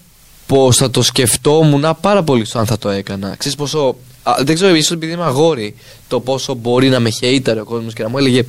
πω 0.47 0.73
θα 0.73 0.91
το 0.91 1.03
σκεφτόμουν 1.03 1.97
πάρα 2.01 2.23
πολύ 2.23 2.45
στο 2.45 2.59
αν 2.59 2.67
θα 2.67 2.79
το 2.79 2.89
έκανα. 2.89 3.35
Ξέρεις 3.39 3.57
πόσο. 3.57 3.97
α, 4.23 4.35
δεν 4.41 4.55
ξέρω, 4.55 4.75
ίσως 4.75 4.91
επειδή 4.97 5.13
είμαι 5.13 5.25
αγόρι, 5.25 5.75
το 6.09 6.21
πόσο 6.21 6.55
μπορεί 6.55 6.89
να 6.89 7.01
με 7.01 7.11
χαίταρε 7.11 7.61
ο 7.61 7.65
κόσμος 7.65 7.93
και 7.95 8.03
να 8.03 8.09
μου 8.09 8.19
έλεγε. 8.19 8.45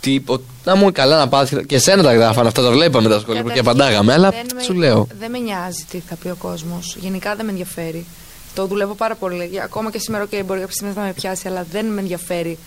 Τι, 0.00 0.20
ο- 0.26 0.40
να 0.64 0.76
μου 0.76 0.92
καλά 0.92 1.18
να 1.18 1.28
πάθει. 1.28 1.64
Και 1.66 1.74
εσένα 1.74 2.02
τα 2.02 2.12
γράφανε 2.14 2.48
αυτά, 2.48 2.62
τα 2.62 2.70
βλέπαμε 2.70 3.08
τα 3.08 3.18
σχολεία 3.20 3.42
και 3.42 3.48
Καταρχήν, 3.48 3.68
απαντάγαμε. 3.70 4.12
Αλλά 4.12 4.30
δεν 4.30 4.46
με- 4.54 4.62
σου 4.62 4.72
λέω. 4.74 5.06
Δεν 5.18 5.30
με 5.30 5.38
νοιάζει 5.38 5.84
τι 5.90 6.02
θα 6.08 6.14
πει 6.22 6.28
ο 6.28 6.36
κόσμος. 6.38 6.96
Γενικά 7.00 7.34
δεν 7.34 7.44
με 7.44 7.50
ενδιαφέρει. 7.50 8.06
Το 8.54 8.66
δουλεύω 8.66 8.94
πάρα 8.94 9.14
πολύ. 9.14 9.44
Για- 9.50 9.64
Ακόμα 9.64 9.90
και 9.90 9.98
σήμερα 9.98 10.26
και 10.26 10.42
μπορεί 10.42 10.60
κάποια 10.60 10.74
στιγμή 10.74 10.94
να 10.96 11.02
με 11.02 11.12
πιάσει, 11.12 11.48
αλλά 11.48 11.66
δεν 11.70 11.86
με 11.86 12.00
ενδιαφέρει 12.00 12.58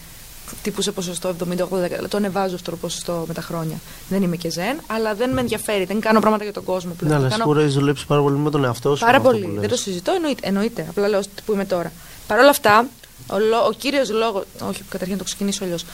τύπου 0.63 0.81
σε 0.81 0.91
ποσοστό 0.91 1.35
70-80%. 1.57 2.07
Το 2.09 2.17
ανεβάζω 2.17 2.55
αυτό 2.55 2.71
το 2.71 2.77
ποσοστό 2.77 3.23
με 3.27 3.33
τα 3.33 3.41
χρόνια. 3.41 3.77
Δεν 4.09 4.23
είμαι 4.23 4.35
και 4.35 4.49
ζεν, 4.49 4.77
αλλά 4.87 5.13
δεν 5.13 5.29
με 5.33 5.41
ενδιαφέρει. 5.41 5.85
Δεν 5.85 5.99
κάνω 5.99 6.19
πράγματα 6.19 6.43
για 6.43 6.53
τον 6.53 6.63
κόσμο 6.63 6.89
Ναι, 6.89 6.95
πλέον. 6.95 7.13
αλλά 7.15 7.29
κάνω 7.29 7.41
σίγουρα 7.43 7.61
έχεις 7.61 7.73
δουλέψει 7.73 8.05
πάρα 8.05 8.21
πολύ 8.21 8.37
με 8.37 8.49
τον 8.49 8.63
εαυτό 8.65 8.95
σου. 8.95 9.05
πάρα 9.05 9.11
με 9.11 9.17
αυτό 9.17 9.29
πολύ. 9.29 9.43
που 9.43 9.51
Δεν 9.59 9.61
το 9.69 9.75
λες. 9.75 9.79
συζητώ, 9.79 10.11
εννοείται. 10.15 10.47
εννοείται. 10.47 10.85
Απλά 10.89 11.07
λέω 11.07 11.21
που 11.45 11.53
είμαι 11.53 11.65
τώρα. 11.65 11.91
Παρ' 12.27 12.39
όλα 12.39 12.49
αυτά, 12.49 12.85
ο, 13.27 13.39
λο- 13.39 13.65
ο 13.67 13.71
κύριος 13.77 14.09
λόγο. 14.09 14.43
Όχι, 14.69 14.81
καταρχήν 14.89 15.11
να 15.11 15.17
το 15.17 15.23
ξεκινήσω 15.23 15.63
αλλιώς. 15.63 15.85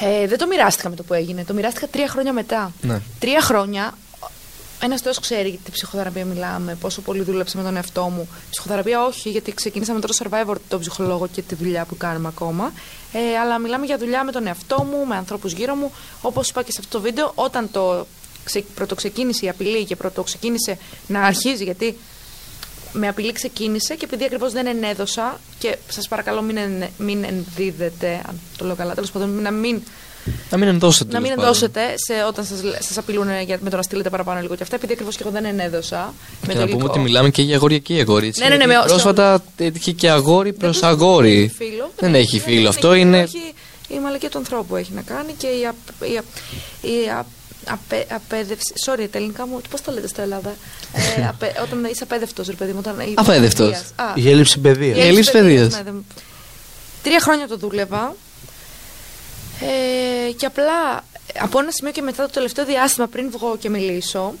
Ε, 0.00 0.26
δεν 0.26 0.38
το 0.38 0.46
μοιράστηκα 0.46 0.88
με 0.88 0.96
το 0.96 1.02
που 1.02 1.14
έγινε. 1.14 1.44
Το 1.44 1.54
μοιράστηκα 1.54 1.86
τρία 1.88 2.08
χρόνια 2.08 2.32
μετά. 2.32 2.72
Ναι. 2.80 3.00
Τρία 3.18 3.40
χρόνια. 3.40 3.94
Ένας 4.84 5.00
Θεός 5.00 5.18
ξέρει 5.18 5.48
για 5.48 5.58
τι 5.64 5.70
ψυχοθεραπεία 5.70 6.24
μιλάμε, 6.24 6.74
πόσο 6.80 7.00
πολύ 7.00 7.22
δούλεψα 7.22 7.56
με 7.56 7.62
τον 7.62 7.76
εαυτό 7.76 8.02
μου. 8.02 8.28
Ψυχοθεραπεία 8.50 9.04
όχι, 9.04 9.30
γιατί 9.30 9.52
ξεκίνησα 9.52 9.92
με 9.92 10.00
το 10.00 10.08
survivor, 10.18 10.54
τον 10.68 10.80
ψυχολόγο 10.80 11.26
και 11.26 11.42
τη 11.42 11.54
δουλειά 11.54 11.84
που 11.84 11.96
κάνουμε 11.96 12.28
ακόμα. 12.28 12.72
Ε, 13.12 13.38
αλλά 13.38 13.58
μιλάμε 13.58 13.86
για 13.86 13.98
δουλειά 13.98 14.24
με 14.24 14.32
τον 14.32 14.46
εαυτό 14.46 14.82
μου, 14.90 15.06
με 15.06 15.16
ανθρώπους 15.16 15.52
γύρω 15.52 15.74
μου. 15.74 15.92
Όπως 16.22 16.48
είπα 16.48 16.62
και 16.62 16.72
σε 16.72 16.76
αυτό 16.80 16.98
το 16.98 17.02
βίντεο, 17.04 17.32
όταν 17.34 17.70
το 17.70 18.06
ξε, 18.44 18.64
πρωτοξεκίνησε 18.74 19.46
η 19.46 19.48
απειλή 19.48 19.84
και 19.84 19.96
πρωτοξεκίνησε 19.96 20.78
να 21.06 21.20
αρχίζει, 21.20 21.64
γιατί 21.64 21.96
με 22.92 23.08
απειλή 23.08 23.32
ξεκίνησε 23.32 23.94
και 23.94 24.04
επειδή 24.04 24.24
ακριβώς 24.24 24.52
δεν 24.52 24.66
ενέδωσα 24.66 25.40
και 25.58 25.76
σας 25.88 26.08
παρακαλώ 26.08 26.42
μην, 26.42 26.56
εν, 26.56 26.84
μην 26.98 27.24
ενδίδετε, 27.24 28.22
αν 28.28 28.40
το 28.56 28.64
λέω 28.64 28.74
καλά, 28.74 28.94
τέλος 28.94 29.10
πάντων, 29.10 29.42
να 29.42 29.50
μην, 29.50 29.82
Να 30.50 30.56
μην 30.58 30.68
ενδώσετε. 30.68 31.12
να 31.12 31.20
μην 31.20 31.30
τέλος 31.34 31.44
πάντων. 31.60 31.70
ενδώσετε 31.74 31.94
σε, 32.06 32.24
όταν 32.28 32.44
σας, 32.44 32.58
σας 32.86 32.98
απειλούν 32.98 33.28
για, 33.46 33.58
με 33.62 33.70
το 33.70 33.76
να 33.76 33.82
στείλετε 33.82 34.10
παραπάνω 34.10 34.40
λίγο 34.40 34.54
και 34.56 34.62
αυτά, 34.62 34.76
επειδή 34.76 34.92
ακριβώς 34.92 35.16
και 35.16 35.22
εγώ 35.22 35.32
δεν 35.32 35.44
ενέδωσα. 35.44 36.14
με 36.46 36.46
Και 36.46 36.52
το 36.52 36.58
να 36.58 36.64
πούμε 36.64 36.76
υλικό. 36.76 36.90
ότι 36.90 36.98
μιλάμε 36.98 37.30
και 37.30 37.42
για 37.42 37.56
αγόρια 37.56 37.78
και 37.78 37.92
για 37.92 38.02
αγόρι. 38.02 38.26
έτσι, 38.26 38.40
Ναι, 38.42 38.48
ναι, 38.48 38.56
ναι, 38.56 38.64
γιατί 38.64 38.78
με- 38.80 38.86
Πρόσφατα 38.86 39.42
έτυχε 39.56 39.92
και 39.92 40.10
αγόρι 40.10 40.52
προς 40.52 40.80
Δεν 40.80 40.88
αγόρι. 40.90 41.38
έχει 41.42 41.54
φίλο. 41.54 41.90
Δεν 41.98 42.14
έχει 42.14 42.38
φίλο. 42.40 42.68
Αυτό 42.68 42.92
έχει 42.92 43.00
είναι. 43.00 43.26
φίλο, 43.26 43.42
έχει 43.44 43.54
η 43.88 43.98
μαλακία 44.02 44.28
του 44.30 44.38
ανθρώπου 44.38 44.76
έχει 44.76 44.92
να 44.92 45.00
κάνει 45.02 45.32
και 45.32 45.46
η, 45.46 45.66
απ- 45.66 46.10
η, 46.12 46.16
απ- 46.18 46.36
η 46.82 47.10
απ- 47.18 47.26
απε- 47.72 48.12
απέδευση. 48.12 48.72
Sorry, 48.86 49.06
τα 49.10 49.18
ελληνικά 49.18 49.46
μου, 49.46 49.60
πώς 49.70 49.80
το 49.80 49.92
λέτε 49.92 50.08
στην 50.08 50.22
Ελλάδα; 50.22 50.54
ε, 50.92 51.26
απε- 51.32 51.60
όταν 51.62 51.84
είσαι 51.90 52.02
απέδευτος, 52.02 52.46
ρε 52.46 52.52
παιδί 52.54 52.72
μου. 52.72 52.78
Όταν, 52.78 53.00
η- 53.00 53.12
Απέδευτος. 53.16 53.70
Α, 53.96 54.04
Η 54.14 54.30
έλλειψη 54.30 54.58
παιδείας. 54.58 54.96
Η 54.98 55.00
έλλειψη 55.00 55.30
παιδείας. 55.30 55.72
ναι, 55.74 55.82
δεν- 55.82 56.04
Τρία 57.02 57.20
χρόνια 57.20 57.48
το 57.48 57.56
δούλευα. 57.56 58.14
Ε, 59.66 60.32
και 60.32 60.46
απλά 60.46 61.04
από 61.40 61.58
ένα 61.58 61.70
σημείο 61.70 61.92
και 61.92 62.02
μετά 62.02 62.22
το 62.22 62.30
τελευταίο 62.32 62.64
διάστημα 62.64 63.06
πριν 63.06 63.30
βγω 63.30 63.56
και 63.56 63.68
μιλήσω, 63.70 64.34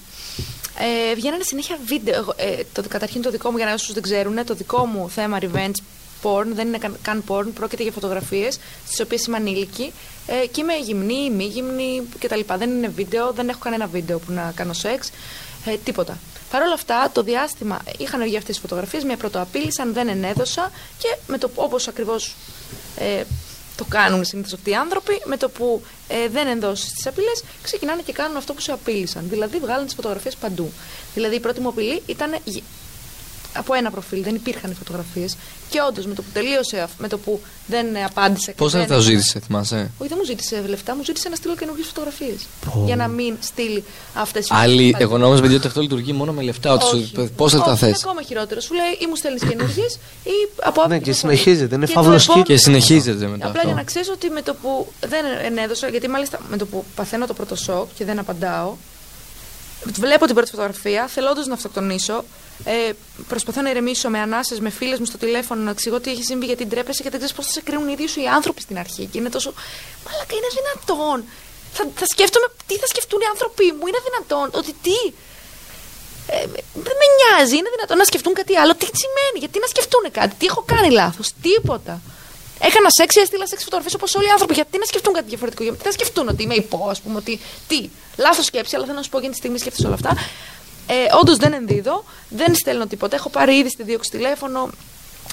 ε, 0.78 1.14
βγαίνανε 1.14 1.42
συνέχεια 1.42 1.78
βίντεο. 1.86 2.14
Εγώ, 2.14 2.34
ε, 2.36 2.62
το, 2.72 2.82
καταρχήν 2.88 3.22
το 3.22 3.30
δικό 3.30 3.50
μου, 3.50 3.56
για 3.56 3.66
να 3.66 3.72
όσους 3.72 3.92
δεν 3.92 4.02
ξέρουν, 4.02 4.44
το 4.44 4.54
δικό 4.54 4.86
μου 4.86 5.10
θέμα 5.10 5.38
revenge 5.40 5.74
porn 6.22 6.46
δεν 6.46 6.66
είναι 6.66 6.78
καν, 6.78 6.96
καν 7.02 7.24
porn, 7.28 7.46
πρόκειται 7.54 7.82
για 7.82 7.92
φωτογραφίες 7.92 8.58
στις 8.86 9.00
οποίες 9.00 9.26
είμαι 9.26 9.36
ανήλικη 9.36 9.92
ε, 10.26 10.46
και 10.46 10.60
είμαι 10.60 10.76
γυμνή, 10.76 11.30
μη 11.30 11.44
γυμνή 11.44 12.02
κτλ. 12.18 12.40
Δεν 12.58 12.70
είναι 12.70 12.88
βίντεο, 12.88 13.32
δεν 13.32 13.48
έχω 13.48 13.58
κανένα 13.62 13.86
βίντεο 13.86 14.18
που 14.18 14.32
να 14.32 14.52
κάνω 14.54 14.72
σεξ, 14.72 15.10
ε, 15.64 15.76
τίποτα. 15.84 16.18
Παρ' 16.50 16.62
όλα 16.62 16.74
αυτά, 16.74 17.10
το 17.12 17.22
διάστημα 17.22 17.82
είχαν 17.98 18.22
βγει 18.22 18.36
αυτές 18.36 18.54
τι 18.54 18.60
φωτογραφίες, 18.60 19.04
μια 19.04 19.16
πρωτοαπείλησαν, 19.16 19.92
δεν 19.92 20.08
ενέδωσα 20.08 20.70
και 20.98 21.16
με 21.26 21.38
το 21.38 21.50
όπως 21.54 21.88
ακριβώς 21.88 22.34
ε, 22.98 23.22
το 23.76 23.84
κάνουν 23.88 24.24
συνήθως 24.24 24.52
αυτοί 24.52 24.70
οι 24.70 24.74
άνθρωποι, 24.74 25.22
με 25.24 25.36
το 25.36 25.48
που 25.48 25.82
ε, 26.08 26.28
δεν 26.28 26.46
ενδώσεις 26.46 26.92
τις 26.92 27.06
απειλές, 27.06 27.42
ξεκινάνε 27.62 28.02
και 28.02 28.12
κάνουν 28.12 28.36
αυτό 28.36 28.54
που 28.54 28.60
σε 28.60 28.72
απείλησαν. 28.72 29.24
Δηλαδή, 29.28 29.58
βγάλουν 29.58 29.84
τις 29.84 29.94
φωτογραφίες 29.94 30.36
παντού. 30.36 30.72
Δηλαδή, 31.14 31.34
η 31.34 31.40
πρώτη 31.40 31.60
μου 31.60 31.68
απειλή 31.68 32.02
ήταν 32.06 32.36
γε- 32.44 32.62
από 33.54 33.74
ένα 33.74 33.90
προφίλ, 33.90 34.22
δεν 34.22 34.34
υπήρχαν 34.34 34.70
οι 34.70 34.74
φωτογραφίες. 34.74 35.36
Και 35.70 35.78
όντως, 35.88 36.06
με 36.06 36.14
το 36.14 36.22
που 36.22 36.28
τελείωσε, 36.32 36.80
αυ- 36.80 37.00
με 37.00 37.08
το 37.08 37.18
που 37.18 37.40
δεν 37.66 37.94
ε, 37.94 38.04
απάντησε. 38.04 38.50
και 38.50 38.56
Πόσα 38.56 38.78
δεν 38.78 38.80
λεφτά 38.80 38.94
σου 39.02 39.06
έκανα- 39.08 39.20
ζήτησε, 39.22 39.40
θυμάσαι; 39.46 39.90
Όχι, 39.98 40.08
δεν 40.08 40.18
μου 40.20 40.24
ζήτησε 40.24 40.64
λεφτά, 40.68 40.96
μου 40.96 41.04
ζήτησε 41.04 41.28
να 41.28 41.36
στείλω 41.36 41.54
καινούργιες 41.56 41.86
φωτογραφίες. 41.86 42.46
Πω. 42.64 42.82
Για 42.86 42.96
να 42.96 43.08
μην 43.08 43.34
στείλει 43.40 43.84
αυτές 44.14 44.46
τις 44.46 44.56
Άλλη, 44.56 44.94
εγώ 44.98 45.18
νόμιζα 45.18 45.42
παιδί 45.42 45.54
ότι 45.54 45.66
αυτό 45.66 45.80
λειτουργεί 45.80 46.12
μόνο 46.12 46.32
με 46.32 46.42
λεφτά. 46.42 46.72
Ότι 46.72 46.84
σου, 46.86 47.30
πόσα 47.36 47.56
λεφτά 47.56 47.70
Όχι, 47.72 47.80
θες. 47.80 47.88
είναι 47.88 47.98
ακόμα 48.02 48.22
χειρότερο. 48.22 48.60
Σου 48.60 48.74
λέει 48.74 48.90
ή 49.00 49.06
μου 49.08 49.16
στέλνεις 49.16 49.42
καινούργιες 49.42 49.94
ή 50.24 50.30
από 50.62 50.80
Ναι, 50.80 50.84
άποψη 50.84 51.00
και 51.04 51.10
που 51.10 51.16
συνεχίζεται, 51.16 51.74
είναι 51.74 51.86
Και 51.86 51.92
το 51.92 52.02
φαύλος 52.02 52.24
επόμενο- 52.24 52.44
Και 52.46 52.56
συνεχίζεται 52.56 53.26
μετά 53.26 53.46
Απλά 53.46 53.48
αυτό. 53.60 53.66
για 53.66 53.74
να 53.74 53.82
ξέρεις 53.84 54.08
ότι 54.08 54.30
με 54.30 54.42
το 54.42 54.54
που 54.54 54.92
δεν 55.00 55.24
ενέδωσα, 55.44 55.88
γιατί 55.88 56.08
μάλιστα 56.08 56.38
με 56.50 56.56
το 56.56 56.66
που 56.66 56.84
παθαίνω 56.94 57.26
το 57.26 57.34
πρώτο 57.34 57.54
σοκ 57.56 57.88
και 57.94 58.04
δεν 58.04 58.18
απαντάω, 58.18 58.72
βλέπω 59.92 60.26
την 60.26 60.34
πρώτη 60.34 60.50
φωτογραφία, 60.50 61.06
θέλω 61.06 61.30
όντως 61.30 61.46
να 61.46 61.54
αυτοκτονήσω. 61.54 62.24
Ε, 62.64 62.92
προσπαθώ 63.28 63.60
να 63.62 63.70
ηρεμήσω 63.70 64.08
με 64.08 64.18
ανάσες, 64.18 64.60
με 64.60 64.70
φίλες 64.70 64.98
μου 64.98 65.04
στο 65.04 65.18
τηλέφωνο, 65.18 65.62
να 65.62 65.70
εξηγώ 65.70 66.00
τι 66.00 66.10
έχει 66.10 66.22
συμβεί, 66.22 66.46
γιατί 66.46 66.66
ντρέπεσαι 66.66 67.02
και 67.02 67.10
δεν 67.10 67.18
ξέρεις 67.18 67.36
πώς 67.36 67.46
θα 67.46 67.52
σε 67.52 67.60
κρίνουν 67.60 67.88
οι 67.88 67.94
ίδιοι 67.98 68.08
σου 68.08 68.20
οι 68.20 68.26
άνθρωποι 68.26 68.60
στην 68.60 68.78
αρχή. 68.78 69.04
Και 69.06 69.18
είναι 69.18 69.28
τόσο. 69.28 69.52
Μαλάκα, 70.06 70.34
είναι 70.34 70.50
δυνατόν. 70.58 71.24
Θα, 71.72 71.82
θα 71.94 72.06
σκέφτομαι 72.06 72.46
τι 72.66 72.74
θα 72.78 72.86
σκεφτούν 72.86 73.20
οι 73.20 73.28
άνθρωποι 73.32 73.64
μου. 73.76 73.86
Είναι 73.86 74.00
δυνατόν. 74.08 74.46
Ότι 74.60 74.74
τι. 74.82 74.98
Ε, 76.26 76.46
δεν 76.86 76.96
με 77.00 77.06
νοιάζει. 77.16 77.56
Είναι 77.56 77.70
δυνατόν 77.74 77.96
να 77.96 78.04
σκεφτούν 78.04 78.32
κάτι 78.34 78.56
άλλο. 78.56 78.74
Τι 78.74 78.86
σημαίνει, 79.02 79.38
γιατί 79.38 79.58
να 79.58 79.66
σκεφτούν 79.66 80.04
κάτι, 80.18 80.34
τι 80.38 80.46
έχω 80.46 80.62
κάνει 80.72 80.90
λάθος, 80.90 81.28
τίποτα. 81.42 82.00
Έκανα 82.58 82.88
σεξ, 82.90 83.16
έστειλα 83.16 83.46
σεξ 83.46 83.62
φωτογραφίες 83.62 83.94
όπως 83.94 84.14
όλοι 84.14 84.26
οι 84.26 84.30
άνθρωποι. 84.30 84.54
Γιατί 84.54 84.78
να 84.78 84.84
σκεφτούν 84.84 85.12
κάτι 85.14 85.28
διαφορετικό, 85.28 85.62
γιατί 85.62 85.80
να 85.84 85.90
σκεφτούν 85.90 86.28
ότι 86.28 86.42
είμαι 86.42 86.54
υπό, 86.54 86.86
ας 86.90 87.00
πούμε, 87.00 87.16
ότι. 87.16 87.40
Τι. 87.68 87.88
Λάθος 88.16 88.44
σκέψη, 88.44 88.76
αλλά 88.76 88.84
θέλω 88.84 88.96
να 88.96 89.02
σου 89.02 89.10
πω 89.10 89.18
για 89.18 89.30
τη 89.30 89.36
στιγμή 89.36 89.58
σκέφτεσαι 89.58 89.86
όλα 89.86 89.94
αυτά. 89.94 90.16
Ε, 90.86 90.94
Όντως 91.20 91.36
δεν 91.36 91.52
ενδίδω, 91.52 92.04
δεν 92.28 92.54
στέλνω 92.54 92.86
τίποτα. 92.86 93.16
Έχω 93.16 93.28
πάρει 93.28 93.56
ήδη 93.56 93.68
στη 93.70 93.82
δίωξη 93.82 94.10
τηλέφωνο. 94.10 94.70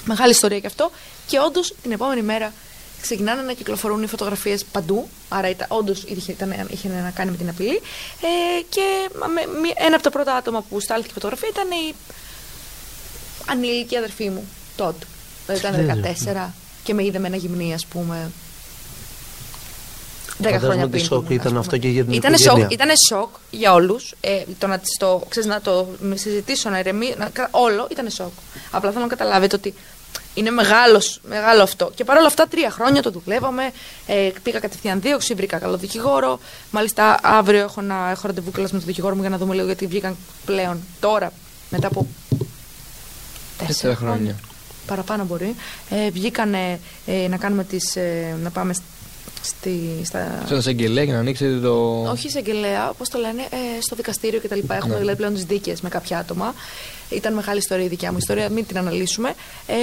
Μεγάλη 0.04 0.30
ιστορία 0.30 0.58
και 0.60 0.66
αυτό. 0.66 0.90
Και 1.26 1.38
όντως 1.38 1.74
την 1.82 1.92
επόμενη 1.92 2.22
μέρα 2.22 2.52
ξεκινάνε 3.00 3.42
να 3.42 3.52
κυκλοφορούν 3.52 4.02
οι 4.02 4.06
φωτογραφίες 4.06 4.64
παντού. 4.64 5.08
Άρα 5.28 5.48
όντως 5.68 6.02
είχε, 6.06 6.32
ήταν- 6.32 6.68
είχε 6.70 6.88
να 6.88 7.10
κάνει 7.14 7.30
με 7.30 7.36
την 7.36 7.48
απειλή. 7.48 7.80
Ε, 8.20 8.62
και 8.68 9.08
με- 9.14 9.60
μη- 9.60 9.72
ένα 9.76 9.94
από 9.94 10.02
τα 10.04 10.10
πρώτα 10.10 10.34
άτομα 10.34 10.60
που 10.68 10.80
στάλθηκε 10.80 11.10
η 11.10 11.14
φωτογραφία 11.14 11.48
ήταν 11.48 11.70
η 11.70 11.94
ανήλικη 13.46 13.96
αδερφή 13.96 14.28
μου 14.28 14.48
τότε. 14.76 15.06
Δηλαδή 15.46 15.82
ήταν 15.84 16.00
14 16.00 16.54
και 16.82 16.94
με 16.94 17.04
είδε 17.04 17.18
με 17.18 17.26
ένα 17.26 17.36
γυμνή, 17.36 17.74
ας 17.74 17.86
πούμε. 17.86 18.30
10 20.38 20.44
Φαντάζομαι 20.44 20.58
χρόνια 20.66 20.82
ότι 20.84 20.90
πριν. 20.92 21.04
σοκ 21.04 21.24
ήμουν, 21.24 21.26
ας 21.28 21.34
ήταν 21.34 21.46
πούμε. 21.48 21.58
αυτό 21.58 21.76
και 21.78 21.88
για 21.88 22.04
την 22.04 22.12
Ήτανε 22.12 22.34
οικογένεια. 22.34 22.62
σοκ, 22.62 22.72
ήτανε 22.72 22.92
σοκ 23.08 23.28
για 23.50 23.72
όλους. 23.72 24.14
Ε, 24.20 24.42
το 24.58 24.66
να, 24.66 24.78
τις 24.78 24.96
το, 24.98 25.22
ξέρεις, 25.28 25.48
να 25.48 25.60
το 25.60 25.88
συζητήσω, 26.14 26.70
να 26.70 26.78
ηρεμεί, 26.78 27.14
να, 27.18 27.28
κα- 27.32 27.48
όλο 27.50 27.88
ήταν 27.90 28.10
σοκ. 28.10 28.32
Απλά 28.70 28.90
θέλω 28.90 29.02
να 29.02 29.08
καταλάβετε 29.08 29.56
ότι 29.56 29.74
είναι 30.34 30.50
μεγάλος, 30.50 31.20
μεγάλο 31.28 31.62
αυτό. 31.62 31.90
Και 31.94 32.04
παρόλα 32.04 32.26
αυτά, 32.26 32.46
τρία 32.48 32.70
χρόνια 32.70 33.02
το 33.02 33.10
δουλεύαμε. 33.10 33.70
Ε, 34.06 34.30
πήγα 34.42 34.58
κατευθείαν 34.58 35.00
δίωξη, 35.00 35.34
βρήκα 35.34 35.58
καλό 35.58 35.76
δικηγόρο. 35.76 36.38
Μάλιστα, 36.70 37.18
αύριο 37.22 37.60
έχω, 37.60 37.80
να, 37.80 38.10
έχω 38.10 38.26
ραντεβού 38.26 38.50
κιόλας 38.50 38.72
με 38.72 38.78
τον 38.78 38.86
δικηγόρο 38.86 39.14
μου 39.14 39.20
για 39.20 39.30
να 39.30 39.38
δούμε 39.38 39.54
λίγο 39.54 39.66
γιατί 39.66 39.86
βγήκαν 39.86 40.16
πλέον 40.44 40.80
τώρα, 41.00 41.32
μετά 41.70 41.86
από 41.86 42.06
Τέσσερα 43.58 43.66
τέσσερα 43.66 43.94
χρόνια. 43.96 44.36
Χρόνια. 44.86 45.04
Παραπάνω 45.04 45.24
μπορεί. 45.24 45.54
Ε, 45.90 46.10
βγήκανε 46.10 46.80
ε, 47.06 47.28
να 47.28 47.36
κάνουμε 47.36 47.64
τις, 47.64 47.96
ε, 47.96 48.36
να 48.42 48.50
πάμε 48.50 48.74
στη, 49.42 50.00
στα, 50.04 50.42
Σαν 50.48 50.58
εισαγγελέα 50.58 51.04
και 51.04 51.12
να 51.12 51.18
ανοίξετε 51.18 51.58
το. 51.58 52.02
όχι 52.10 52.26
εισαγγελέα, 52.26 52.92
πώς 52.98 53.08
το 53.08 53.18
λένε, 53.18 53.42
ε, 53.42 53.80
στο 53.80 53.96
δικαστήριο 53.96 54.40
κτλ. 54.40 54.58
Έχουμε 54.68 54.94
Ναι. 54.94 54.98
δηλαδή 54.98 55.16
πλέον 55.16 55.34
τις 55.34 55.44
δίκες 55.44 55.80
με 55.80 55.88
κάποια 55.88 56.18
άτομα. 56.18 56.54
Ήταν 57.10 57.34
μεγάλη 57.34 57.58
ιστορία 57.58 57.84
η 57.84 57.88
δικιά 57.88 58.10
μου 58.12 58.18
ιστορία, 58.18 58.48
μην 58.48 58.66
την 58.66 58.78
αναλύσουμε. 58.78 59.34
Ε, 59.66 59.74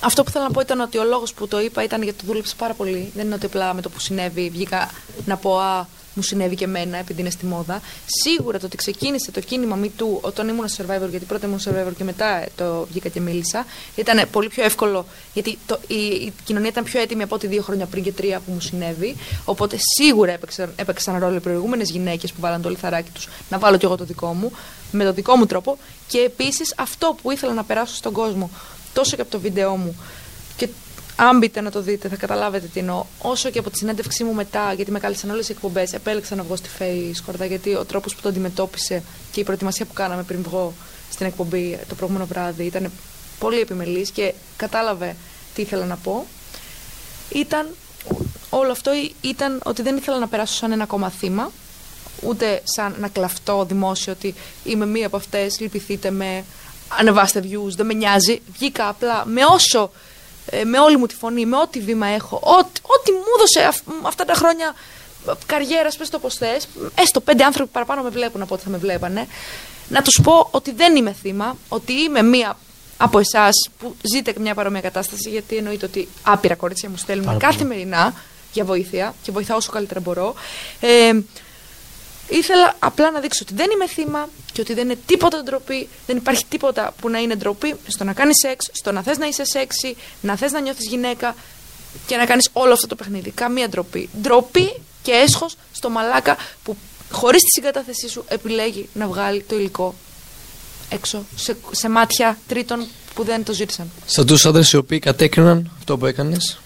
αυτό 0.00 0.24
που 0.24 0.30
θέλω 0.30 0.44
να 0.44 0.50
πω 0.50 0.60
ήταν 0.60 0.80
ότι 0.80 0.98
ο 0.98 1.04
λόγος 1.04 1.34
που 1.34 1.48
το 1.48 1.60
είπα 1.60 1.82
ήταν 1.84 2.02
γιατί 2.02 2.18
το 2.18 2.24
δούλεψα 2.26 2.54
πάρα 2.58 2.74
πολύ. 2.74 3.10
Δεν 3.14 3.26
είναι 3.26 3.34
ότι 3.34 3.46
απλά 3.46 3.74
με 3.74 3.80
το 3.80 3.88
που 3.90 4.00
συνέβη 4.00 4.50
βγήκα 4.50 4.90
να 5.26 5.36
πω 5.36 5.58
Α, 5.58 5.86
μου 6.14 6.22
συνέβη 6.22 6.54
και 6.54 6.64
εμένα 6.64 6.96
επειδή 6.96 7.20
είναι 7.20 7.30
στη 7.30 7.46
μόδα. 7.46 7.80
Σίγουρα 8.06 8.58
το 8.58 8.66
ότι 8.66 8.76
ξεκίνησε 8.76 9.30
το 9.30 9.40
κίνημα 9.40 9.78
Me 9.82 9.86
Too 9.86 10.20
όταν 10.20 10.48
ήμουν 10.48 10.66
survivor, 10.76 11.08
γιατί 11.10 11.24
πρώτα 11.24 11.46
ήμουν 11.46 11.60
survivor 11.64 11.92
και 11.96 12.04
μετά 12.04 12.46
το 12.56 12.86
βγήκα 12.90 13.08
και 13.08 13.20
μίλησα, 13.20 13.66
ήταν 13.96 14.28
πολύ 14.30 14.48
πιο 14.48 14.64
εύκολο 14.64 15.06
γιατί 15.32 15.58
το, 15.66 15.80
η, 15.86 15.94
η 15.94 16.32
κοινωνία 16.44 16.68
ήταν 16.68 16.84
πιο 16.84 17.00
έτοιμη 17.00 17.22
από 17.22 17.34
ό,τι 17.34 17.46
δύο 17.46 17.62
χρόνια 17.62 17.86
πριν 17.86 18.02
και 18.02 18.12
τρία 18.12 18.40
που 18.40 18.52
μου 18.52 18.60
συνέβη. 18.60 19.16
Οπότε 19.44 19.76
σίγουρα 19.96 20.32
έπαιξαν, 20.32 20.72
έπαιξαν 20.76 21.18
ρόλο 21.18 21.36
οι 21.36 21.40
προηγούμενες 21.40 21.90
γυναίκες 21.90 22.32
που 22.32 22.40
βάλαν 22.40 22.62
το 22.62 22.68
λιθαράκι 22.68 23.10
τους 23.10 23.28
να 23.50 23.58
βάλω 23.58 23.76
κι 23.76 23.84
εγώ 23.84 23.96
το 23.96 24.04
δικό 24.04 24.32
μου, 24.32 24.52
με 24.92 25.04
το 25.04 25.12
δικό 25.12 25.36
μου 25.36 25.46
τρόπο. 25.46 25.78
Και 26.06 26.18
επίσης 26.18 26.74
αυτό 26.76 27.16
που 27.22 27.30
ήθελα 27.30 27.52
να 27.52 27.64
περάσω 27.64 27.94
στον 27.94 28.12
κόσμο, 28.12 28.50
τόσο 28.92 29.16
και 29.16 29.22
από 29.22 29.30
το 29.30 29.40
βίντεο 29.40 29.76
μου, 29.76 29.96
και 30.56 30.68
αν 31.22 31.38
μπείτε 31.38 31.60
να 31.60 31.70
το 31.70 31.80
δείτε, 31.80 32.08
θα 32.08 32.16
καταλάβετε 32.16 32.66
τι 32.66 32.78
εννοώ. 32.80 33.04
Όσο 33.18 33.50
και 33.50 33.58
από 33.58 33.70
τη 33.70 33.78
συνέντευξή 33.78 34.24
μου 34.24 34.32
μετά, 34.32 34.72
γιατί 34.72 34.90
με 34.90 34.98
κάλεσαν 34.98 35.30
όλες 35.30 35.48
οι 35.48 35.52
εκπομπές, 35.52 35.92
επέλεξα 35.92 36.34
να 36.34 36.42
βγω 36.42 36.56
στη 36.56 36.68
Face 36.78 37.10
Σκορδά, 37.14 37.44
γιατί 37.44 37.74
ο 37.74 37.84
τρόπος 37.84 38.14
που 38.14 38.20
το 38.20 38.28
αντιμετώπισε 38.28 39.02
και 39.32 39.40
η 39.40 39.44
προετοιμασία 39.44 39.86
που 39.86 39.92
κάναμε 39.92 40.22
πριν 40.22 40.42
βγω 40.42 40.72
στην 41.12 41.26
εκπομπή 41.26 41.78
το 41.88 41.94
προηγούμενο 41.94 42.26
βράδυ 42.26 42.64
ήταν 42.64 42.90
πολύ 43.38 43.60
επιμελής 43.60 44.10
και 44.10 44.34
κατάλαβε 44.56 45.16
τι 45.54 45.62
ήθελα 45.62 45.84
να 45.86 45.96
πω. 45.96 46.26
Ήταν, 47.28 47.68
όλο 48.50 48.70
αυτό 48.70 48.90
ήταν 49.20 49.60
ότι 49.64 49.82
δεν 49.82 49.96
ήθελα 49.96 50.18
να 50.18 50.28
περάσω 50.28 50.54
σαν 50.54 50.72
ένα 50.72 50.82
ακόμα 50.82 51.10
θύμα, 51.10 51.50
ούτε 52.22 52.62
σαν 52.64 52.94
να 52.98 53.08
κλαφτώ 53.08 53.64
δημόσιο 53.64 54.12
ότι 54.12 54.34
είμαι 54.64 54.86
μία 54.86 55.06
από 55.06 55.16
αυτές, 55.16 55.60
λυπηθείτε 55.60 56.10
με, 56.10 56.44
ανεβάστε 56.98 57.40
views, 57.42 57.72
δεν 57.76 57.86
με 57.86 57.94
νοιάζει. 57.94 58.40
Βγήκα 58.52 58.88
απλά 58.88 59.26
με 59.26 59.40
όσο, 59.44 59.82
ε, 59.82 59.88
με 60.64 60.78
όλη 60.78 60.96
μου 60.96 61.06
τη 61.06 61.14
φωνή, 61.14 61.46
με 61.46 61.56
ό,τι 61.56 61.80
βήμα 61.80 62.06
έχω, 62.06 62.40
ό,τι, 62.42 62.80
ό,τι 62.82 63.12
μου 63.12 63.22
έδωσε 63.36 63.60
αυ- 63.68 64.06
αυτά 64.06 64.24
τα 64.24 64.34
χρόνια 64.34 64.74
καριέρας, 65.46 65.96
πες 65.96 66.10
το 66.10 66.18
πώ 66.18 66.30
θες, 66.30 66.68
έστω 66.94 67.20
πέντε 67.20 67.44
άνθρωποι 67.44 67.70
παραπάνω 67.72 68.02
με 68.02 68.08
βλέπουν 68.08 68.42
από 68.42 68.54
ό,τι 68.54 68.62
θα 68.64 68.70
με 68.70 68.78
βλέπανε, 68.78 69.26
να 69.88 70.02
τους 70.02 70.20
πω 70.22 70.48
ότι 70.50 70.72
δεν 70.72 70.96
είμαι 70.96 71.12
θύμα, 71.22 71.56
ότι 71.68 71.92
είμαι 71.92 72.22
μία 72.22 72.58
από 72.96 73.18
εσάς 73.18 73.52
που 73.78 73.96
ζείτε 74.14 74.34
μια 74.38 74.54
παρόμοια 74.54 74.80
κατάσταση, 74.80 75.30
γιατί 75.30 75.56
εννοείται 75.56 75.86
ότι 75.86 76.08
άπειρα 76.22 76.54
κορίτσια 76.54 76.88
μου 76.90 76.96
στέλνουν 76.96 77.24
Πάρα 77.26 77.38
πολύ. 77.38 77.52
καθημερινά 77.52 78.14
για 78.52 78.64
βοήθεια 78.64 79.14
και 79.22 79.32
βοηθάω 79.32 79.56
όσο 79.56 79.70
καλύτερα 79.72 80.00
μπορώ. 80.00 80.34
Ε, 80.80 81.12
ήθελα 82.30 82.76
απλά 82.78 83.10
να 83.10 83.20
δείξω 83.20 83.40
ότι 83.42 83.54
δεν 83.54 83.70
είμαι 83.70 83.88
θύμα 83.88 84.28
και 84.52 84.60
ότι 84.60 84.74
δεν 84.74 84.84
είναι 84.84 84.98
τίποτα 85.06 85.42
ντροπή, 85.42 85.88
δεν 86.06 86.16
υπάρχει 86.16 86.44
τίποτα 86.48 86.94
που 87.00 87.08
να 87.08 87.18
είναι 87.18 87.34
ντροπή 87.34 87.74
στο 87.86 88.04
να 88.04 88.12
κάνεις 88.12 88.36
σεξ, 88.46 88.68
στο 88.72 88.92
να 88.92 89.02
θες 89.02 89.18
να 89.18 89.26
είσαι 89.26 89.42
σεξy, 89.54 89.94
να 90.20 90.36
θες 90.36 90.52
να 90.52 90.60
νιώθεις 90.60 90.86
γυναίκα 90.86 91.34
και 92.06 92.16
να 92.16 92.24
κάνεις 92.24 92.48
όλο 92.52 92.72
αυτό 92.72 92.86
το 92.86 92.94
παιχνίδι. 92.94 93.30
Καμία 93.30 93.68
ντροπή. 93.68 94.08
Ντροπή 94.20 94.82
και 95.02 95.12
έσχος 95.12 95.56
στο 95.72 95.90
μαλάκα 95.90 96.36
που 96.62 96.76
χωρίς 97.10 97.40
τη 97.40 97.50
συγκατάθεσή 97.50 98.08
σου 98.08 98.24
επιλέγει 98.28 98.88
να 98.92 99.06
βγάλει 99.06 99.42
το 99.42 99.56
υλικό 99.56 99.94
έξω 100.88 101.24
σε, 101.36 101.56
σε 101.70 101.88
μάτια 101.88 102.38
τρίτων 102.46 102.86
που 103.14 103.24
δεν 103.24 103.44
το 103.44 103.52
ζήτησαν. 103.52 103.90
Σαν 104.06 104.26
τους 104.26 104.46
άντρες 104.46 104.72
οι 104.72 104.76
οποίοι 104.76 104.98
κατέκριναν 104.98 105.70
αυτό 105.78 105.98
που 105.98 106.06
έκανες. 106.06 106.58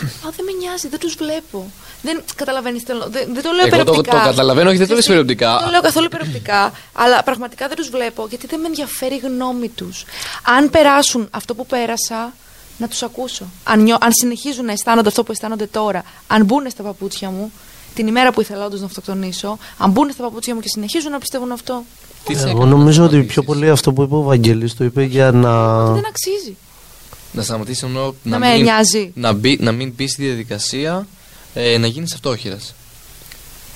Α, 0.00 0.30
δεν 0.36 0.44
με 0.44 0.52
νοιάζει, 0.58 0.88
δεν 0.88 0.98
τους 0.98 1.14
βλέπω. 1.14 1.70
Δεν 2.02 2.22
καταλαβαίνεις. 2.36 2.82
Δεν, 2.82 2.98
δεν 3.32 3.42
το 3.42 3.50
λέω 3.50 3.66
Εγώ 3.66 3.76
το, 3.76 3.84
το 3.84 3.84
περιοπτικά. 3.84 4.24
καταλαβαίνω, 4.24 4.68
όχι 4.68 4.78
δεν 4.78 4.88
το 4.88 4.94
λες 4.94 5.04
Ξέρεις 5.04 5.22
τι, 5.24 5.24
περιοπτικά. 5.24 5.56
Δεν 5.56 5.64
το 5.64 5.70
λέω 5.70 5.80
καθόλου 5.80 6.08
περιοπτικά, 6.08 6.72
αλλά 6.92 7.22
πραγματικά 7.22 7.68
δεν 7.68 7.76
τους 7.76 7.88
βλέπω 7.88 8.26
γιατί 8.28 8.46
δεν 8.46 8.60
με 8.60 8.66
ενδιαφέρει 8.66 9.14
η 9.14 9.18
γνώμη 9.18 9.68
τους. 9.68 10.04
Αν 10.56 10.70
περάσουν 10.70 11.28
αυτό 11.30 11.54
που 11.54 11.66
πέρασα, 11.66 12.32
να 12.78 12.88
τους 12.88 13.02
ακούσω. 13.02 13.44
Αν, 13.64 13.82
νιώ, 13.82 13.96
αν 14.00 14.10
συνεχίζουν 14.12 14.64
να 14.64 14.72
αισθάνονται 14.72 15.08
αυτό 15.08 15.22
που 15.24 15.32
αισθάνονται 15.32 15.66
τώρα, 15.66 16.02
αν 16.26 16.44
μπουν 16.44 16.70
στα 16.70 16.82
παπούτσια 16.82 17.30
μου, 17.30 17.52
την 17.94 18.06
ημέρα 18.06 18.32
που 18.32 18.40
ήθελα 18.40 18.64
όντως 18.66 18.80
να 18.80 18.86
αυτοκτονήσω, 18.86 19.58
αν 19.78 19.90
μπουν 19.90 20.10
στα 20.12 20.22
παπούτσια 20.22 20.54
μου 20.54 20.60
και 20.60 20.68
συνεχίζουν 20.68 21.10
να 21.10 21.18
πιστεύουν 21.18 21.52
αυτό, 21.52 21.84
Τι 22.24 22.34
σε 22.34 22.40
Εγώ 22.40 22.48
έκανε 22.50 22.70
νομίζω 22.70 23.00
να 23.00 23.04
ότι 23.06 23.14
σταματήσεις; 23.14 23.34
πιο 23.34 23.42
πολύ 23.42 23.70
αυτό 23.70 23.92
που 23.92 24.02
είπε 24.02 24.14
ο 24.14 24.22
Βαγγέλης 24.22 24.74
το 24.76 24.84
είπε 24.84 25.02
για 25.02 25.30
να. 25.30 25.84
δεν 25.84 26.04
αξίζει. 26.08 26.56
Να 27.32 27.42
σταματήσει 27.42 27.84
εννοώ 27.86 28.12
Να 28.22 28.38
με 28.38 28.56
νοιάζει. 28.56 29.12
Να, 29.14 29.32
μπει, 29.32 29.58
να 29.60 29.72
μην 29.72 29.92
μπει 29.96 30.08
στη 30.08 30.24
διαδικασία 30.24 31.06
ε, 31.54 31.78
να 31.78 31.86
γίνεις 31.86 32.12
αυτόχειρα. 32.14 32.58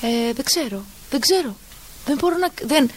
Ε, 0.03 0.33
δεν 0.33 0.45
ξέρω. 0.45 0.85
Δεν 1.11 1.21
ξέρω. 1.21 1.57
Δεν 2.07 2.17
μπορώ 2.21 2.37
να. 2.37 2.49
Δεν... 2.67 2.91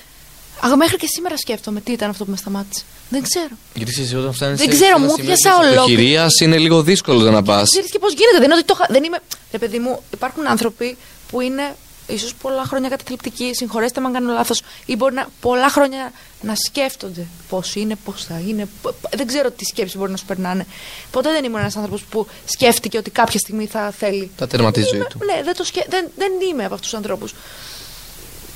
Α, 0.72 0.76
μέχρι 0.76 0.98
και 0.98 1.08
σήμερα 1.16 1.38
σκέφτομαι 1.38 1.82
τι 1.82 1.92
ήταν 1.92 2.10
αυτό 2.10 2.26
που 2.26 2.32
με 2.32 2.38
σταμάτησε. 2.38 2.84
Δεν 3.10 3.22
ξέρω. 3.24 3.50
Γιατί 3.74 4.02
εσύ 4.02 4.16
όταν 4.16 4.34
φτάνεις 4.34 4.60
Δεν 4.60 4.70
ξέρω, 4.70 4.98
μου 5.00 5.14
πιάσα 5.16 5.58
ολόκληρη. 5.58 6.16
είναι 6.42 6.58
λίγο 6.58 6.82
δύσκολο 6.84 7.32
να 7.32 7.44
πας. 7.44 7.70
Ξέρεις 7.70 7.92
και 7.92 8.00
πώς 8.00 8.14
γίνεται. 8.14 8.38
Δεν 8.38 8.44
είναι 8.44 8.54
ότι 8.54 8.64
το. 8.66 8.74
είχα- 8.78 8.88
Δεν 8.90 9.04
είμαι. 9.04 9.20
Ρε 9.52 9.58
παιδί 9.58 9.80
μου, 9.80 10.04
υπάρχουν 10.14 10.48
άνθρωποι 10.48 10.98
που 11.30 11.42
είναι 11.42 11.76
ίσως 12.10 12.36
πολλά 12.36 12.64
χρόνια 12.64 12.90
καταθλιπτικοί. 12.90 13.50
Συγχωρέστε 13.54 14.00
με 14.00 14.06
αν 14.08 14.14
κάνω 14.14 14.34
λάθος. 14.34 14.62
Ή 14.86 14.96
μπορεί 14.96 15.14
να, 15.14 15.28
πολλά 15.42 15.70
χρόνια 15.70 16.12
να 16.42 16.56
σκέφτονται 16.56 17.26
πώς 17.50 17.76
είναι, 17.76 17.96
πώς 18.06 18.26
θα 18.26 18.42
είναι. 18.48 18.68
π- 18.82 18.88
π- 19.02 19.16
Δεν 19.16 19.28
ξέρω 19.28 19.52
τι 19.52 19.66
σκέψει 19.66 19.98
μπορεί 19.98 20.12
να 20.12 20.18
σου 20.18 20.26
περνάνε. 20.26 20.66
Ποτέ 21.12 21.32
δεν 21.32 21.44
ήμουν 21.44 21.60
ένας 21.60 21.76
άνθρωπος 21.76 22.02
που 22.04 22.28
σκέφτηκε 22.46 22.98
ότι 22.98 23.10
κάποια 23.10 23.40
στιγμή 23.40 23.66
θα 23.66 23.92
θέλει. 23.98 24.32
Θα 24.38 24.48
τερματίσει 24.48 24.86
η 24.86 24.90
ζωή 24.90 24.98
Είμαι- 24.98 25.10
του. 25.10 25.20
Ναι, 25.26 25.44
δεν, 25.44 25.56
το 25.56 25.64
σκε... 25.64 25.86
δεν, 25.90 26.08
δεν 26.18 26.32
είμαι 26.52 26.66
από 26.66 26.74
αυτούς 26.74 26.90
τους 26.90 26.98
ανθρώπους. 26.98 27.34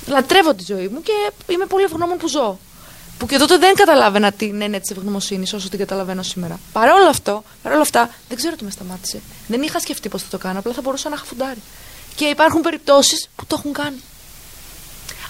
Λατρεύω 0.06 0.54
τη 0.54 0.64
ζωή 0.64 0.88
μου 0.88 1.02
και 1.02 1.12
είμαι 1.52 1.66
πολύ 1.66 1.84
ευγνώμων 1.84 2.18
που 2.18 2.28
ζω. 2.28 2.58
Που 3.18 3.26
και 3.26 3.36
τότε 3.38 3.58
δεν 3.58 3.74
καταλάβαινα 3.74 4.32
την 4.32 4.62
έννοια 4.62 4.80
της 4.80 4.90
ευγνωμοσύνης 4.90 5.52
όσο 5.52 5.68
την 5.68 5.78
καταλαβαίνω 5.78 6.22
σήμερα. 6.22 6.60
Παρ' 6.72 6.90
όλο 6.90 7.08
αυτό, 7.08 7.44
παρόλα 7.62 7.80
αυτά, 7.82 8.10
δεν 8.28 8.36
ξέρω 8.36 8.56
τι 8.56 8.64
με 8.64 8.70
σταμάτησε. 8.70 9.20
Δεν 9.48 9.62
είχα 9.62 9.78
σκεφτεί 9.80 10.08
πώς 10.08 10.22
θα 10.22 10.28
το 10.30 10.38
κάνω, 10.38 10.58
απλά 10.58 10.72
θα 10.72 10.80
μπορούσα 10.80 11.08
να 11.08 11.14
είχα 11.14 11.24
φουντάρει. 11.24 11.62
Και 12.16 12.24
υπάρχουν 12.24 12.60
περιπτώσεις 12.60 13.28
που 13.36 13.46
το 13.46 13.56
έχουν 13.58 13.72
κάνει. 13.72 14.02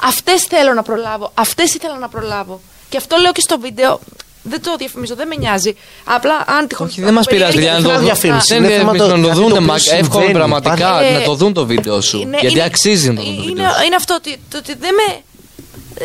Αυτές 0.02 0.42
θέλω 0.42 0.72
να 0.74 0.82
προλάβω. 0.82 1.30
Αυτές 1.34 1.74
ήθελα 1.74 1.98
να 1.98 2.08
προλάβω. 2.08 2.60
Και 2.88 2.96
αυτό 2.96 3.16
λέω 3.16 3.32
και 3.32 3.40
στο 3.40 3.58
βίντεο. 3.58 4.00
Δεν 4.46 4.62
το 4.62 4.76
διαφημίζω, 4.76 5.14
δεν 5.14 5.26
με 5.28 5.34
νοιάζει. 5.34 5.76
Απλά 6.04 6.44
αν 6.46 6.68
τυχόν. 6.68 6.86
Όχι, 6.86 7.00
δεν 7.02 7.12
μας 7.14 7.26
πειράζει. 7.26 7.52
περιέργεια- 7.54 7.78
Για 7.78 7.80
να 7.80 7.84
το 7.84 7.88
είναι 7.88 7.98
δουν. 7.98 8.04
διαφήμιση, 8.04 8.46
Δεν 8.54 8.58
είναι 8.64 8.76
θέμα 8.76 8.92
διαφημίσει, 8.92 9.10
το- 9.10 9.16
να 9.16 9.22
το 9.22 9.28
κάτι 9.28 9.40
δουν. 9.40 9.48
το 9.50 9.54
οποίο 9.56 9.66
μα- 9.66 9.74
Εύχομαι 9.76 10.04
συμβαίνει, 10.04 10.32
πραγματικά 10.32 10.74
υπάρχει. 10.74 11.12
να 11.12 11.22
το 11.22 11.34
δουν 11.34 11.52
το 11.52 11.66
βίντεο 11.66 12.00
σου. 12.00 12.18
Είναι- 12.20 12.38
Γιατί 12.40 12.54
είναι- 12.54 12.64
αξίζει 12.64 13.08
να 13.08 13.14
το 13.14 13.22
δουν 13.22 13.36
το 13.36 13.42
είναι, 13.42 13.50
βίντεο 13.52 13.70
σου. 13.78 13.84
είναι 13.86 13.94
αυτό 13.94 14.14
ότι, 14.14 14.36
το 14.50 14.56
ότι 14.58 14.74
δεν 14.74 14.94
με. 14.94 15.06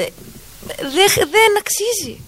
ε, 0.02 0.06
δεν, 0.96 1.08
δεν 1.16 1.50
αξίζει. 1.62 2.20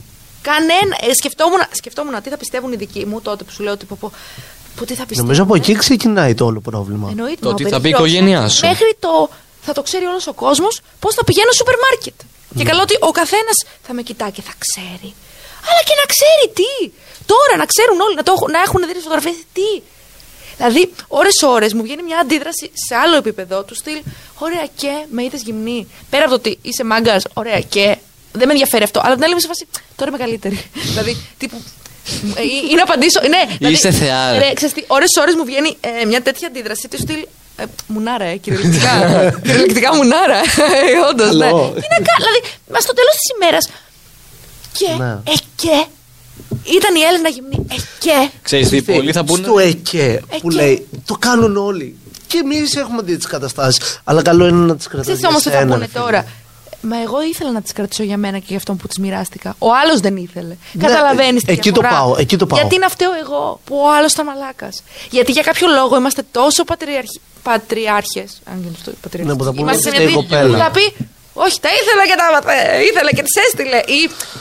Κανένα. 0.41 0.95
Ε, 1.01 1.13
σκεφτόμουν, 1.13 1.59
σκεφτόμουν 1.71 2.21
τι 2.21 2.29
θα 2.29 2.37
πιστεύουν 2.37 2.71
οι 2.71 2.75
δικοί 2.75 3.05
μου 3.05 3.21
τότε 3.21 3.43
που 3.43 3.51
σου 3.51 3.63
λέω 3.63 3.73
ότι. 3.73 3.85
Πω, 3.85 3.97
πω, 3.99 4.11
που 4.75 4.85
τι 4.85 4.93
θα 4.93 5.05
πιστεύουν. 5.05 5.21
Νομίζω 5.21 5.43
από 5.43 5.55
εκεί 5.55 5.73
ξεκινάει 5.75 6.33
το 6.33 6.45
όλο 6.45 6.59
πρόβλημα. 6.59 7.07
Εννοείται. 7.11 7.41
Το 7.41 7.49
μα, 7.49 7.55
τι 7.55 7.65
ο 7.65 7.69
θα 7.69 7.79
πει 7.81 7.87
η 7.89 7.91
περιφερειός 7.91 8.09
οικογένειά 8.09 8.41
μου, 8.41 8.49
σου. 8.49 8.65
Μέχρι 8.67 8.91
το. 8.99 9.29
Θα 9.61 9.73
το 9.73 9.81
ξέρει 9.87 10.05
όλος 10.05 10.27
ο 10.27 10.33
κόσμος 10.33 10.73
πώς 10.99 11.15
θα 11.15 11.23
πηγαίνω 11.23 11.51
στο 11.51 11.57
σούπερ 11.59 11.75
μάρκετ. 11.85 12.17
Και 12.57 12.63
καλό 12.63 12.81
ότι 12.81 12.95
ο 12.99 13.11
καθένας 13.11 13.57
θα 13.85 13.93
με 13.93 14.01
κοιτά 14.01 14.29
και 14.35 14.41
θα 14.41 14.53
ξέρει. 14.63 15.09
Αλλά 15.69 15.81
και 15.87 15.95
να 16.01 16.05
ξέρει 16.13 16.45
τι. 16.59 16.71
Τώρα 17.25 17.53
να 17.61 17.65
ξέρουν 17.71 17.99
όλοι, 18.05 18.15
να, 18.15 18.23
το, 18.23 18.31
έχουν- 18.35 18.51
να 18.51 18.59
έχουν 18.67 18.79
δει 18.87 18.93
τι 18.93 18.99
φωτογραφίε. 19.05 19.35
Τι. 19.57 19.69
Δηλαδή, 20.57 20.93
ώρε-ώρε 21.07 21.67
μου 21.75 21.81
βγαίνει 21.83 22.03
μια 22.03 22.17
αντίδραση 22.23 22.65
σε 22.87 22.95
άλλο 23.03 23.15
επίπεδο 23.15 23.63
του 23.63 23.75
στυλ. 23.75 23.99
Ωραία 24.45 24.65
και 24.75 24.91
με 25.15 25.23
είδες 25.23 25.41
γυμνή. 25.41 25.87
Πέρα 26.09 26.23
από 26.25 26.31
το 26.33 26.37
ότι 26.43 26.51
είσαι 26.61 26.83
μάγκας, 26.83 27.23
ωραία 27.33 27.61
και. 27.61 27.97
Δεν 28.31 28.45
με 28.47 28.51
ενδιαφέρει 28.53 28.83
αυτό. 28.83 28.99
Αλλά 29.03 29.13
την 29.15 29.23
άλλη 29.23 29.31
είμαι 29.31 29.41
σε 29.41 29.47
φάση. 29.47 29.67
Τώρα 29.95 30.09
είμαι 30.09 30.19
καλύτερη. 30.19 30.57
δηλαδή, 30.91 31.17
τύπου. 31.37 31.57
Ε, 32.35 32.43
Ή 32.71 32.73
να 32.75 32.83
απαντήσω. 32.83 33.19
Ναι, 33.33 33.41
δηλαδή, 33.57 33.73
Είσαι 33.73 33.91
θεά. 33.91 34.31
Ρε, 34.39 34.53
ξέρεις 34.53 34.73
τι, 34.73 34.83
ώρες-ώρες 34.87 35.35
μου 35.35 35.45
βγαίνει 35.45 35.77
ε, 36.01 36.05
μια 36.05 36.21
τέτοια 36.21 36.47
αντίδραση 36.47 36.87
του 36.87 36.97
στυλ. 36.97 37.21
Ε, 37.57 37.63
μουνάρα, 37.87 38.25
ε, 38.25 38.35
κυριολεκτικά. 38.35 38.93
κυριολεκτικά 39.43 39.95
μουνάρα. 39.95 40.37
Ε, 40.37 41.09
Όντως, 41.09 41.35
ναι. 41.35 41.45
Καλό. 41.45 41.65
Τι 41.81 41.87
να 41.95 41.99
κάνω, 42.07 42.21
δηλαδή, 42.25 42.41
μα 42.73 42.79
στο 42.79 42.93
τέλος 42.93 43.15
της 43.19 43.27
ημέρας. 43.35 43.63
Και, 44.77 45.03
Ναι. 45.03 45.11
ε, 45.33 45.35
και. 45.55 45.85
Ήταν 46.77 46.95
η 46.95 47.01
Έλληνα 47.09 47.29
γυμνή. 47.29 47.65
Ε, 47.71 47.75
και. 47.99 48.29
Ξέρεις 48.41 48.69
τι, 48.69 48.81
πολλοί 48.81 49.11
θα 49.11 49.23
πούνε. 49.23 49.43
Στο 49.43 49.59
ΕΚΕ 49.59 50.21
που 50.41 50.47
ΕΚΕ. 50.47 50.55
λέει 50.61 50.87
το 51.05 51.15
κάνουν 51.19 51.57
όλοι. 51.57 51.95
Και 52.27 52.37
εμείς 52.37 52.75
έχουμε 52.75 53.01
δει 53.01 53.17
τις 53.17 53.25
καταστάσεις. 53.25 53.99
Αλλά 54.03 54.21
καλό 54.21 54.47
είναι 54.47 54.65
να 54.65 54.75
τις 54.75 54.87
κρατάμε. 54.87 55.15
Ξέρεις 55.17 55.29
όμως 55.29 55.41
τι 55.43 55.49
θα 55.49 55.65
πούνε 55.65 55.87
τώρα; 55.93 56.25
Μα 56.81 57.01
εγώ 57.01 57.21
ήθελα 57.23 57.51
να 57.51 57.61
τις 57.61 57.71
κρατήσω 57.73 58.03
για 58.03 58.17
μένα 58.17 58.37
και 58.37 58.45
για 58.47 58.57
αυτόν 58.57 58.77
που 58.77 58.87
τις 58.87 58.97
μοιράστηκα. 58.97 59.55
Ο 59.59 59.67
άλλος 59.83 59.99
δεν 59.99 60.15
ήθελε. 60.15 60.55
Ναι, 60.73 60.87
Καταλαβαίνεις 60.87 61.43
ε, 61.45 61.51
εκεί 61.51 61.71
το 61.71 61.81
πάω, 61.81 62.15
εκεί 62.17 62.37
το 62.37 62.45
πάω. 62.45 62.59
Γιατί 62.59 62.77
να 62.77 62.89
φταίω 62.89 63.11
εγώ 63.23 63.59
που 63.65 63.75
ο 63.77 63.93
άλλος 63.97 64.11
ήταν 64.13 64.25
μαλάκας; 64.25 64.83
Γιατί 65.09 65.31
για 65.31 65.41
κάποιο 65.41 65.67
λόγο 65.67 65.95
είμαστε 65.97 66.23
τόσο 66.31 66.63
πατριαρχ... 66.63 67.07
πατριάρχες. 67.43 68.41
Αν 68.45 68.59
γίνει 68.61 68.75
αυτό, 68.77 68.91
πατριάρχες. 69.01 69.35
Ναι, 69.35 69.39
που 69.39 69.43
θα 69.43 69.49
πούμε 69.53 69.61
είμαστε 69.71 69.89
σε 69.89 69.95
φταίει 69.95 70.05
μια 70.05 70.15
η 70.15 70.21
δι- 70.21 70.29
κοπέλα. 70.29 70.57
που 70.57 70.63
θα 70.63 70.71
πει, 70.71 71.05
Όχι, 71.33 71.57
τα 71.65 71.69
ήθελα 71.79 72.03
και 72.09 72.17
τα 72.21 72.27
ε, 72.53 72.83
ήθελε 72.89 73.11
και 73.17 73.23
τις 73.27 73.35
έστειλε. 73.45 73.79
Ή 73.97 73.99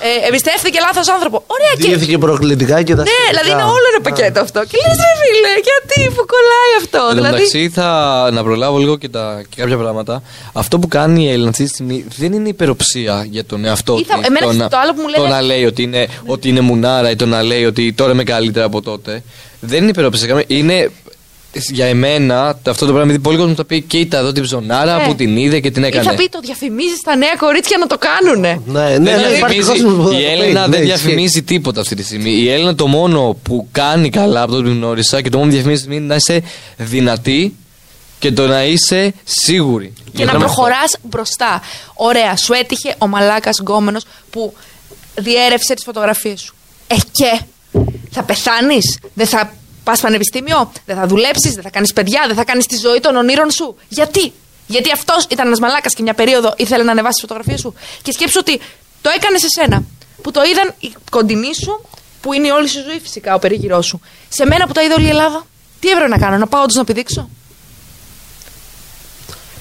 ε, 0.09 0.27
εμπιστεύτηκε 0.29 0.79
λάθος 0.87 1.09
άνθρωπο. 1.17 1.37
Ωραία 1.55 1.73
και. 1.79 1.83
Διήθηκε 1.89 2.19
προκλητικά 2.19 2.77
και 2.89 2.95
τα 2.99 3.03
Ναι, 3.03 3.09
σχετικά. 3.11 3.29
δηλαδή 3.31 3.51
είναι 3.55 3.67
όλο 3.77 3.87
ένα 3.93 4.01
πακέτο 4.09 4.39
αυτό. 4.47 4.61
Και 4.71 4.77
λες, 4.85 4.97
ρε 5.07 5.13
φίλε, 5.21 5.53
γιατί 5.69 5.99
που 6.17 6.23
κολλάει 6.35 6.73
αυτό. 6.83 6.99
Εν 6.99 7.09
τω 7.09 7.15
Δηλαδή. 7.15 7.33
μεταξύ, 7.35 7.63
θα 7.79 7.89
να 8.37 8.43
προλάβω 8.49 8.79
λίγο 8.85 8.97
και, 9.03 9.09
τα, 9.09 9.25
και 9.51 9.57
κάποια 9.63 9.77
πράγματα. 9.83 10.15
Αυτό 10.63 10.75
που 10.79 10.89
κάνει 10.89 11.21
η 11.25 11.29
Έλληνα 11.35 11.49
αυτή 11.49 11.63
τη 11.65 11.69
στιγμή 11.69 12.05
δεν 12.21 12.31
είναι 12.33 12.49
υπεροψία 12.49 13.27
για 13.31 13.45
τον 13.45 13.65
εαυτό 13.65 13.93
Ή 13.99 14.05
θα- 14.05 14.17
της. 14.19 14.27
εμένα 14.27 14.41
το, 14.47 14.53
ξέρεις, 14.53 14.63
να, 14.63 14.69
το 14.69 14.79
άλλο 14.83 14.93
που 14.95 15.01
μου 15.01 15.11
το 15.13 15.21
λένε- 15.23 15.35
να 15.35 15.41
λέει 15.43 15.65
ότι 15.65 15.83
είναι, 15.83 16.03
ότι 16.27 16.49
είναι 16.49 16.61
μουνάρα 16.61 17.11
ή 17.11 17.17
το 17.17 17.27
να 17.27 17.43
λέει 17.43 17.65
ότι 17.65 17.93
τώρα 17.93 18.13
είμαι 18.13 18.25
καλύτερα 18.25 18.65
από 18.67 18.83
τότε. 18.83 19.23
Δεν 19.61 19.79
είναι 19.81 19.91
υπεροψία. 19.91 20.27
καμία- 20.27 20.45
Είναι 20.47 20.91
για 21.53 21.87
εμένα 21.87 22.59
το- 22.63 22.71
αυτό 22.71 22.87
το 22.87 22.93
πράγμα. 22.93 23.11
Γιατί 23.11 23.23
πολλοί 23.29 23.39
κόσμοι 23.39 23.55
θα 23.55 23.65
πει: 23.65 23.81
Κοίτα 23.81 24.19
εδώ 24.19 24.33
την 24.33 24.43
ψωνάρα 24.43 24.97
Ναι. 24.97 25.05
που 25.07 25.15
την 25.15 25.37
είδε 25.37 25.61
και 25.61 25.71
την 25.71 25.83
Ή 25.83 25.87
έκανε. 25.87 26.03
θα 26.05 26.15
πει 26.15 26.29
το 26.29 26.41
διαφημίζεις 26.41 26.99
στα 26.99 27.17
νέα 27.17 27.35
κορίτσια 27.39 27.79
να 27.79 27.87
το 27.87 27.99
κάνουνε. 27.99 28.61
Ναι, 28.67 28.81
ναι, 28.81 28.89
Δεν 28.89 29.03
ναι, 29.03 29.11
υπάρχει 29.11 29.29
διαφημίζει- 29.37 29.69
κόσμος 29.71 29.95
που 29.95 30.03
θα 30.03 30.11
η 30.11 30.13
το 30.13 30.19
πει. 30.19 30.25
Έλληνα 30.41 30.61
Ναι, 30.61 30.77
δεν 30.77 30.83
ισχύει. 30.87 30.97
διαφημίζει 30.97 31.43
τίποτα 31.43 31.81
αυτή 31.81 31.95
τη 31.95 32.03
στιγμή. 32.03 32.31
Η 32.31 32.51
Έλληνα 32.51 32.75
το 32.75 32.87
μόνο 32.87 33.37
που 33.43 33.69
κάνει 33.73 34.11
καλά 34.11 34.43
από 34.43 34.53
το 34.53 34.57
που 34.59 34.65
την 34.65 34.73
γνώρισα 34.77 35.21
και 35.23 35.29
το 35.31 35.37
μόνο 35.39 35.51
που 35.51 35.57
διαφημίζει 35.57 35.83
αυτή 35.83 35.95
τη 35.95 35.95
στιγμή 35.95 35.97
είναι 35.97 36.07
να 36.07 36.15
είσαι 36.37 36.43
δυνατή 36.77 37.55
και 38.19 38.33
το 38.33 38.47
να 38.47 38.65
είσαι 38.65 39.15
σίγουρη. 39.25 39.93
Και 40.05 40.11
Για 40.15 40.25
να 40.25 40.31
το 40.33 40.37
πράγμα 40.39 40.45
αυτό. 40.45 40.63
προχωρά 40.63 40.85
μπροστά. 41.03 41.63
Ωραία, 41.95 42.37
σου 42.37 42.53
έτυχε 42.53 42.95
ο 42.99 43.07
μαλάκας 43.07 43.59
γκόμενος 43.61 44.05
που 44.31 44.53
διέρευσε 45.15 45.75
τις 45.75 45.85
φωτογραφίες 45.85 46.41
σου. 46.41 46.55
Ε, 46.87 46.95
και 47.13 47.41
θα 48.11 48.23
πεθάνεις, 48.23 48.99
δεν 49.15 49.27
θα 49.27 49.55
πας 49.91 50.01
πανεπιστήμιο, 50.01 50.73
δεν 50.87 50.97
θα 50.97 51.07
δουλέψεις, 51.07 51.53
δεν 51.53 51.63
θα 51.63 51.71
κάνεις 51.71 51.93
παιδιά, 51.93 52.23
δεν 52.27 52.37
θα 52.37 52.45
κάνεις 52.45 52.67
τη 52.67 52.77
ζωή 52.77 53.01
των 53.01 53.17
ονείρων 53.17 53.51
σου. 53.51 53.77
Γιατί; 53.89 54.33
Γιατί 54.67 54.91
αυτός 54.93 55.27
ήταν 55.31 55.47
ένας 55.47 55.59
μαλάκας 55.59 55.95
και 55.95 56.03
μια 56.03 56.15
περίοδο 56.15 56.55
ήθελε 56.57 56.83
να 56.83 56.91
ανεβάσει 56.91 57.13
τις 57.13 57.21
φωτογραφίες 57.21 57.61
σου. 57.61 57.75
Και 58.03 58.13
σκέψου 58.13 58.39
ότι 58.41 58.61
το 59.03 59.11
έκανε 59.17 59.39
σε 59.39 59.47
σένα. 59.49 59.83
Που 60.23 60.31
το 60.31 60.41
είδαν 60.43 60.75
οι 60.79 60.93
κοντινοί 61.11 61.55
σου, 61.63 61.85
που 62.21 62.33
είναι 62.33 62.47
η 62.47 62.51
όλη 62.51 62.69
σου 62.69 62.83
ζωή 62.83 63.01
φυσικά 63.01 63.35
ο 63.35 63.39
περίγυρός 63.39 63.87
σου. 63.87 64.01
Σε 64.29 64.47
μένα 64.47 64.67
που 64.67 64.73
τα 64.73 64.83
είδε 64.83 64.95
όλη 64.95 65.05
η 65.05 65.09
Ελλάδα. 65.09 65.47
Τι 65.81 65.89
έπρεπε 65.89 66.09
να 66.09 66.19
κάνω, 66.19 66.37
να 66.37 66.47
πάω 66.47 66.63
όντως 66.63 66.77
να 66.77 66.85
πηδήξω; 66.85 67.31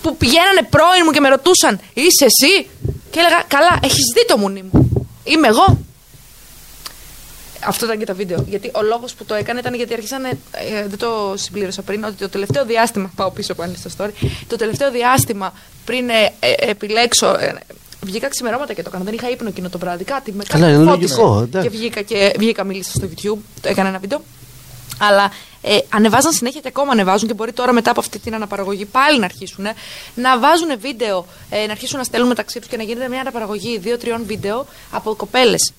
Που 0.02 0.18
πηγαίνανε 0.18 0.62
πρώην 0.70 1.04
μου 1.06 1.12
και 1.12 1.20
με 1.20 1.30
ρωτούσαν 1.30 1.80
Είσαι 1.94 2.26
εσύ; 2.32 2.70
Και 3.12 3.20
έλεγα 3.20 3.44
καλά 3.48 3.80
έχεις 3.84 4.06
δει 4.16 4.26
το 4.28 4.38
μουνί 4.38 4.64
μου 4.72 5.08
Είμαι 5.24 5.48
εγώ 5.48 5.78
αυτό 7.70 7.86
ήταν 7.86 7.98
και 8.00 8.06
το 8.06 8.16
βίντεο. 8.16 8.46
Γιατί 8.50 8.72
ο 8.76 8.82
λόγος 8.82 9.14
που 9.14 9.26
το 9.26 9.34
έκανε 9.36 9.60
ήταν 9.60 9.74
γιατί 9.74 9.94
αρχίσανε. 9.94 10.30
ε, 10.52 10.88
δεν 10.88 10.98
το 10.98 11.34
συμπλήρωσα 11.38 11.82
πριν. 11.82 12.04
Ότι 12.04 12.16
το 12.16 12.30
τελευταίο 12.30 12.66
διάστημα. 12.66 13.12
Πάω 13.16 13.32
πίσω 13.32 13.54
πάλι 13.54 13.76
στο 13.76 13.90
story. 13.98 14.10
Το 14.48 14.56
τελευταίο 14.56 14.92
διάστημα 14.92 15.54
πριν 15.86 16.10
ε, 16.10 16.34
ε, 16.40 16.54
επιλέξω. 16.70 17.28
ε, 17.40 17.54
βγήκα 18.02 18.28
ξημερώματα 18.30 18.74
και 18.74 18.82
το 18.84 18.90
έκανα. 18.90 19.04
Δεν 19.04 19.14
είχα 19.14 19.30
ύπνο 19.30 19.48
εκείνο 19.48 19.70
το 19.70 19.78
βράδυ. 19.78 20.04
Κάτι 20.04 20.32
με 20.32 20.44
Καλά, 20.48 20.66
κάτι 20.66 20.76
είναι 20.82 20.92
φώτισε. 20.92 21.16
λογικό, 21.16 21.42
εντάξει. 21.42 21.70
Και 21.70 21.78
βγήκα 21.78 22.02
και 22.02 22.34
βγήκα, 22.38 22.64
μίλησα 22.64 22.92
στο 22.92 23.08
YouTube, 23.08 23.40
το 23.62 23.70
έκανα 23.70 23.90
ένα 23.90 24.00
βίντεο. 24.00 24.22
Αλλά 25.02 25.32
ε, 25.62 25.78
ανεβάζαν 25.90 26.32
συνέχεια 26.32 26.60
και 26.62 26.68
ακόμα 26.68 26.92
ανεβάζουν 26.92 27.28
και 27.28 27.34
μπορεί 27.34 27.52
τώρα 27.54 27.74
μετά 27.74 27.92
από 27.92 28.00
αυτή 28.00 28.20
την 28.20 28.34
αναπαραγωγή 28.36 28.86
πάλι 28.86 29.20
να 29.20 29.26
αρχίσουν 29.26 29.66
ε, 29.66 29.74
να 30.16 30.40
βάζουν 30.40 30.68
βίντεο, 30.80 31.26
ε, 31.50 31.66
να 31.66 31.72
αρχίσουν 31.72 31.98
να 31.98 32.04
στέλνουν 32.04 32.30
μεταξύ 32.30 32.60
τους 32.60 32.68
και 32.68 32.78
να 32.78 32.84
γίνεται 32.84 33.10
μια 33.10 33.20
αναπαραγωγή 33.20 33.78
δύο-τριών 33.78 34.24
βίντεο 34.26 34.66
από 34.92 35.16
κοπέλες. 35.16 35.74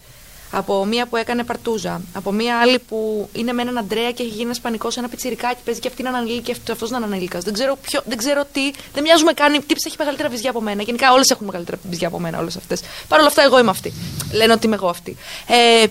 Από 0.51 0.85
μία 0.85 1.07
που 1.07 1.17
έκανε 1.17 1.45
παρτούζα. 1.45 2.01
Από 2.13 2.33
μία 2.33 2.61
άλλη 2.61 2.79
που 2.79 3.29
είναι 3.33 3.53
με 3.53 3.63
έναν 3.63 3.79
Αντρέα 3.79 4.13
και 4.13 4.23
έχει 4.23 4.33
γίνει 4.33 4.51
ένα 4.51 4.57
πανικό 4.63 4.89
ένα 4.97 5.09
πιτσιρικάκι. 5.09 5.61
Παίζει 5.65 5.81
και 5.81 5.89
αυτή 5.89 6.03
να 6.03 6.09
είναι 6.09 6.19
ανηλίκη 6.19 6.55
και 6.65 6.73
αυτός 6.73 6.91
να 6.91 6.97
είναι 6.97 7.07
ανηλίκα. 7.07 7.39
Δεν 7.39 7.53
ξέρω, 7.53 7.77
ποιο, 7.83 8.01
δεν 8.07 8.17
ξέρω 8.17 8.45
τι. 8.53 8.71
Δεν 8.93 9.03
μοιάζουμε 9.03 9.33
καν. 9.33 9.53
Τι 9.53 9.75
έχει 9.87 9.97
μεγαλύτερα 9.99 10.29
βυζιά 10.29 10.51
από 10.51 10.61
μένα. 10.61 10.83
Γενικά 10.83 11.13
όλες 11.13 11.31
έχουν 11.31 11.47
μεγαλύτερα 11.47 11.79
βυζιά 11.83 12.09
από 12.09 12.19
μένα, 12.21 12.39
όλες 12.39 12.57
αυτές. 12.57 12.81
Παρ' 13.09 13.19
όλα 13.19 13.29
αυτά, 13.29 13.43
εγώ 13.43 13.59
είμαι 13.59 13.71
αυτή. 13.71 13.93
Λένε 14.33 14.53
ότι 14.53 14.67
είμαι 14.67 14.75
εγώ 14.75 14.89
αυτή. 14.89 15.17
Ε, 15.47 15.87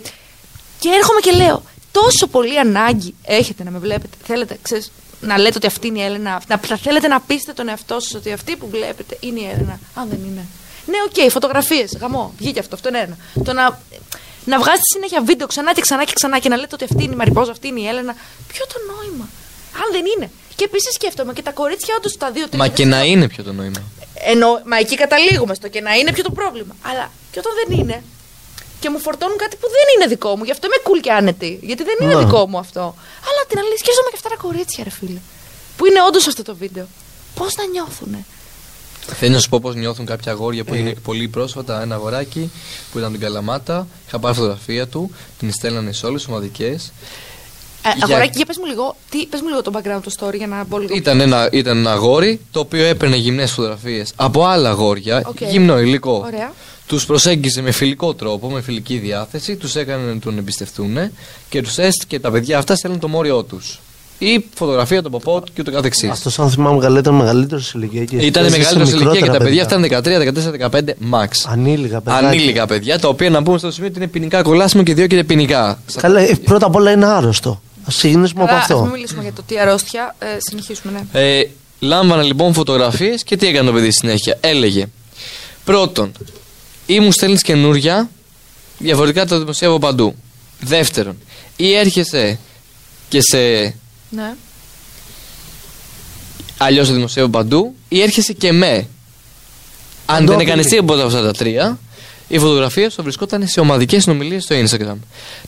και 0.79 0.89
έρχομαι 0.89 1.19
και 1.19 1.31
λέω, 1.31 1.63
τόσο 1.91 2.27
πολύ 2.27 2.59
ανάγκη 2.59 3.15
έχετε 3.23 3.63
να 3.63 3.71
με 3.71 3.79
βλέπετε. 3.79 4.17
Θέλετε, 4.23 4.57
ξέρεις, 4.61 4.91
να 5.21 5.37
λέτε 5.37 5.53
ότι 5.57 5.67
αυτή 5.67 5.87
είναι 5.87 5.99
η 5.99 6.03
Έλενα. 6.03 6.41
Να, 6.47 6.59
να 6.69 6.77
θέλετε 6.77 7.07
να 7.07 7.19
πείσετε 7.19 7.53
τον 7.53 7.67
εαυτό 7.67 7.99
σας 7.99 8.13
ότι 8.13 8.31
αυτή 8.31 8.55
που 8.55 8.69
βλέπετε 8.69 9.17
είναι 9.19 9.39
η 9.39 9.45
Έλενα. 9.45 9.79
Αν 9.95 10.09
δεν 10.09 10.19
είναι. 10.25 10.45
Ναι, 10.85 10.97
οκ, 11.05 11.31
φωτογραφίες. 11.31 11.97
Γαμώ. 11.99 12.33
Βγήκε 12.37 12.59
αυτό. 12.59 12.75
Αυτό 12.75 12.87
είναι 12.87 12.99
ένα. 12.99 13.17
Το 13.43 13.53
να, 13.53 13.79
να 14.45 14.57
βγάζετε 14.57 14.87
συνέχεια 14.93 15.21
βίντεο 15.21 15.47
ξανά 15.47 15.73
και 15.73 15.81
ξανά 15.81 16.03
και 16.03 16.13
ξανά 16.13 16.39
και 16.39 16.49
να 16.49 16.55
λέτε 16.55 16.75
ότι 16.75 16.83
αυτή 16.83 17.03
είναι 17.03 17.13
η 17.13 17.15
Μαριπόζα, 17.15 17.51
αυτή 17.51 17.67
είναι 17.67 17.79
η 17.79 17.87
Έλενα. 17.87 18.15
Ποιο 18.47 18.65
το 18.67 18.77
νόημα; 18.91 19.29
Αν 19.81 19.87
δεν 19.91 20.05
είναι. 20.15 20.31
Και 20.55 20.63
επίσης 20.63 20.93
σκέφτομαι 20.93 21.33
και 21.33 21.41
τα 21.41 21.51
κορίτσια 21.51 21.95
όντως 21.97 22.17
τα 22.17 22.31
δύο 22.31 22.47
Μα 22.55 22.67
και 22.67 22.85
να 22.85 23.03
είναι 23.03 23.27
ποιο 23.27 23.43
το 23.43 23.53
νόημα. 23.53 23.81
Ενώ, 24.13 24.61
μα 24.65 24.77
εκεί 24.77 24.95
καταλήγουμε 24.95 25.53
στο 25.53 25.67
και 25.67 25.81
να 25.81 25.93
είναι 25.95 26.11
ποιο 26.13 26.23
το 26.23 26.31
πρόβλημα. 26.31 26.75
Αλλά 26.81 27.11
και 27.31 27.39
όταν 27.39 27.53
δεν 27.59 27.79
είναι 27.79 28.03
και 28.79 28.89
μου 28.89 28.99
φορτώνουν 28.99 29.37
κάτι 29.37 29.55
που 29.55 29.67
δεν 29.75 29.85
είναι 29.95 30.07
δικό 30.07 30.37
μου, 30.37 30.43
γι' 30.43 30.51
αυτό 30.51 30.67
είμαι 30.67 30.81
cool 30.87 30.99
και 31.01 31.11
άνετη. 31.11 31.59
Γιατί 31.61 31.83
δεν 31.83 31.95
είναι 32.01 32.13
Να. 32.13 32.19
δικό 32.19 32.47
μου 32.47 32.57
αυτό. 32.57 32.95
Αλλά 33.29 33.41
την 33.47 33.57
αλήθεια 33.57 33.77
σκέφτομαι 33.77 34.09
και 34.09 34.17
αυτά 34.21 34.29
τα 34.29 34.35
κορίτσια, 34.35 34.83
ρε 34.83 34.89
φίλε. 34.89 35.19
Που 35.77 35.85
είναι 35.85 36.01
όντως 36.07 36.27
αυτό 36.27 36.43
το 36.43 36.55
βίντεο. 36.55 36.87
Πώς 37.35 37.55
να 37.55 37.65
νιώθουνε; 37.65 38.25
Θέλει 39.15 39.33
να 39.33 39.39
σου 39.39 39.49
πω 39.49 39.59
πώς 39.59 39.75
νιώθουν 39.75 40.05
κάποια 40.05 40.31
αγόρια 40.31 40.63
που 40.63 40.73
είναι 40.73 40.93
πολύ 41.03 41.27
πρόσφατα. 41.27 41.81
Ένα 41.81 41.95
αγοράκι 41.95 42.51
που 42.91 42.97
ήταν 42.97 43.11
την 43.11 43.19
Καλαμάτα. 43.21 43.87
Είχα 44.07 44.19
πάρει 44.19 44.35
φωτογραφία 44.35 44.87
του, 44.87 45.11
την 45.39 45.51
στέλνανε 45.51 45.91
σε 45.91 46.05
όλες 46.05 46.21
τις 46.21 46.29
ομαδικές. 46.31 46.91
Ε, 47.85 47.89
Για- 47.95 48.05
Αγοράκι, 48.05 48.31
για 48.35 48.45
πες 48.45 48.57
μου 48.57 48.65
λίγο, 48.65 48.95
τι, 49.09 49.25
πες 49.25 49.41
μου 49.41 49.47
λίγο 49.47 49.61
το 49.61 49.71
background 49.75 49.99
του 50.01 50.11
story 50.19 50.35
για 50.35 50.47
να 50.47 50.63
μπω 50.63 50.77
λίγο. 50.77 50.95
Ήταν 50.95 51.19
ένα, 51.19 51.49
ήταν 51.51 51.77
ένα 51.77 51.91
αγόρι 51.91 52.39
το 52.51 52.59
οποίο 52.59 52.83
έπαιρνε 52.85 53.15
γυμνές 53.15 53.51
φωτογραφίες 53.51 54.13
από 54.15 54.45
άλλα 54.45 54.69
αγόρια, 54.69 55.21
Οκ. 55.25 55.41
γυμνό 55.41 55.79
υλικό. 55.79 56.23
Ωραία. 56.25 56.53
Τους 56.87 57.05
προσέγγιζε 57.05 57.61
με 57.61 57.71
φιλικό 57.71 58.13
τρόπο, 58.13 58.49
με 58.49 58.61
φιλική 58.61 58.97
διάθεση, 58.97 59.55
τους 59.55 59.75
έκανε 59.75 60.13
να 60.13 60.19
τον 60.19 60.37
εμπιστευτούν 60.37 60.97
και 61.49 61.61
τους 61.61 61.77
έστηκε 61.77 62.19
τα 62.19 62.31
παιδιά 62.31 62.57
αυτά 62.57 62.75
στέλνουν 62.75 62.99
το 62.99 63.07
μόριό 63.07 63.43
τους. 63.43 63.79
Ή 64.21 64.45
φωτογραφία 64.53 65.03
του 65.03 65.09
ποπό 65.09 65.41
του 65.41 65.51
και 65.53 65.61
ούτω 65.61 65.71
καθεξής. 65.71 66.09
Αυτό, 66.09 66.43
αν 66.43 66.49
θυμάμαι 66.49 66.79
καλά, 66.79 66.99
ήταν 66.99 67.13
μεγαλύτερο 67.15 67.61
σε 67.61 67.71
ηλικία. 67.75 68.03
και 68.03 68.15
Ήταν 68.15 68.45
έζησε 68.45 68.59
μεγαλύτερο 68.59 68.85
σε 68.85 68.95
ηλικία 68.95 69.11
και 69.11 69.19
μικρότερα 69.19 69.37
τα 69.37 69.43
παιδιά 69.43 69.63
αυτά 69.63 69.79
ήταν 69.79 70.63
13, 70.69 70.69
14, 70.71 70.79
15 70.79 70.79
max. 71.13 71.27
Ανήλικα 71.45 72.01
παιδιά. 72.01 72.27
Ανήλικα 72.27 72.65
παιδιά, 72.67 72.99
τα 72.99 73.07
οποία 73.07 73.29
να 73.29 73.43
πούμε 73.43 73.57
στο 73.57 73.71
σημείο 73.71 73.89
ότι 73.89 73.97
είναι 73.97 74.07
ποινικά 74.07 74.41
κολάσιμο 74.41 74.83
και 74.83 74.93
διώκεται 74.93 75.23
ποινικά. 75.23 75.79
Καλά, 76.01 76.19
ε, 76.19 76.33
πρώτα 76.43 76.65
απ' 76.65 76.75
όλα 76.75 76.91
είναι 76.91 77.05
άρρωστο. 77.05 77.49
Α 77.49 77.87
ξεκινήσουμε 77.87 78.41
από 78.41 78.49
Καλά, 78.49 78.63
ας 78.63 78.69
αυτό. 78.69 78.81
μην 78.81 78.91
μιλήσουμε 78.91 79.21
για 79.21 79.33
το 79.33 79.41
τι 79.45 79.59
αρρώστια. 79.59 80.15
Ε, 80.19 80.25
συνεχίσουμε, 80.49 80.93
ναι. 81.11 81.21
Ε, 81.21 81.49
λάμβανε 81.79 82.23
λοιπόν 82.23 82.53
φωτογραφίες 82.53 83.23
και 83.23 83.37
τι 83.37 83.47
έκανε 83.47 83.67
το 83.67 83.73
παιδί 83.73 83.91
στη 83.91 83.99
συνέχεια. 83.99 84.37
Έλεγε 84.39 84.85
πρώτον, 85.63 86.11
ή 86.85 86.99
μου 86.99 87.11
στέλνεις 87.11 87.41
καινούρια, 87.41 88.09
διαφορετικά 88.77 89.25
το 89.25 89.39
δημοσιεύω 89.39 89.79
παντού. 89.79 90.15
Δεύτερον, 90.59 91.17
ή 91.55 91.73
έρχεσαι 91.75 92.39
και 93.09 93.21
σε 93.21 93.73
ναι. 94.09 94.33
αλλιώς 96.57 96.87
το 96.87 96.93
δημοσιεύω 96.93 97.29
παντού, 97.29 97.75
ή 97.89 98.01
έρχεσαι 98.01 98.33
και 98.33 98.51
με. 98.51 98.87
Αν 100.05 100.25
Το 100.25 100.31
δεν 100.31 100.39
έκανε 100.39 100.61
απειλεί. 100.61 100.75
τίποτα 100.75 100.99
από 101.03 101.07
αυτά 101.07 101.21
τα 101.21 101.31
τρία, 101.33 101.79
η 102.27 102.39
φωτογραφία 102.39 102.89
σου 102.89 103.03
βρισκόταν 103.03 103.47
σε 103.47 103.59
ομαδικές 103.59 104.03
συνομιλίες 104.03 104.43
στο 104.43 104.55
Instagram. 104.55 104.95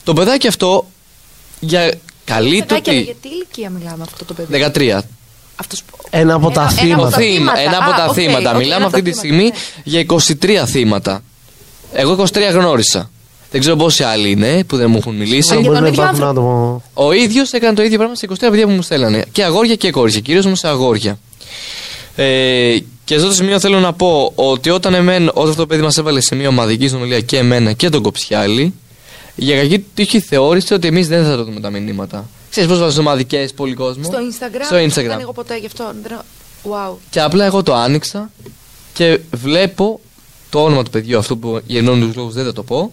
Το 0.04 0.12
παιδάκι 0.12 0.46
αυτό 0.48 0.86
για 1.60 1.94
καλή 2.24 2.60
του. 2.60 2.66
Παιδάκια, 2.66 2.92
τη- 2.92 3.00
για 3.02 3.14
τι 3.22 3.28
ηλικία 3.28 3.70
μιλάμε 3.70 4.02
αυτό 4.02 4.24
το 4.24 4.34
παιδί; 4.34 4.70
13. 4.74 5.00
Αυτός... 5.56 5.82
Ένα 6.10 6.34
από 6.34 6.50
τα 6.50 6.60
Ένα- 6.60 6.70
ένα 6.70 6.80
θύματα. 6.80 7.02
από 7.06 7.10
τα 7.10 7.18
Θύμα, 7.18 7.58
ένα 7.58 7.76
από 7.78 7.90
Α, 7.90 7.94
τα 7.96 8.04
οκ, 8.04 8.12
θύματα. 8.14 8.50
οκ, 8.50 8.56
Μιλάμε 8.56 8.64
ένα 8.64 8.76
από 8.76 8.86
αυτή 8.86 9.02
τα 9.02 9.10
τη 9.10 9.16
θύματα, 9.18 9.18
στιγμή 9.18 9.44
ναι. 9.44 10.50
για 10.54 10.64
23 10.64 10.66
θύματα. 10.70 11.22
Εγώ 11.92 12.12
23 12.32 12.50
γνώρισα. 12.52 13.10
Δεν 13.52 13.60
ξέρω 13.60 13.76
πόσοι 13.76 14.02
άλλοι 14.02 14.30
είναι 14.30 14.64
που 14.64 14.76
δεν 14.76 14.90
μου 14.90 14.96
έχουν 14.96 15.14
μιλήσει. 15.16 15.52
για 15.52 15.60
Μπορεί 15.60 15.74
τον 15.74 15.82
να 15.82 15.88
ίδιο 15.88 16.02
υπάρχουν 16.02 16.22
άνθρωπο. 16.24 16.40
άτομα. 16.50 16.82
Ο 16.94 17.12
ίδιος 17.12 17.50
έκανε 17.52 17.74
το 17.74 17.82
ίδιο 17.82 17.98
πράγμα 17.98 18.14
σε 18.14 18.26
23 18.30 18.34
παιδιά 18.38 18.66
που 18.66 18.70
μου 18.72 18.82
στέλνανε. 18.82 19.24
Και 19.32 19.44
αγόρια 19.44 19.74
και 19.74 19.90
κορίτσια. 19.90 20.20
Κυρίως 20.20 20.44
όμως 20.46 20.54
σε 20.54 20.68
αγόρια. 20.68 21.18
Ε, 22.16 22.76
και 23.04 23.14
σε 23.14 23.14
αυτό 23.14 23.26
το 23.28 23.34
σημείο 23.34 23.60
θέλω 23.60 23.80
να 23.80 23.92
πω 23.92 24.32
ότι 24.34 24.70
όταν, 24.70 24.94
εμένα, 24.94 25.30
όταν 25.34 25.48
αυτό 25.48 25.60
το 25.60 25.66
παιδί 25.66 25.82
μας 25.82 25.96
έβαλε 25.98 26.20
σε 26.20 26.34
μια 26.34 26.48
ομαδική 26.48 26.88
συνομιλία 26.88 27.20
και 27.20 27.38
εμένα 27.38 27.72
και 27.72 27.88
τον 27.88 28.02
Κοψιάλη, 28.02 28.74
για 29.36 29.56
κακή 29.56 29.78
τύχη 29.94 30.20
θεώρησε 30.20 30.74
ότι 30.74 30.86
εμείς 30.88 31.08
δεν 31.08 31.24
θα 31.24 31.36
το 31.36 31.44
δούμε 31.44 31.60
τα 31.60 31.70
μηνύματα. 31.70 32.28
Ξέρεις 32.50 32.68
πώς 32.70 32.78
βάζω 32.78 33.00
ομαδικές 33.00 33.52
πολύ 33.52 33.74
κόσμο. 33.74 34.02
Στο 34.04 34.18
Instagram. 34.18 34.64
Στο 34.64 34.74
Δεν 34.76 34.90
Instagram. 34.90 35.12
ανοίγω 35.12 35.32
ποτέ 35.32 35.56
γι' 35.58 35.66
αυτό. 35.66 35.92
Δεν... 36.02 36.18
Wow. 36.64 36.94
Και 37.10 37.20
απλά 37.20 37.44
εγώ 37.44 37.62
το 37.62 37.74
άνοιξα 37.74 38.30
και 38.92 39.18
βλέπω 39.32 40.00
το 40.50 40.64
όνομα 40.64 40.82
του 40.82 40.90
παιδιού 40.90 41.18
αυτού 41.18 41.38
που 41.38 41.60
για 41.66 41.78
ενώνου 41.78 42.12
λόγους 42.16 42.34
δεν 42.34 42.44
θα 42.44 42.52
το 42.52 42.62
πω. 42.62 42.92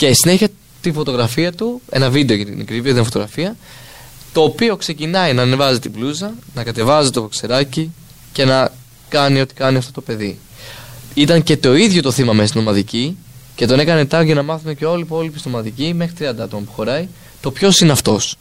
Και 0.00 0.12
συνέχεια 0.12 0.48
τη 0.80 0.92
φωτογραφία 0.92 1.52
του, 1.52 1.80
ένα 1.90 2.10
βίντεο 2.10 2.36
για 2.36 2.44
την 2.44 2.60
ακρίβεια, 2.60 2.92
δεν 2.94 3.04
φωτογραφία, 3.04 3.56
το 4.32 4.42
οποίο 4.42 4.76
ξεκινάει 4.76 5.32
να 5.32 5.42
ανεβάζει 5.42 5.78
την 5.78 5.90
μπλούζα, 5.90 6.34
να 6.54 6.64
κατεβάζει 6.64 7.10
το 7.10 7.22
ξεράκι 7.22 7.92
και 8.32 8.44
να 8.44 8.72
κάνει 9.08 9.40
ό,τι 9.40 9.54
κάνει 9.54 9.76
αυτό 9.76 9.92
το 9.92 10.00
παιδί. 10.00 10.38
Ήταν 11.14 11.42
και 11.42 11.56
το 11.56 11.76
ίδιο 11.76 12.02
το 12.02 12.10
θύμα 12.10 12.32
μέσα 12.32 12.48
στην 12.48 12.60
ομαδική 12.60 13.16
και 13.54 13.66
τον 13.66 13.80
έκανε 13.80 14.06
tag 14.10 14.22
για 14.24 14.34
να 14.34 14.42
μάθουν 14.42 14.76
και 14.76 14.86
όλοι 14.86 15.00
οι 15.00 15.04
υπόλοιποι 15.06 15.38
στην 15.38 15.50
ομαδική, 15.54 15.94
μέχρι 15.94 16.14
30 16.20 16.24
άτομα 16.40 16.62
που 16.66 16.72
χωράει, 16.72 17.08
το 17.40 17.50
ποιος 17.50 17.80
είναι 17.80 17.92
αυτός. 17.92 18.36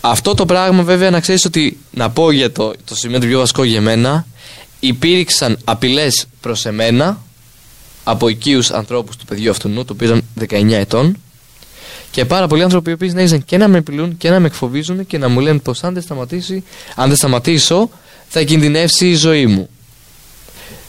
Αυτό 0.00 0.34
το 0.34 0.46
πράγμα 0.46 0.82
βέβαια 0.82 1.10
να 1.10 1.20
ξέρεις 1.20 1.44
ότι 1.44 1.78
να 1.90 2.10
πω 2.10 2.30
για 2.30 2.52
το, 2.52 2.72
το 2.84 2.94
σημείο 2.94 3.20
το 3.20 3.26
πιο 3.26 3.38
βασικό 3.38 3.64
για 3.64 3.80
μένα 3.80 4.26
υπήρξαν 4.80 5.58
απειλές 5.64 6.26
προς 6.40 6.66
εμένα 6.66 7.18
από 8.04 8.28
οικείους 8.28 8.70
ανθρώπους 8.70 9.16
του 9.16 9.24
παιδιού 9.24 9.50
αυτού, 9.50 9.72
το 9.72 9.92
οποίο 9.92 10.06
ήταν 10.06 10.24
19 10.50 10.72
ετών 10.72 11.16
και 12.10 12.24
πάρα 12.24 12.46
πολλοί 12.46 12.62
άνθρωποι 12.62 12.90
οι 12.90 12.92
οποίοι 12.92 13.08
συνέχισαν 13.08 13.44
και 13.44 13.56
να 13.56 13.68
με 13.68 13.78
απειλούν 13.78 14.16
και 14.16 14.30
να 14.30 14.40
με 14.40 14.46
εκφοβίζουν 14.46 15.06
και 15.06 15.18
να 15.18 15.28
μου 15.28 15.40
λένε 15.40 15.58
πως 15.58 15.84
αν 15.84 15.94
δεν, 15.94 16.02
σταματήσει, 16.02 16.64
αν 16.94 17.08
δεν 17.08 17.16
σταματήσω 17.16 17.90
θα 18.28 18.42
κινδυνεύσει 18.42 19.08
η 19.08 19.14
ζωή 19.14 19.46
μου. 19.46 19.68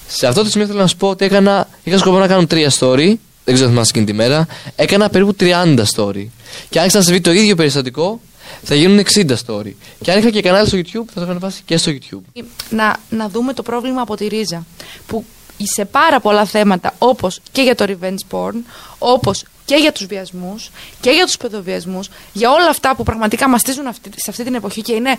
Σε 0.08 0.28
αυτό 0.28 0.44
το 0.44 0.50
σημείο 0.50 0.68
θέλω 0.68 0.80
να 0.80 0.88
σου 0.88 0.98
πω 0.98 1.10
ότι 1.10 1.26
έκανα, 1.26 1.68
είχα 1.84 1.98
σκοπό 1.98 2.20
να 2.20 2.28
κάνω 2.28 2.48
τρία 2.48 2.72
story, 2.80 3.14
δεν 3.44 3.54
ξέρω 3.54 3.66
αν 3.66 3.70
θυμάσαι 3.70 3.90
εκείνη 3.90 4.06
τη 4.06 4.14
μέρα, 4.14 4.48
έκανα 4.76 5.10
περίπου 5.10 5.36
30 5.40 5.84
story. 5.96 6.28
Και 6.70 6.80
αν 6.80 6.88
ξανασυμβεί 6.88 7.22
το 7.22 7.32
ίδιο 7.32 7.56
περιστατικό, 7.56 8.20
θα 8.64 8.76
γίνουν 8.76 9.06
60 9.14 9.30
story. 9.46 9.72
Και 10.02 10.12
αν 10.12 10.20
είχα 10.20 10.30
και 10.30 10.42
κανάλι 10.42 10.68
στο 10.68 10.78
YouTube, 10.78 11.06
θα 11.08 11.14
το 11.14 11.22
είχα 11.22 11.30
ανεβάσει 11.30 11.62
και 11.66 11.78
στο 11.78 11.92
YouTube. 11.92 12.42
να, 12.70 12.98
να 13.10 13.30
δούμε 13.30 13.54
το 13.54 13.64
πρόβλημα 13.64 14.02
από 14.02 14.16
τη 14.16 14.28
ρίζα. 14.28 14.66
Που 15.08 15.26
σε 15.68 15.86
πάρα 15.86 16.20
πολλά 16.20 16.46
θέματα, 16.46 16.94
όπως 16.98 17.40
και 17.52 17.62
για 17.62 17.76
το 17.76 17.86
revenge 17.88 18.32
porn, 18.32 18.56
όπως 19.00 19.44
και 19.66 19.76
για 19.76 19.92
τους 19.92 20.06
βιασμούς 20.06 20.70
και 21.02 21.10
για 21.10 21.26
τους 21.26 21.38
παιδοβιασμούς, 21.38 22.10
για 22.34 22.52
όλα 22.52 22.70
αυτά 22.70 22.96
που 22.96 23.04
πραγματικά 23.04 23.50
μαστίζουν 23.50 23.88
αυτή, 23.88 24.10
σε 24.16 24.30
αυτή 24.30 24.44
την 24.44 24.56
εποχή 24.56 24.82
και 24.82 24.94
είναι. 24.94 25.18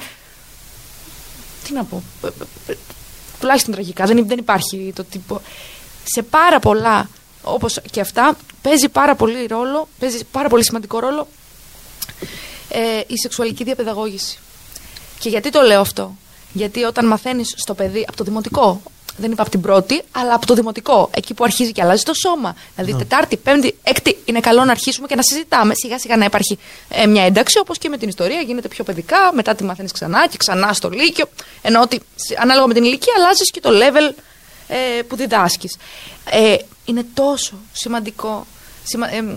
Τι 1.64 1.72
να 1.72 1.84
πω. 1.84 2.03
ε, 2.24 2.26
ε, 2.26 2.72
ε, 2.72 2.76
Τουλάχιστον 3.40 3.72
τραγικά. 3.74 4.05
Δεν, 4.05 4.26
δεν 4.26 4.38
υπάρχει 4.38 4.93
το 4.95 5.05
τύπο. 5.05 5.40
Σε 6.05 6.22
πάρα 6.22 6.59
πολλά, 6.59 7.09
όπως 7.43 7.80
και 7.90 8.01
αυτά, 8.01 8.36
παίζει 8.62 8.88
πάρα 8.88 9.14
πολύ 9.14 9.47
ρόλο, 9.47 9.88
παίζει 9.99 10.24
πάρα 10.24 10.49
πολύ 10.49 10.64
σημαντικό 10.64 10.99
ρόλο 10.99 11.28
ε, 12.68 13.01
η 13.07 13.18
σεξουαλική 13.22 13.64
διαπαιδαγώγηση. 13.64 14.38
Και 15.18 15.28
γιατί 15.28 15.51
το 15.51 15.61
λέω 15.61 15.80
αυτό; 15.80 16.16
Γιατί 16.53 16.82
όταν 16.82 17.07
μαθαίνεις 17.07 17.55
στο 17.57 17.74
παιδί 17.74 18.05
από 18.09 18.16
το 18.16 18.24
δημοτικό, 18.24 18.82
δεν 19.17 19.31
είπα 19.31 19.43
από 19.43 19.51
την 19.51 19.61
πρώτη, 19.61 20.03
αλλά 20.13 20.35
από 20.35 20.47
το 20.47 20.55
δημοτικό, 20.55 21.11
εκεί 21.15 21.35
που 21.35 21.45
αρχίζει 21.45 21.73
και 21.73 21.83
αλλάζει 21.83 22.03
το 22.03 22.15
σώμα. 22.15 22.57
Δηλαδή, 22.77 22.99
Τετάρτη, 22.99 23.37
Πέμπτη, 23.37 23.79
Έκτη, 23.83 24.19
είναι 24.25 24.41
καλό 24.41 24.65
να 24.65 24.71
αρχίσουμε 24.71 25.07
και 25.07 25.15
να 25.15 25.23
συζητάμε. 25.23 25.75
Σιγά 25.75 25.99
σιγά 25.99 26.17
να 26.17 26.25
υπάρχει 26.25 26.59
ε, 26.89 27.07
μια 27.07 27.25
ένταξη, 27.25 27.59
όπως 27.59 27.79
και 27.79 27.89
με 27.89 27.99
την 27.99 28.09
ιστορία, 28.09 28.41
γίνεται 28.41 28.69
πιο 28.69 28.85
παιδικά, 28.85 29.31
μετά 29.35 29.55
τη 29.55 29.65
μαθαίνεις 29.65 29.93
ξανά 29.93 30.27
και 30.29 30.37
ξανά 30.37 30.73
στο 30.73 30.89
Λύκειο. 30.91 31.27
Ενώ 31.63 31.81
ότι 31.81 32.01
σε- 32.15 32.37
ανάλογα 32.41 32.67
με 32.67 32.75
την 32.75 32.85
ηλικία 32.85 33.13
αλλάζεις 33.17 33.51
και 33.51 33.61
το 33.61 33.71
level 33.73 34.15
ε, 34.69 35.03
που 35.03 35.17
διδάσκεις. 35.17 35.77
Ε, 36.31 36.57
είναι 36.85 37.07
τόσο 37.15 37.55
σημαντικό. 37.73 38.47
Σημα, 38.85 39.15
ε, 39.15 39.37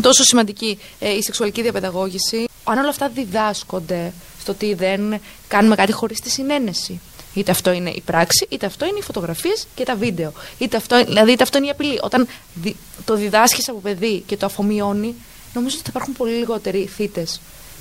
τόσο 0.00 0.22
σημαντική 0.24 0.78
ε, 0.98 1.10
η 1.10 1.22
σεξουαλική 1.22 1.62
διαπαιδαγώγηση. 1.62 2.44
Αν 2.64 2.78
όλα 2.78 2.88
αυτά 2.88 3.08
διδάσκονται 3.08 4.12
στο 4.40 4.52
ότι 4.52 4.74
δεν 4.74 5.20
κάνουμε 5.48 5.74
κάτι 5.74 5.92
χωρίς 5.92 6.20
τη 6.20 6.30
συνένεση. 6.30 7.00
Είτε 7.34 7.50
αυτό 7.50 7.72
είναι 7.72 7.90
η 7.90 8.00
πράξη, 8.04 8.46
είτε 8.48 8.66
αυτό 8.66 8.86
είναι 8.86 8.98
οι 8.98 9.02
φωτογραφίες 9.02 9.66
και 9.74 9.84
τα 9.84 9.94
βίντεο. 9.94 10.32
Είτε 10.58 10.76
αυτό, 10.76 11.04
δηλαδή, 11.04 11.32
είτε 11.32 11.42
αυτό 11.42 11.58
είναι 11.58 11.66
η 11.66 11.70
απειλή. 11.70 11.98
Όταν 12.02 12.26
δι- 12.54 12.76
το 13.04 13.14
διδάσκεις 13.16 13.68
από 13.68 13.78
παιδί 13.78 14.22
και 14.26 14.36
το 14.36 14.46
αφομοιώνει, 14.46 15.14
νομίζω 15.54 15.74
ότι 15.76 15.84
θα 15.84 15.90
υπάρχουν 15.90 16.12
πολύ 16.14 16.32
λιγότεροι 16.32 16.86
θύτε. 16.86 17.26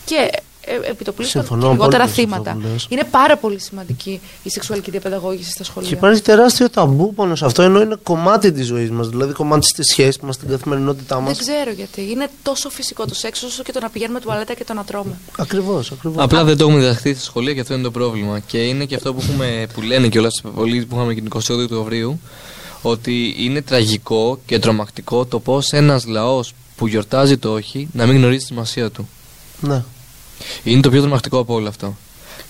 Και 0.06 0.16
ε, 0.16 0.38
επί 0.89 1.03
το 1.03 1.11
πλήστον 1.11 1.41
Συμφωνώ 1.41 1.66
και 1.68 1.72
λιγότερα 1.72 2.03
απόλυτα 2.03 2.22
σε 2.22 2.28
αυτό 2.28 2.43
θύματα. 2.43 2.61
που 2.61 2.74
λες. 2.74 2.86
Είναι 2.89 3.03
πάρα 3.11 3.38
πολύ 3.38 3.59
σημαντική 3.59 4.22
η 4.43 4.49
σεξουαλική 4.49 4.91
διαπαιδαγώγηση 4.91 5.51
στα 5.51 5.64
σχολεία. 5.64 5.89
Και 5.89 5.95
υπάρχει 5.95 6.22
τεράστιο 6.22 6.70
ταμπού 6.70 7.14
πάνω 7.14 7.36
σε 7.36 7.45
αυτό, 7.45 7.61
ενώ 7.61 7.82
είναι 7.82 7.95
κομμάτι 8.03 8.51
της 8.51 8.66
ζωής 8.66 8.91
μας. 8.91 9.07
Δηλαδή, 9.09 9.34
κομμάτι 9.34 9.68
της 9.76 9.86
σχέσης 9.91 10.20
μας, 10.20 10.36
στην 10.36 10.49
καθημερινότητά 10.49 11.20
μας. 11.20 11.38
Δεν 11.38 11.47
ξέρω 11.47 11.72
γιατί. 11.72 12.11
Είναι 12.11 12.28
τόσο 12.43 12.70
φυσικό 12.70 13.05
το 13.05 13.14
σεξ 13.16 13.43
όσο 13.43 13.64
και 13.64 13.72
το 13.72 13.80
να 13.80 13.89
πηγαίνουμε 13.89 14.20
τουαλέτα 14.20 14.53
και 14.53 14.64
το 14.64 14.74
να 14.74 14.84
τρώμε. 14.84 15.18
Ακριβώς, 15.38 15.91
ακριβώς. 15.91 16.24
Απλά 16.24 16.43
δεν 16.43 16.57
το 16.57 16.64
έχουμε 16.64 16.80
διδαχθεί 16.80 17.14
στα 17.14 17.24
σχολεία 17.24 17.53
και 17.53 17.59
αυτό 17.59 17.74
είναι 17.74 17.84
το 17.84 17.91
πρόβλημα. 17.91 18.39
Και 18.39 18.57
είναι 18.57 18.86
και 18.86 18.95
αυτό 18.95 19.14
που, 19.14 19.22
έχουμε, 19.24 19.68
που 19.74 19.82
λένε 19.82 20.07
κιόλας 20.07 20.41
πολλοί 20.55 20.86
που 20.86 20.95
είχαμε 20.95 21.14
και 21.14 21.22
την 21.22 21.30
28 21.36 21.41
του 21.45 21.59
Οκτωβρίου, 21.64 22.20
ότι 22.82 23.36
είναι 23.38 23.61
τραγικό 23.61 24.39
και 24.45 24.59
τρομακτικό 24.59 25.26
το 25.26 25.39
πώς 25.39 25.70
ένας 25.72 26.05
λαός 26.05 26.53
που 26.76 26.88
γιορτάζει 26.88 27.38
το 27.38 27.53
όχι 27.53 27.88
να 27.93 28.05
μην 28.05 28.16
γνωρίζει 28.16 28.39
τη 28.39 28.45
σημασία 28.45 28.91
του. 28.91 29.09
Ναι. 29.59 29.84
Είναι 30.63 30.81
το 30.81 30.89
πιο 30.89 31.01
τρομακτικό 31.01 31.37
από 31.39 31.53
όλο 31.53 31.67
αυτό. 31.67 31.95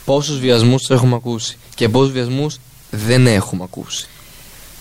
Πόσους 0.06 0.40
βιασμούς 0.40 0.90
έχουμε 0.90 1.16
ακούσει 1.16 1.58
και 1.76 1.90
πόσους 1.90 2.12
βιασμούς 2.12 2.60
δεν 2.92 3.28
έχουμε 3.28 3.64
ακούσει. 3.64 4.08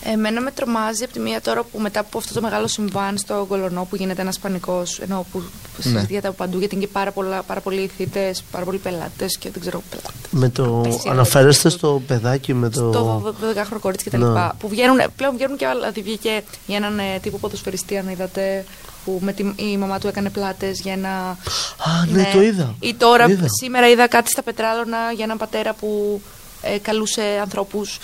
Εμένα 0.05 0.41
με 0.41 0.51
τρομάζει 0.51 1.03
από 1.03 1.13
τη 1.13 1.19
μία 1.19 1.41
τώρα 1.41 1.63
που 1.63 1.79
μετά 1.79 1.99
από 1.99 2.17
αυτό 2.17 2.33
το 2.33 2.41
μεγάλο 2.41 2.67
συμβάν 2.67 3.17
στο 3.17 3.45
Κολονό 3.49 3.87
που 3.89 3.95
γίνεται 3.95 4.21
ένας 4.21 4.39
πανικός, 4.39 4.99
ενώ 4.99 5.25
που 5.31 5.41
Ναι. 5.83 5.91
συζητιέται 5.91 6.27
από 6.27 6.35
παντού 6.37 6.59
γιατί 6.59 6.75
είναι 6.75 6.83
και 6.83 6.89
πάρα, 6.93 7.11
πολλά, 7.11 7.41
πάρα 7.41 7.59
πολλοί 7.59 7.89
θύτε, 7.97 8.33
πάρα 8.51 8.65
πολλοί 8.65 8.77
πελάτες 8.77 9.37
και 9.37 9.49
δεν 9.51 9.61
ξέρω. 9.61 9.83
πελάτες. 9.89 10.11
Με 10.29 10.49
το. 10.49 10.79
Απέσια. 10.79 11.11
Αναφέρεστε 11.11 11.69
στο 11.69 12.01
παιδάκι 12.07 12.53
με 12.53 12.69
το. 12.69 12.89
Το 12.89 13.33
12χρονο 13.41 13.79
κορίτσι 13.79 14.05
κτλ. 14.09 14.23
Ναι. 14.25 14.49
Που 14.59 14.67
βγαίνουν, 14.67 14.97
πλέον 15.15 15.35
βγαίνουν 15.35 15.57
και 15.57 15.65
άλλα. 15.65 15.79
Δηλαδή 15.79 16.01
βγήκε 16.01 16.43
για 16.67 16.77
έναν 16.77 16.99
ε, 16.99 17.19
τύπο 17.21 17.37
ποδοσφαιριστή, 17.37 17.97
αν 17.97 18.07
είδατε, 18.09 18.65
που 19.05 19.19
με 19.21 19.33
τη, 19.33 19.53
η 19.55 19.77
μαμά 19.77 19.99
του 19.99 20.07
έκανε 20.07 20.29
πλάτες 20.29 20.79
για 20.79 20.93
ένα. 20.93 21.09
Α, 21.09 22.05
ναι, 22.11 22.29
το 22.33 22.41
είδα. 22.41 22.75
Ή 22.79 22.93
τώρα, 22.93 23.29
Είδα. 23.29 23.45
σήμερα 23.61 23.89
είδα 23.89 24.07
κάτι 24.07 24.29
στα 24.29 24.41
Πετράλωνα 24.41 24.97
για 25.15 25.23
έναν 25.23 25.37
πατέρα 25.37 25.73
που 25.73 26.21
ε, 26.61 26.77
καλούσε 26.77 27.21
ανθρώπους. 27.41 27.99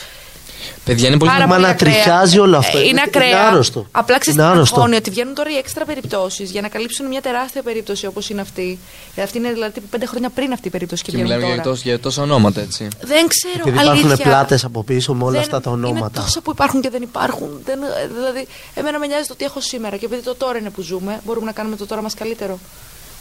Παιδιά, 0.86 1.08
είναι 1.08 1.18
πολύ 1.18 1.32
Πάρα 1.32 1.48
Μα 1.48 1.54
πολύ 1.54 1.66
να 1.66 1.72
ακραία. 1.72 1.94
τριχιάζει 1.94 2.40
όλο 2.40 2.58
αυτό. 2.58 2.78
Ε, 2.78 2.80
Είναι 2.82 2.90
Είναι 2.90 3.02
ακραία. 3.06 3.48
άρρωστο. 3.48 3.88
Απλά 3.92 4.18
ξέρεις 4.18 4.40
Είναι 4.40 4.48
τι 4.50 4.54
άρρωστο. 4.54 4.76
αγχώνει, 4.76 4.96
ότι 4.96 5.10
βγαίνουν 5.10 5.34
τώρα 5.34 5.50
οι 5.50 5.56
έξτρα 5.56 5.86
περιπτώσεις 5.86 6.52
για 6.52 6.62
να 6.62 6.68
καλύψουν 6.68 7.06
μια 7.08 7.22
τεράστια 7.22 7.62
περίπτωση 7.62 8.06
όπως 8.06 8.30
είναι 8.30 8.42
αυτή. 8.42 8.80
Ε, 9.16 9.22
Αυτή 9.22 9.38
είναι 9.38 9.52
δηλαδή 9.52 9.80
πέντε 9.90 10.06
χρόνια 10.06 10.30
πριν 10.30 10.52
αυτή 10.54 10.68
η 10.68 10.72
περίπτωση 10.72 11.04
και, 11.04 11.12
Και 11.12 11.18
βγαίνουν 11.18 11.34
μιλάμε 11.34 11.54
για 11.54 11.64
τώρα. 11.64 11.76
τόσα, 11.76 11.90
για 11.90 12.00
τόσα 12.00 12.22
ονόματα, 12.22 12.62
έτσι. 12.62 12.88
Δεν 13.02 13.28
ξέρω. 13.28 13.64
Και 13.64 13.70
υπάρχουν 13.70 14.06
αλήθεια. 14.06 14.26
πλάτες 14.26 14.64
από 14.64 14.84
πίσω 14.84 15.14
με 15.14 15.24
όλα 15.24 15.32
Δεν- 15.32 15.42
αυτά 15.42 15.62
τα 15.62 15.72
ονόματα. 15.72 16.00
Είναι 16.16 16.26
τόσα 16.26 16.42
που 16.42 16.52
υπάρχουν 16.52 16.82
και 16.82 16.90
δεν 16.90 17.02
υπάρχουν. 17.02 17.50
Δεν, 17.66 17.80
ε, 17.82 18.08
δηλαδή, 18.16 18.48
εμένα 18.76 19.00
με 19.00 19.08
νοιάζει 19.08 19.28
το 19.28 19.36
τι 19.36 19.46
έχω 19.46 19.62
σήμερα. 19.62 19.98
Και 19.98 20.06
επειδή 20.06 20.22
το 20.22 20.36
τώρα 20.36 20.58
είναι 20.58 20.70
που 20.70 20.82
ζούμε, 20.82 21.20
μπορούμε 21.26 21.46
να 21.46 21.52
κάνουμε 21.52 21.76
το 21.76 21.86
τώρα 21.86 22.02
μας 22.02 22.14
καλύτερο. 22.14 22.60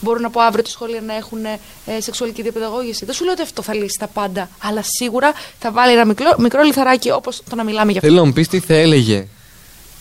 Μπορούν 0.01 0.25
από 0.25 0.41
αύριο 0.41 0.63
τα 0.65 0.71
σχόλια 0.71 1.01
να 1.01 1.15
έχουν 1.15 1.45
ε, 1.45 2.01
σεξουαλική 2.01 2.43
διαπαιδαγώγηση. 2.43 3.05
Δεν 3.05 3.15
σου 3.15 3.25
λέω 3.25 3.33
ότι 3.33 3.43
αυτό 3.43 3.63
θα 3.63 3.75
λύσει 3.75 3.99
τα 3.99 4.07
πάντα. 4.07 4.49
Αλλά 4.59 4.83
σίγουρα 4.99 5.33
θα 5.59 5.73
βάλει 5.73 5.93
ένα 5.93 6.05
μικρό, 6.05 6.35
μικρό 6.39 6.63
λιθαράκι 6.63 7.11
όπως 7.11 7.43
το 7.51 7.57
να 7.57 7.65
μιλάμε 7.65 7.91
για 7.91 8.01
αυτό. 8.01 8.07
Θέλω 8.13 8.21
να 8.21 8.27
μου 8.27 8.33
πεις 8.33 8.49
τι 8.49 8.61
θα 8.61 8.75
έλεγε 8.75 9.27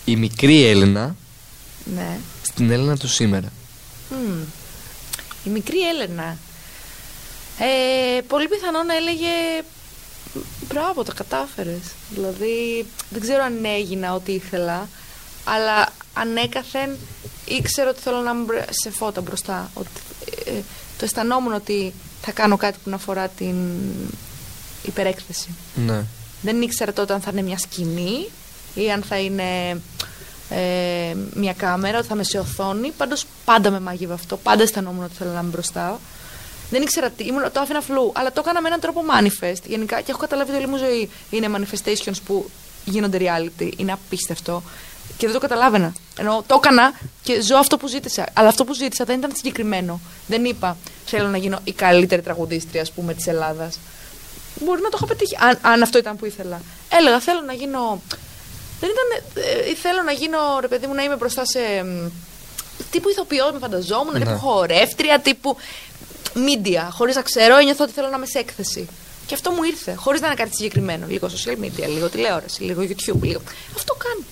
η 0.04 0.16
μικρή 0.16 0.64
Έλληνα 0.66 1.16
Ναι. 1.94 2.18
στην 2.42 2.70
Έλληνα 2.70 2.96
του 2.96 3.08
σήμερα. 3.08 3.52
Μμμ. 4.10 4.40
Η 5.44 5.50
μικρή 5.50 5.88
Έλενα. 5.88 6.36
Ε, 7.58 8.20
πολύ 8.20 8.48
πιθανό 8.48 8.82
να 8.82 8.96
έλεγε 8.96 9.62
Μπράβο, 10.68 11.02
τα 11.02 11.12
κατάφερες. 11.12 11.80
Δηλαδή, 12.10 12.86
δεν 13.10 13.20
ξέρω 13.20 13.42
αν 13.42 13.64
έγινα 13.64 14.14
ό,τι 14.14 14.32
ήθελα, 14.32 14.88
αλλά 15.44 15.88
ανέκαθεν 16.14 16.96
ήξερα 17.48 17.90
ότι 17.90 18.00
θέλω 18.00 18.20
να 18.20 18.30
είμαι 18.30 18.44
μπρο- 18.44 18.64
σε 18.82 18.90
φώτα 18.90 19.20
μπροστά. 19.20 19.70
Ότι, 19.74 19.88
ε, 20.46 20.50
το 20.98 21.04
αισθανόμουν 21.04 21.52
ότι 21.52 21.92
θα 22.22 22.32
κάνω 22.32 22.56
κάτι 22.56 22.78
που 22.84 22.90
να 22.90 22.96
αφορά 22.96 23.28
την 23.28 23.56
υπερέκθεση. 24.82 25.54
Ναι. 25.74 26.04
Δεν 26.42 26.62
ήξερα 26.62 26.92
τότε 26.92 27.12
αν 27.12 27.20
θα 27.20 27.30
είναι 27.32 27.42
μια 27.42 27.58
σκηνή 27.58 28.28
ή 28.74 28.90
αν 28.90 29.02
θα 29.02 29.18
είναι 29.18 29.80
ε, 30.50 31.14
μια 31.34 31.52
κάμερα, 31.52 31.98
ότι 31.98 32.06
θα 32.06 32.14
είμαι 32.14 32.24
σε 32.24 32.38
οθόνη. 32.38 32.90
Πάντως 32.96 33.24
πάντα 33.44 33.70
με 33.70 33.80
μάγευε 33.80 34.12
αυτό. 34.14 34.36
Πάντα 34.36 34.62
αισθανόμουν 34.62 35.04
ότι 35.04 35.14
θέλω 35.14 35.30
να 35.30 35.40
είμαι 35.40 35.50
μπροστά. 35.50 36.00
Δεν 36.70 36.82
ήξερα 36.82 37.10
τι, 37.10 37.24
ήμουν, 37.24 37.52
το 37.52 37.60
άφηνα 37.60 37.80
φλού, 37.80 38.12
αλλά 38.14 38.32
το 38.32 38.40
έκανα 38.44 38.60
με 38.60 38.68
έναν 38.68 38.80
τρόπο 38.80 39.00
manifest 39.10 39.62
γενικά 39.66 40.00
και 40.00 40.10
έχω 40.10 40.18
καταλάβει 40.18 40.50
ότι 40.50 40.58
όλη 40.58 40.68
μου 40.68 40.76
ζωή 40.76 41.10
είναι 41.30 41.48
manifestations 41.56 42.16
που 42.26 42.50
γίνονται 42.84 43.18
reality. 43.20 43.70
Είναι 43.76 43.92
απίστευτο. 43.92 44.62
Και 45.16 45.26
δεν 45.26 45.32
το 45.34 45.40
καταλάβαινα. 45.40 45.92
Ενώ 46.18 46.44
το 46.46 46.54
έκανα 46.64 46.92
και 47.22 47.40
ζω 47.40 47.56
αυτό 47.56 47.76
που 47.76 47.86
ζήτησα. 47.86 48.26
Αλλά 48.32 48.48
αυτό 48.48 48.64
που 48.64 48.74
ζήτησα 48.74 49.04
δεν 49.04 49.18
ήταν 49.18 49.30
συγκεκριμένο. 49.34 50.00
Δεν 50.26 50.44
είπα 50.44 50.76
θέλω 51.06 51.28
να 51.28 51.36
γίνω 51.36 51.58
η 51.64 51.72
καλύτερη 51.72 52.22
τραγουδίστρια, 52.22 52.82
ας 52.82 52.90
πούμε, 52.90 53.14
της 53.14 53.26
Ελλάδας. 53.26 53.78
Μπορεί 54.64 54.80
να 54.82 54.88
το 54.88 54.96
είχα 54.96 55.06
πετύχει, 55.06 55.36
αν, 55.40 55.58
αν 55.62 55.82
αυτό 55.82 55.98
ήταν 55.98 56.16
που 56.16 56.24
ήθελα. 56.26 56.60
Έλεγα 56.88 57.20
θέλω 57.20 57.40
να 57.40 57.52
γίνω. 57.52 58.02
Δεν 58.80 58.90
ήταν. 58.90 59.34
Ε, 59.44 59.74
θέλω 59.74 60.02
να 60.02 60.12
γίνω, 60.12 60.38
ρε 60.60 60.68
παιδί 60.68 60.86
μου, 60.86 60.94
να 60.94 61.02
είμαι 61.02 61.16
μπροστά 61.16 61.44
σε. 61.44 61.58
μ, 61.84 62.08
τύπου 62.90 63.08
ηθοποιός, 63.08 63.52
με 63.52 63.58
φανταζόμουν, 63.58 64.12
Ναι. 64.12 64.18
τύπου 64.18 64.38
χορεύτρια, 64.38 65.18
τύπου 65.20 65.56
media. 66.34 66.88
Χωρίς 66.90 67.14
να 67.14 67.22
ξέρω, 67.22 67.56
ένιωθα 67.56 67.84
ότι 67.84 67.92
θέλω 67.92 68.08
να 68.08 68.16
είμαι 68.16 68.26
σε 68.26 68.38
έκθεση. 68.38 68.88
Και 69.26 69.34
αυτό 69.34 69.50
μου 69.50 69.62
ήρθε, 69.62 69.94
χωρίς 69.94 70.20
να 70.20 70.26
είναι 70.26 70.36
κάτι 70.36 70.54
συγκεκριμένο. 70.54 71.06
Λίγο 71.06 71.28
social 71.28 71.64
media, 71.64 71.88
λίγο 71.88 72.08
τηλεόραση, 72.08 72.62
λίγο 72.62 72.82
YouTube, 72.82 73.20
λίγο. 73.22 73.40
Αυτό 73.76 73.94
κάνει. 73.94 74.24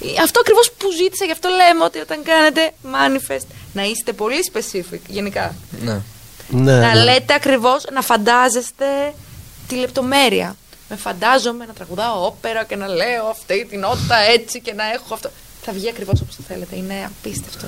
Ε, 0.00 0.22
Αυτό 0.22 0.40
ακριβώς 0.40 0.70
που 0.78 0.90
ζήτησα, 0.90 1.24
γι' 1.24 1.32
αυτό 1.32 1.48
λέμε 1.48 1.84
ότι 1.84 1.98
όταν 1.98 2.22
κάνετε 2.22 2.72
manifest 2.94 3.46
να 3.72 3.82
είστε 3.82 4.12
πολύ 4.12 4.50
specific 4.52 5.00
γενικά. 5.06 5.54
ναι. 5.82 6.00
Ναι, 6.52 6.78
να 6.78 6.94
ναι. 6.94 7.02
λέτε 7.02 7.34
ακριβώς, 7.34 7.84
να 7.92 8.00
φαντάζεστε 8.02 9.14
τη 9.68 9.74
λεπτομέρεια. 9.74 10.56
Με 10.88 10.96
φαντάζομαι 10.96 11.66
να 11.66 11.72
τραγουδάω 11.72 12.26
όπερα 12.26 12.64
και 12.64 12.76
να 12.76 12.88
λέω 12.88 13.26
αυτή 13.26 13.66
την 13.70 13.80
νότα 13.80 14.16
έτσι 14.34 14.60
και 14.60 14.72
να 14.72 14.84
έχω 14.92 15.14
αυτό. 15.14 15.30
Θα 15.62 15.72
βγει 15.72 15.88
ακριβώς 15.88 16.20
όπως 16.20 16.36
το 16.36 16.42
θέλετε. 16.48 16.76
Είναι 16.76 16.94
απίστευτο. 17.06 17.66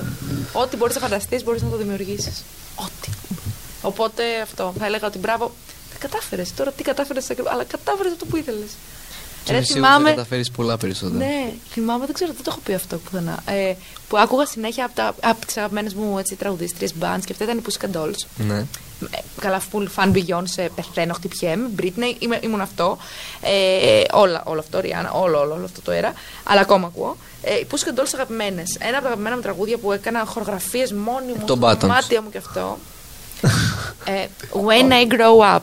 Ό,τι 0.53 0.77
μπορείς 0.77 0.95
να 0.95 1.01
φανταστείς, 1.01 1.43
μπορείς 1.43 1.61
να 1.61 1.69
το 1.69 1.77
δημιουργήσεις. 1.77 2.43
Ό,τι. 2.75 3.09
Οπότε 3.81 4.23
αυτό. 4.41 4.73
Θα 4.79 4.85
έλεγα 4.85 5.07
ότι 5.07 5.17
μπράβο. 5.17 5.51
Τα 5.91 6.07
κατάφερες. 6.07 6.53
Τώρα 6.55 6.71
τι 6.71 6.83
κατάφερες, 6.83 7.27
αλλά 7.51 7.63
κατάφερες 7.63 8.11
αυτό 8.11 8.25
που 8.25 8.37
ήθελες. 8.37 8.69
Και 9.43 9.53
είμαι 9.53 9.61
σίγουρος 9.61 9.93
ότι 9.95 10.03
θα 10.03 10.09
καταφέρεις 10.09 10.51
πολλά 10.51 10.77
περισσότερα. 10.77 11.25
Ναι, 11.25 11.51
θυμάμαι, 11.71 12.05
δεν 12.05 12.13
ξέρω, 12.13 12.31
δεν 12.33 12.43
το 12.43 12.49
έχω 12.51 12.59
πει 12.63 12.73
αυτό 12.73 12.97
πουθενά. 12.97 13.39
Ε, 13.45 13.73
που 14.07 14.17
άκουγα 14.17 14.45
συνέχεια 14.45 14.85
από, 14.85 14.95
τα, 14.95 15.15
από 15.21 15.45
τις 15.45 15.57
αγαπημένες 15.57 15.93
μου 15.93 16.17
έτσι, 16.17 16.35
τραγουδίστριες 16.35 16.93
bands 17.01 17.21
και 17.25 17.31
αυτά 17.31 17.43
ήταν 17.43 17.57
οι 17.57 17.61
Pussycat 17.67 17.97
Dolls. 17.97 18.27
Ναι. 18.47 18.57
Ε, 19.11 19.17
Καλά, 19.41 19.61
full 19.71 19.85
fan 19.95 20.11
Beyoncé, 20.13 20.67
πεθαίνω, 20.75 21.13
χτυπιέμαι. 21.13 21.69
Britney, 21.79 22.15
είμαι, 22.19 22.39
ήμουν 22.41 22.61
αυτό. 22.61 22.97
Ε, 23.41 24.01
όλα, 24.11 24.41
όλο 24.45 24.59
αυτό, 24.59 24.79
Rihanna, 24.79 25.09
όλο, 25.21 25.39
όλο, 25.39 25.53
όλο 25.53 25.65
αυτό 25.65 25.81
το 25.81 25.91
αέρα. 25.91 26.13
Αλλά 26.43 26.61
ακόμα 26.61 26.87
ακούω. 26.87 27.17
Ε, 27.41 27.53
οι 27.53 27.67
Pussycat 27.71 27.99
Dolls 27.99 28.11
αγαπημένες. 28.13 28.75
Ένα 28.79 28.91
από 28.91 29.01
τα 29.01 29.07
αγαπημένα 29.07 29.35
μου 29.35 29.41
τραγούδια 29.41 29.77
που 29.77 29.91
έκανα 29.91 30.25
χορογραφίες 30.25 30.91
μόνη 30.93 31.27
μου, 31.27 31.43
Το 31.45 31.55
στο 31.55 31.67
Buttons. 31.67 31.77
δωμάτιο 31.79 32.21
μου 32.21 32.29
και 32.29 32.37
αυτό. 32.37 32.77
ε, 34.05 34.25
When 34.65 34.91
I 34.91 35.13
grow 35.13 35.55
up. 35.55 35.59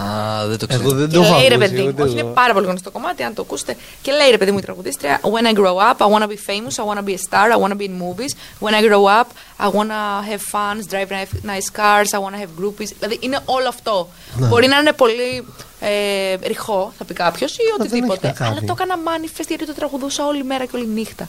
Α, 0.00 0.46
δεν 0.46 0.58
το 0.58 0.66
ξέρω. 0.66 0.82
Εγώ 0.82 0.92
δεν 0.94 1.08
Και 1.08 1.16
το 1.16 1.22
έχω 1.22 1.36
λέει 1.38 1.48
ρε 1.48 1.54
ακούσει, 1.54 1.70
παιδί 1.70 1.82
μου, 1.82 1.88
ούτε 1.88 2.02
όχι 2.02 2.12
είναι 2.12 2.20
εγώ. 2.20 2.30
πάρα 2.30 2.52
πολύ 2.52 2.66
γνωστό 2.66 2.90
κομμάτι, 2.90 3.22
αν 3.22 3.34
το 3.34 3.42
ακούσετε. 3.42 3.76
Και 4.02 4.12
λέει 4.12 4.30
ρε 4.30 4.38
παιδί 4.38 4.50
μου 4.50 4.58
η 4.58 4.62
τραγουδίστρια, 4.62 5.20
When 5.22 5.54
I 5.54 5.58
grow 5.58 5.76
up, 5.76 6.06
I 6.06 6.10
wanna 6.12 6.26
be 6.26 6.36
famous, 6.50 6.74
I 6.84 6.84
wanna 6.88 7.04
be 7.08 7.12
a 7.14 7.20
star, 7.28 7.46
I 7.56 7.58
wanna 7.62 7.76
be 7.76 7.84
in 7.84 7.94
movies. 8.04 8.32
When 8.64 8.72
I 8.74 8.82
grow 8.88 9.04
up, 9.20 9.26
I 9.66 9.68
wanna 9.76 10.00
have 10.30 10.42
fun, 10.54 10.74
drive 10.92 11.08
ni- 11.10 11.50
nice 11.52 11.68
cars, 11.80 12.08
I 12.18 12.20
wanna 12.24 12.40
have 12.42 12.52
groupies. 12.62 12.90
Δηλαδή 12.98 13.18
είναι 13.20 13.38
όλο 13.44 13.68
αυτό. 13.68 14.08
Ναι. 14.36 14.46
Μπορεί 14.46 14.66
να 14.66 14.78
είναι 14.78 14.92
πολύ 14.92 15.44
ε, 15.80 16.34
ρηχό, 16.46 16.92
θα 16.98 17.04
πει 17.04 17.14
κάποιος, 17.14 17.52
ή 17.52 17.56
δεν 17.56 17.66
έχει 17.66 17.80
οτιδήποτε. 17.94 18.26
να 18.26 18.32
κάνει. 18.32 18.50
Αλλά 18.50 18.60
το 18.66 18.74
έκανα 18.80 18.94
manifest 19.04 19.44
γιατί 19.48 19.66
το 19.66 19.74
τραγουδούσα 19.74 20.26
όλη 20.26 20.44
μέρα 20.44 20.64
και 20.64 20.76
όλη 20.76 20.86
νύχτα. 20.86 21.28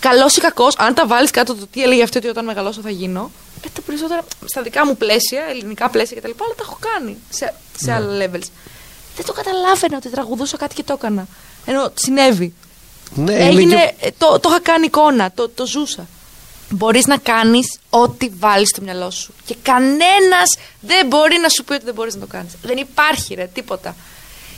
Καλός 0.00 0.36
ή 0.36 0.40
κακός, 0.40 0.74
αν 0.78 0.94
τα 0.94 1.06
βάλεις 1.06 1.30
κάτω 1.30 1.54
το 1.54 1.66
τι 1.70 1.82
έλεγε 1.82 2.02
αυτή 2.02 2.18
ότι 2.18 2.28
όταν 2.28 2.44
μεγαλώσω 2.44 2.80
θα 2.80 2.90
γίνω, 2.90 3.30
ε, 3.66 3.70
τα 3.74 3.80
περισσότερα 3.80 4.24
στα 4.44 4.62
δικά 4.62 4.86
μου 4.86 4.96
πλαίσια, 4.96 5.42
ελληνικά 5.50 5.88
πλαίσια 5.90 6.16
κτλ. 6.16 6.30
Αλλά 6.44 6.54
τα 6.56 6.62
έχω 6.62 6.78
κάνει 6.92 7.16
σε, 7.30 7.54
σε 7.78 7.92
άλλα 7.92 8.24
levels. 8.24 8.46
Δεν 9.16 9.24
το 9.26 9.32
καταλάβαινα 9.32 9.96
ότι 9.96 10.08
τραγουδούσα 10.10 10.56
κάτι 10.56 10.74
και 10.74 10.82
το 10.82 10.92
έκανα. 10.92 11.26
Ενώ 11.64 11.90
συνέβη. 11.94 12.54
Ναι, 13.14 13.32
είναι 13.32 13.44
Έγινε, 13.44 13.74
και- 13.74 14.06
ε, 14.06 14.10
το, 14.18 14.38
το 14.40 14.48
είχα 14.48 14.60
κάνει 14.60 14.86
εικόνα, 14.86 15.32
το, 15.34 15.48
το 15.48 15.66
ζούσα. 15.66 16.06
Μπορείς 16.70 17.06
να 17.06 17.16
κάνεις 17.16 17.78
ό,τι 17.90 18.28
βάλεις 18.38 18.68
στο 18.68 18.82
μυαλό 18.82 19.10
σου. 19.10 19.32
Και 19.44 19.56
κανένας 19.62 20.56
δεν 20.80 21.06
μπορεί 21.06 21.38
να 21.38 21.48
σου 21.48 21.64
πει 21.64 21.72
ότι 21.72 21.84
δεν 21.84 21.94
μπορείς 21.94 22.14
να 22.14 22.20
το 22.20 22.26
κάνεις. 22.26 22.52
Δεν 22.62 22.76
υπάρχει 22.76 23.34
ρε, 23.34 23.48
τίποτα. 23.54 23.96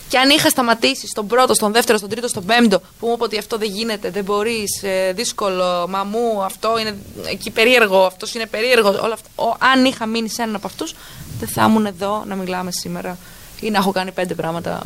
Και 0.09 0.19
αν 0.19 0.31
είχα 0.31 0.49
σταματήσει 0.49 1.07
στον 1.07 1.27
πρώτο, 1.27 1.55
στον 1.55 1.73
δεύτερο, 1.73 1.99
στον 1.99 2.11
τρίτο, 2.11 2.29
στον 2.29 2.45
πέμπτο, 2.45 2.81
που 2.99 3.07
μου 3.07 3.13
είπε 3.15 3.25
ότι 3.25 3.39
αυτό 3.39 3.59
δεν 3.59 3.71
γίνεται, 3.71 4.11
δεν 4.11 4.25
μπορείς, 4.25 4.83
δύσκολο, 5.15 5.87
μαμού, 5.89 6.43
αυτό 6.45 6.79
είναι 6.79 6.97
εκεί 7.31 7.51
περίεργο, 7.51 8.05
αυτός 8.05 8.35
είναι 8.35 8.47
περίεργος, 8.47 8.97
όλα 8.99 9.15
αυτά. 9.15 9.29
Ο, 9.35 9.57
αν 9.73 9.85
είχα 9.85 10.07
μείνει 10.07 10.29
σε 10.29 10.43
έναν 10.43 10.55
από 10.55 10.67
αυτούς, 10.67 10.95
δεν 11.39 11.49
θα 11.49 11.65
ήμουν 11.65 11.87
εδώ 11.87 12.25
να 12.27 12.35
μιλάμε 12.35 12.71
σήμερα 12.73 13.19
ή 13.61 13.71
να 13.71 13.79
έχω 13.79 13.93
κάνει 13.93 14.13
πέντε 14.13 14.35
πράγματα 14.35 14.83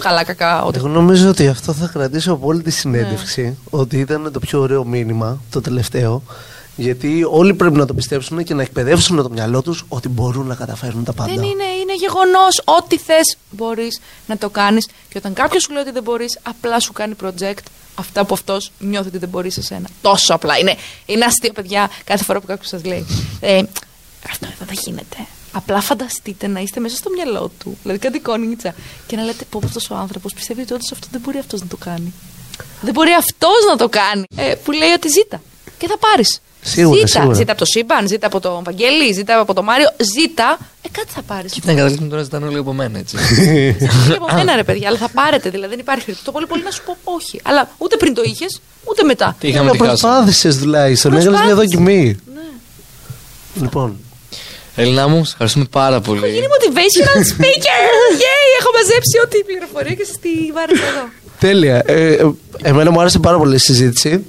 καλά, 0.00 0.24
κακά, 0.24 0.62
ό,τι. 0.62 0.78
Εγώ 0.78 0.88
νομίζω 0.88 1.28
ότι 1.28 1.48
αυτό 1.48 1.72
θα 1.72 1.90
κρατήσω 1.92 2.32
από 2.32 2.46
όλη 2.46 2.62
τη 2.62 2.70
συνέντευξη. 2.70 3.58
Ότι 3.70 3.98
ήταν 3.98 4.32
το 4.32 4.38
πιο 4.38 4.60
ωραίο 4.60 4.84
μήνυμα, 4.84 5.38
το 5.50 5.60
τελευταίο. 5.60 6.22
Γιατί 6.76 7.24
όλοι 7.30 7.54
πρέπει 7.54 7.76
να 7.76 7.86
το 7.86 7.94
πιστέψουν 7.94 8.44
και 8.44 8.54
να 8.54 8.62
εκπαιδεύσουν 8.62 9.16
το 9.16 9.30
μυαλό 9.30 9.62
τους 9.62 9.84
ότι 9.88 10.08
μπορούν 10.08 10.46
να 10.46 10.54
καταφέρουν 10.54 11.04
τα 11.04 11.12
πάντα. 11.12 11.34
Δεν 11.34 11.42
είναι, 11.42 11.64
είναι 11.80 11.94
γεγονός. 11.94 12.62
Ό,τι 12.64 12.98
θες 12.98 13.36
μπορείς 13.50 14.00
να 14.26 14.36
το 14.36 14.50
κάνεις. 14.50 14.88
Και 15.08 15.18
όταν 15.18 15.32
κάποιος 15.32 15.62
σου 15.62 15.72
λέει 15.72 15.82
ότι 15.82 15.90
δεν 15.90 16.02
μπορείς, 16.02 16.38
απλά 16.42 16.80
σου 16.80 16.92
κάνει 16.92 17.14
project 17.22 17.62
αυτά 17.94 18.24
που 18.24 18.34
αυτός 18.34 18.72
νιώθει 18.78 19.08
ότι 19.08 19.18
δεν 19.18 19.28
μπορείς 19.28 19.54
σε 19.54 19.62
σένα. 19.62 19.88
Τόσο 20.02 20.34
απλά. 20.34 20.58
Είναι, 20.58 20.76
είναι 21.06 21.24
αστείο, 21.24 21.52
παιδιά, 21.52 21.90
κάθε 22.04 22.24
φορά 22.24 22.40
που 22.40 22.46
κάποιος 22.46 22.68
σας 22.68 22.84
λέει. 22.84 23.06
Ε, 23.40 23.62
αυτό 24.30 24.46
εδώ 24.46 24.64
δεν 24.64 24.78
γίνεται. 24.84 25.16
Απλά 25.52 25.80
φανταστείτε 25.80 26.46
να 26.46 26.60
είστε 26.60 26.80
μέσα 26.80 26.96
στο 26.96 27.10
μυαλό 27.10 27.50
του, 27.58 27.78
δηλαδή 27.82 28.00
κάτι 28.00 28.18
κόνιτσα, 28.20 28.74
και 29.06 29.16
να 29.16 29.22
λέτε 29.22 29.44
πω 29.50 29.60
αυτός 29.64 29.90
ο 29.90 29.94
άνθρωπος 29.94 30.34
πιστεύει 30.34 30.60
ότι 30.60 30.72
όντως 30.72 30.92
αυτό 30.92 31.06
δεν 31.10 31.20
μπορεί 31.20 31.38
αυτός 31.38 31.60
να 31.60 31.66
το 31.66 31.76
κάνει. 31.76 32.12
Δεν 32.80 32.92
μπορεί 32.92 33.12
αυτός 33.12 33.64
να 33.70 33.76
το 33.76 33.88
κάνει. 33.88 34.24
Ε, 34.36 34.54
που 34.64 34.72
λέει 34.72 34.90
ότι 34.90 35.08
ζήτα 35.08 35.42
και 35.78 35.86
θα 35.86 35.98
πάρεις. 35.98 36.40
Σίγουρα, 36.62 36.96
ζήτα. 36.96 37.06
σίγουρα. 37.08 37.34
ζήτα 37.34 37.50
από 37.52 37.60
το 37.60 37.66
Σύμπαν, 37.66 38.08
ζήτα 38.08 38.26
από 38.26 38.40
τον 38.40 38.62
Βαγγέλη, 38.64 39.12
ζήτα 39.12 39.40
από 39.40 39.54
τον 39.54 39.64
Μάριο. 39.64 39.88
Ζήτα, 40.14 40.58
ε, 40.82 40.88
κάτι 40.92 41.06
θα 41.10 41.22
πάρεις. 41.22 41.52
Κοίτα, 41.52 41.66
να 41.66 41.74
καταλήξουμε 41.74 42.08
τώρα 42.08 42.22
ζητάνε 42.22 42.46
όλοι 42.46 42.58
από 42.58 42.72
μένα, 42.72 42.98
έτσι. 42.98 43.16
Και 44.08 44.14
από 44.16 44.34
μένα 44.34 44.54
ρε 44.56 44.64
παιδιά, 44.64 44.88
αλλά 44.88 44.98
θα 44.98 45.08
πάρετε. 45.14 45.50
Δηλαδή 45.50 45.70
δεν 45.70 45.78
υπάρχει 45.78 46.00
περίπτωση. 46.04 46.24
Το 46.24 46.32
πολύ 46.32 46.46
πολύ 46.46 46.62
να 46.62 46.70
σου 46.70 46.82
πω 46.84 46.96
όχι. 47.04 47.40
Αλλά 47.44 47.70
ούτε 47.78 47.96
πριν 47.96 48.14
το 48.14 48.22
είχες, 48.24 48.60
ούτε 48.84 49.02
μετά. 49.02 49.36
Τι 49.40 49.48
είχαμε 49.48 49.70
τη 49.70 49.78
χάση. 49.78 49.88
Προσπάθησες 49.88 50.56
τουλάχιστον. 50.58 51.12
Έκανε 51.12 51.30
μια 51.30 51.38
Προσπάθησες. 51.40 51.68
δοκιμή. 51.70 52.20
Ναι. 52.34 52.40
Λοιπόν, 53.62 53.96
Έλληνα 54.76 55.08
μου, 55.08 55.24
σε 55.24 55.30
ευχαριστούμε 55.32 55.64
πάρα 55.70 55.96
Έχω 55.96 56.14
γίνει 56.14 56.24
πολύ. 56.24 56.46
motivational 56.54 57.18
speaker! 57.32 57.80
Yay! 58.24 58.46
Έχω 58.60 58.70
μαζέψει 58.74 59.16
ό,τι 59.24 59.38
πληροφορία 59.44 59.94
και 59.94 60.04
στη 60.04 60.28
βάρεσα 60.54 60.84
εδώ. 60.86 61.08
τέλεια. 61.38 61.82
Ε, 61.86 62.12
ε, 62.12 62.30
εμένα 62.62 62.90
μου 62.90 63.00
άρεσε 63.00 63.18
πάρα 63.18 63.38
πολύ 63.38 63.54
η 63.54 63.58
συζήτηση. 63.58 64.24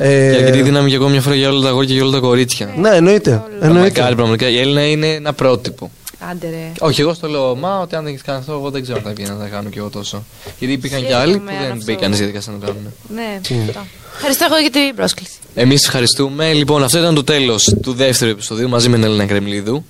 Ε, 0.00 0.30
Και 0.30 0.36
αρκετή 0.36 0.62
δύναμη 0.62 0.88
και 0.90 0.94
εγώ 0.94 1.08
μια 1.08 1.20
φορά 1.20 1.34
για 1.34 1.48
όλα 1.48 1.60
τα 1.62 1.68
αγόρια 1.68 1.88
και 1.88 1.94
για 1.94 2.02
όλα 2.02 2.12
τα 2.12 2.18
κορίτσια. 2.18 2.74
Ναι, 2.76 2.88
εννοείται. 2.90 3.30
Μακάρι, 3.30 3.58
εννοείται. 3.66 4.14
πραγματικά. 4.14 4.48
Η 4.48 4.58
Έλληνα 4.58 4.86
είναι 4.86 5.06
ένα 5.06 5.32
πρότυπο. 5.32 5.90
Άντε 6.30 6.48
ρε. 6.50 6.72
Όχι, 6.78 7.00
εγώ 7.00 7.14
στο 7.14 7.28
λέω, 7.28 7.54
μα 7.56 7.80
ότι 7.80 7.94
αν 7.96 8.02
δεν 8.04 8.12
έχεις 8.12 8.24
κάνει 8.24 8.38
αυτό, 8.38 8.52
εγώ 8.52 8.70
δεν 8.70 8.82
ξέρω 8.82 8.98
αν 8.98 9.04
θα 9.04 9.12
βγει 9.16 9.24
να 9.24 9.34
τα 9.36 9.46
κάνω 9.46 9.68
κι 9.68 9.78
εγώ 9.78 9.88
τόσο. 9.88 10.24
Γιατί 10.58 10.74
υπήρχαν 10.74 11.06
και 11.06 11.14
άλλοι 11.14 11.32
που 11.38 11.42
Συγγνώμη, 11.46 11.66
δεν 11.66 11.72
αυτό. 11.78 11.84
μπήκαν 11.92 12.08
στη 12.14 12.22
διαδικασία 12.22 12.52
να 12.52 12.58
το 12.58 12.66
κάνουν. 12.66 12.92
Ναι, 13.14 13.40
αυτό. 13.66 13.80
Ευχαριστώ 14.16 14.44
εγώ 14.50 14.56
για 14.60 14.70
την 14.70 14.94
πρόσκληση. 14.96 15.32
Εμείς 15.54 15.84
ευχαριστούμε. 15.84 16.52
Λοιπόν, 16.52 16.82
αυτό 16.82 16.98
ήταν 16.98 17.14
το 17.14 17.24
τέλος 17.24 17.74
του 17.82 17.92
δεύτερου 17.92 18.30
επεισοδίου 18.30 18.68
μαζί 18.68 18.88
με 18.88 18.96
την 18.96 19.04
Έλενα 19.04 19.26
Κρεμλίδου. 19.26 19.84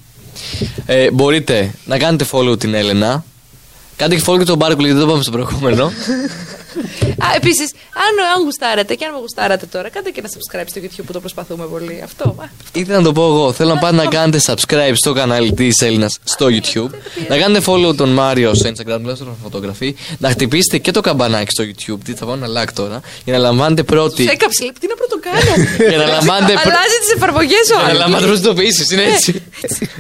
Ε, 0.87 1.11
μπορείτε 1.11 1.71
να 1.87 1.99
κάνετε 1.99 2.27
follow 2.33 2.59
την 2.59 2.75
Έλενα. 2.75 3.25
Κάντε 3.97 4.15
και 4.17 4.23
follow 4.27 4.39
και 4.39 4.45
τον 4.45 4.57
Μπάρκουλ 4.57 4.85
γιατί 4.85 4.99
δεν 4.99 5.07
το 5.07 5.13
πάμε 5.13 5.23
στο 5.23 5.31
προηγούμενο. 5.33 5.93
Α, 7.19 7.27
επίσης, 7.37 7.69
αν, 8.05 8.13
αν 8.37 8.43
γουστάρετε 8.45 8.95
και 8.95 9.05
αν 9.05 9.13
με 9.13 9.19
γουστάρατε 9.21 9.67
τώρα, 9.67 9.89
κάντε 9.91 10.11
και 10.11 10.21
ένα 10.21 10.29
subscribe 10.35 10.67
στο 10.71 10.81
YouTube 10.85 11.05
που 11.07 11.13
το 11.13 11.21
προσπαθούμε 11.21 11.65
πολύ. 11.65 12.01
Αυτό. 12.05 12.35
α. 12.39 12.45
Ήθελα 12.73 12.97
να 12.99 13.05
το 13.05 13.13
πω 13.13 13.23
εγώ. 13.25 13.53
Θέλω 13.53 13.75
να 13.75 13.79
πάτε 13.81 13.97
να 13.97 14.07
κάνετε 14.07 14.41
subscribe 14.47 14.93
στο 14.95 15.13
κανάλι 15.13 15.53
της 15.53 15.81
Έλληνας 15.81 16.19
στο 16.25 16.47
YouTube. 16.51 16.91
Να 17.29 17.37
κάνετε 17.39 17.65
follow 17.67 17.97
τον 17.97 18.09
Μάριο 18.09 18.55
στο 18.55 18.69
Instagram, 18.69 18.97
τουλάχιστον 19.01 19.37
φωτογραφεί. 19.43 19.95
Να 20.19 20.31
χτυπήσετε 20.31 20.79
και 20.79 20.91
το 20.91 21.01
καμπανάκι 21.01 21.51
στο 21.51 21.65
YouTube. 21.65 21.99
Τι 22.05 22.13
θα 22.15 22.27
βάλω 22.27 22.45
ένα 22.45 22.63
like 22.63 22.69
τώρα. 22.75 23.01
Για 23.25 23.33
να 23.33 23.39
λαμβάνετε 23.39 23.83
Του 23.83 23.93
πρώτη. 23.93 24.23
έκαψε, 24.23 24.63
λέει, 24.63 24.73
τι 24.81 24.87
να 24.87 24.95
πρωτοκάνω. 24.95 25.65
Για 25.91 25.99
να 25.99 26.07
λαμβάνετε 26.07 26.53
πρω- 26.53 26.63
Αλλάζει 26.65 26.99
τις 27.01 27.13
εφαρμογές 27.15 27.65
Για 27.67 27.77
να 27.77 27.83
όλε. 27.85 27.93
λαμβάνετε 27.99 28.27
προσδοποιήσει. 28.27 28.95
Είναι 28.95 29.03
έτσι. 29.03 29.43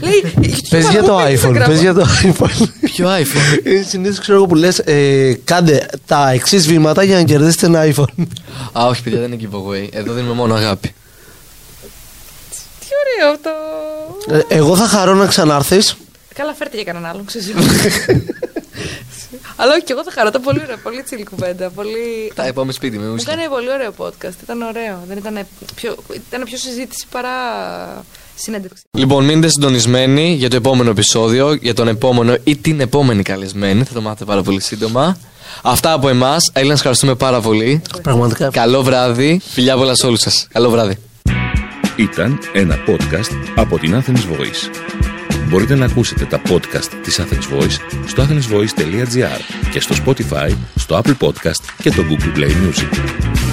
Λέει, 0.00 0.32
Πες 0.70 0.88
για 0.88 1.02
το 1.02 1.18
iPhone. 1.20 1.62
Πες 1.66 1.80
για 1.80 1.94
το 1.94 2.06
iPhone. 2.22 2.68
Ποιο 2.80 3.08
iPhone; 3.22 3.58
Συνήθως 3.88 4.18
ξέρω 4.18 4.36
εγώ 4.36 4.46
που 4.46 4.54
λες, 4.54 4.78
ε, 4.78 5.38
κάντε 5.44 5.86
τα 6.06 6.30
εξής 6.30 6.57
βήματα 6.66 7.02
για 7.02 7.16
να 7.16 7.22
κερδίσετε 7.22 7.66
ένα 7.66 7.94
iPhone. 7.94 8.26
Α, 8.78 8.86
όχι, 8.86 9.02
παιδιά, 9.02 9.20
δεν 9.20 9.32
είναι 9.32 9.48
giveaway. 9.52 9.88
Εδώ 9.92 10.12
δίνουμε 10.12 10.34
μόνο 10.34 10.54
αγάπη. 10.54 10.94
Τι 12.80 12.86
ωραίο 13.20 13.32
αυτό. 13.34 13.50
Ε, 14.48 14.56
εγώ 14.58 14.76
θα 14.76 14.86
χαρώ 14.86 15.14
να 15.14 15.26
ξανάρθεις. 15.26 15.96
Καλά, 16.34 16.54
φέρτε 16.54 16.76
για 16.76 16.84
κανέναν 16.84 17.10
άλλον, 17.10 17.24
ξέρω. 17.24 17.58
Αλλά 19.56 19.72
όχι, 19.72 19.82
και 19.84 19.92
εγώ 19.92 20.02
θα 20.04 20.10
χαρώ. 20.10 20.28
Ήταν 20.28 20.42
πολύ 20.42 20.60
ωραία. 20.62 20.76
Πολύ 20.76 21.02
τσιλ 21.02 21.24
κουβέντα. 21.24 21.70
Πολύ... 21.70 22.32
Τα 22.34 22.52
πάμε 22.54 22.72
σπίτι 22.72 22.98
με 22.98 23.06
Μου 23.06 23.12
ουίσκι. 23.12 23.30
έκανε 23.30 23.48
πολύ 23.48 23.70
ωραίο 23.70 23.92
podcast. 23.96 24.32
Ήταν 24.42 24.62
ωραίο. 24.62 25.02
Δεν 25.08 25.16
ήταν 25.16 25.46
πιο, 25.74 25.96
ήταν 26.28 26.42
πιο 26.44 26.56
συζήτηση 26.56 27.06
παρά 27.10 27.30
συνέντευξη. 28.38 28.82
Λοιπόν, 28.90 29.24
μείνετε 29.24 29.48
συντονισμένοι 29.48 30.34
για 30.34 30.50
το 30.50 30.56
επόμενο 30.56 30.90
επεισόδιο, 30.90 31.52
για 31.54 31.74
τον 31.74 31.88
επόμενο 31.88 32.36
ή 32.44 32.56
την 32.56 32.80
επόμενη 32.80 33.22
καλεσμένη. 33.22 33.84
Θα 33.84 33.94
το 33.94 34.00
μάθετε 34.00 34.24
πάρα 34.24 34.42
πολύ 34.42 34.60
σύντομα. 34.60 35.16
Αυτά 35.62 35.92
από 35.92 36.08
εμάς. 36.08 36.50
Έλληνα, 36.52 36.74
ευχαριστούμε 36.74 37.14
πάρα 37.14 37.40
πολύ. 37.40 37.82
Πραγματικά. 38.02 38.48
Καλό 38.50 38.82
βράδυ. 38.82 39.40
Φιλιά 39.48 39.76
πολλά 39.76 39.94
σε 39.94 40.06
όλους 40.06 40.20
σας. 40.20 40.46
Καλό 40.52 40.70
βράδυ. 40.70 40.96
Ήταν 41.96 42.38
ένα 42.52 42.76
podcast 42.86 43.30
από 43.56 43.78
την 43.78 44.02
Athens 44.02 44.34
Voice. 44.34 44.70
Μπορείτε 45.48 45.74
να 45.74 45.84
ακούσετε 45.84 46.24
τα 46.24 46.40
podcast 46.48 46.88
της 47.02 47.20
Athens 47.20 47.56
Voice 47.56 47.76
στο 48.06 48.22
athensvoice.gr 48.22 49.40
και 49.70 49.80
στο 49.80 49.94
Spotify, 50.04 50.56
στο 50.74 51.00
Apple 51.04 51.26
Podcast 51.26 51.64
και 51.82 51.90
το 51.90 52.02
Google 52.10 52.38
Play 52.38 52.50
Music. 52.50 53.47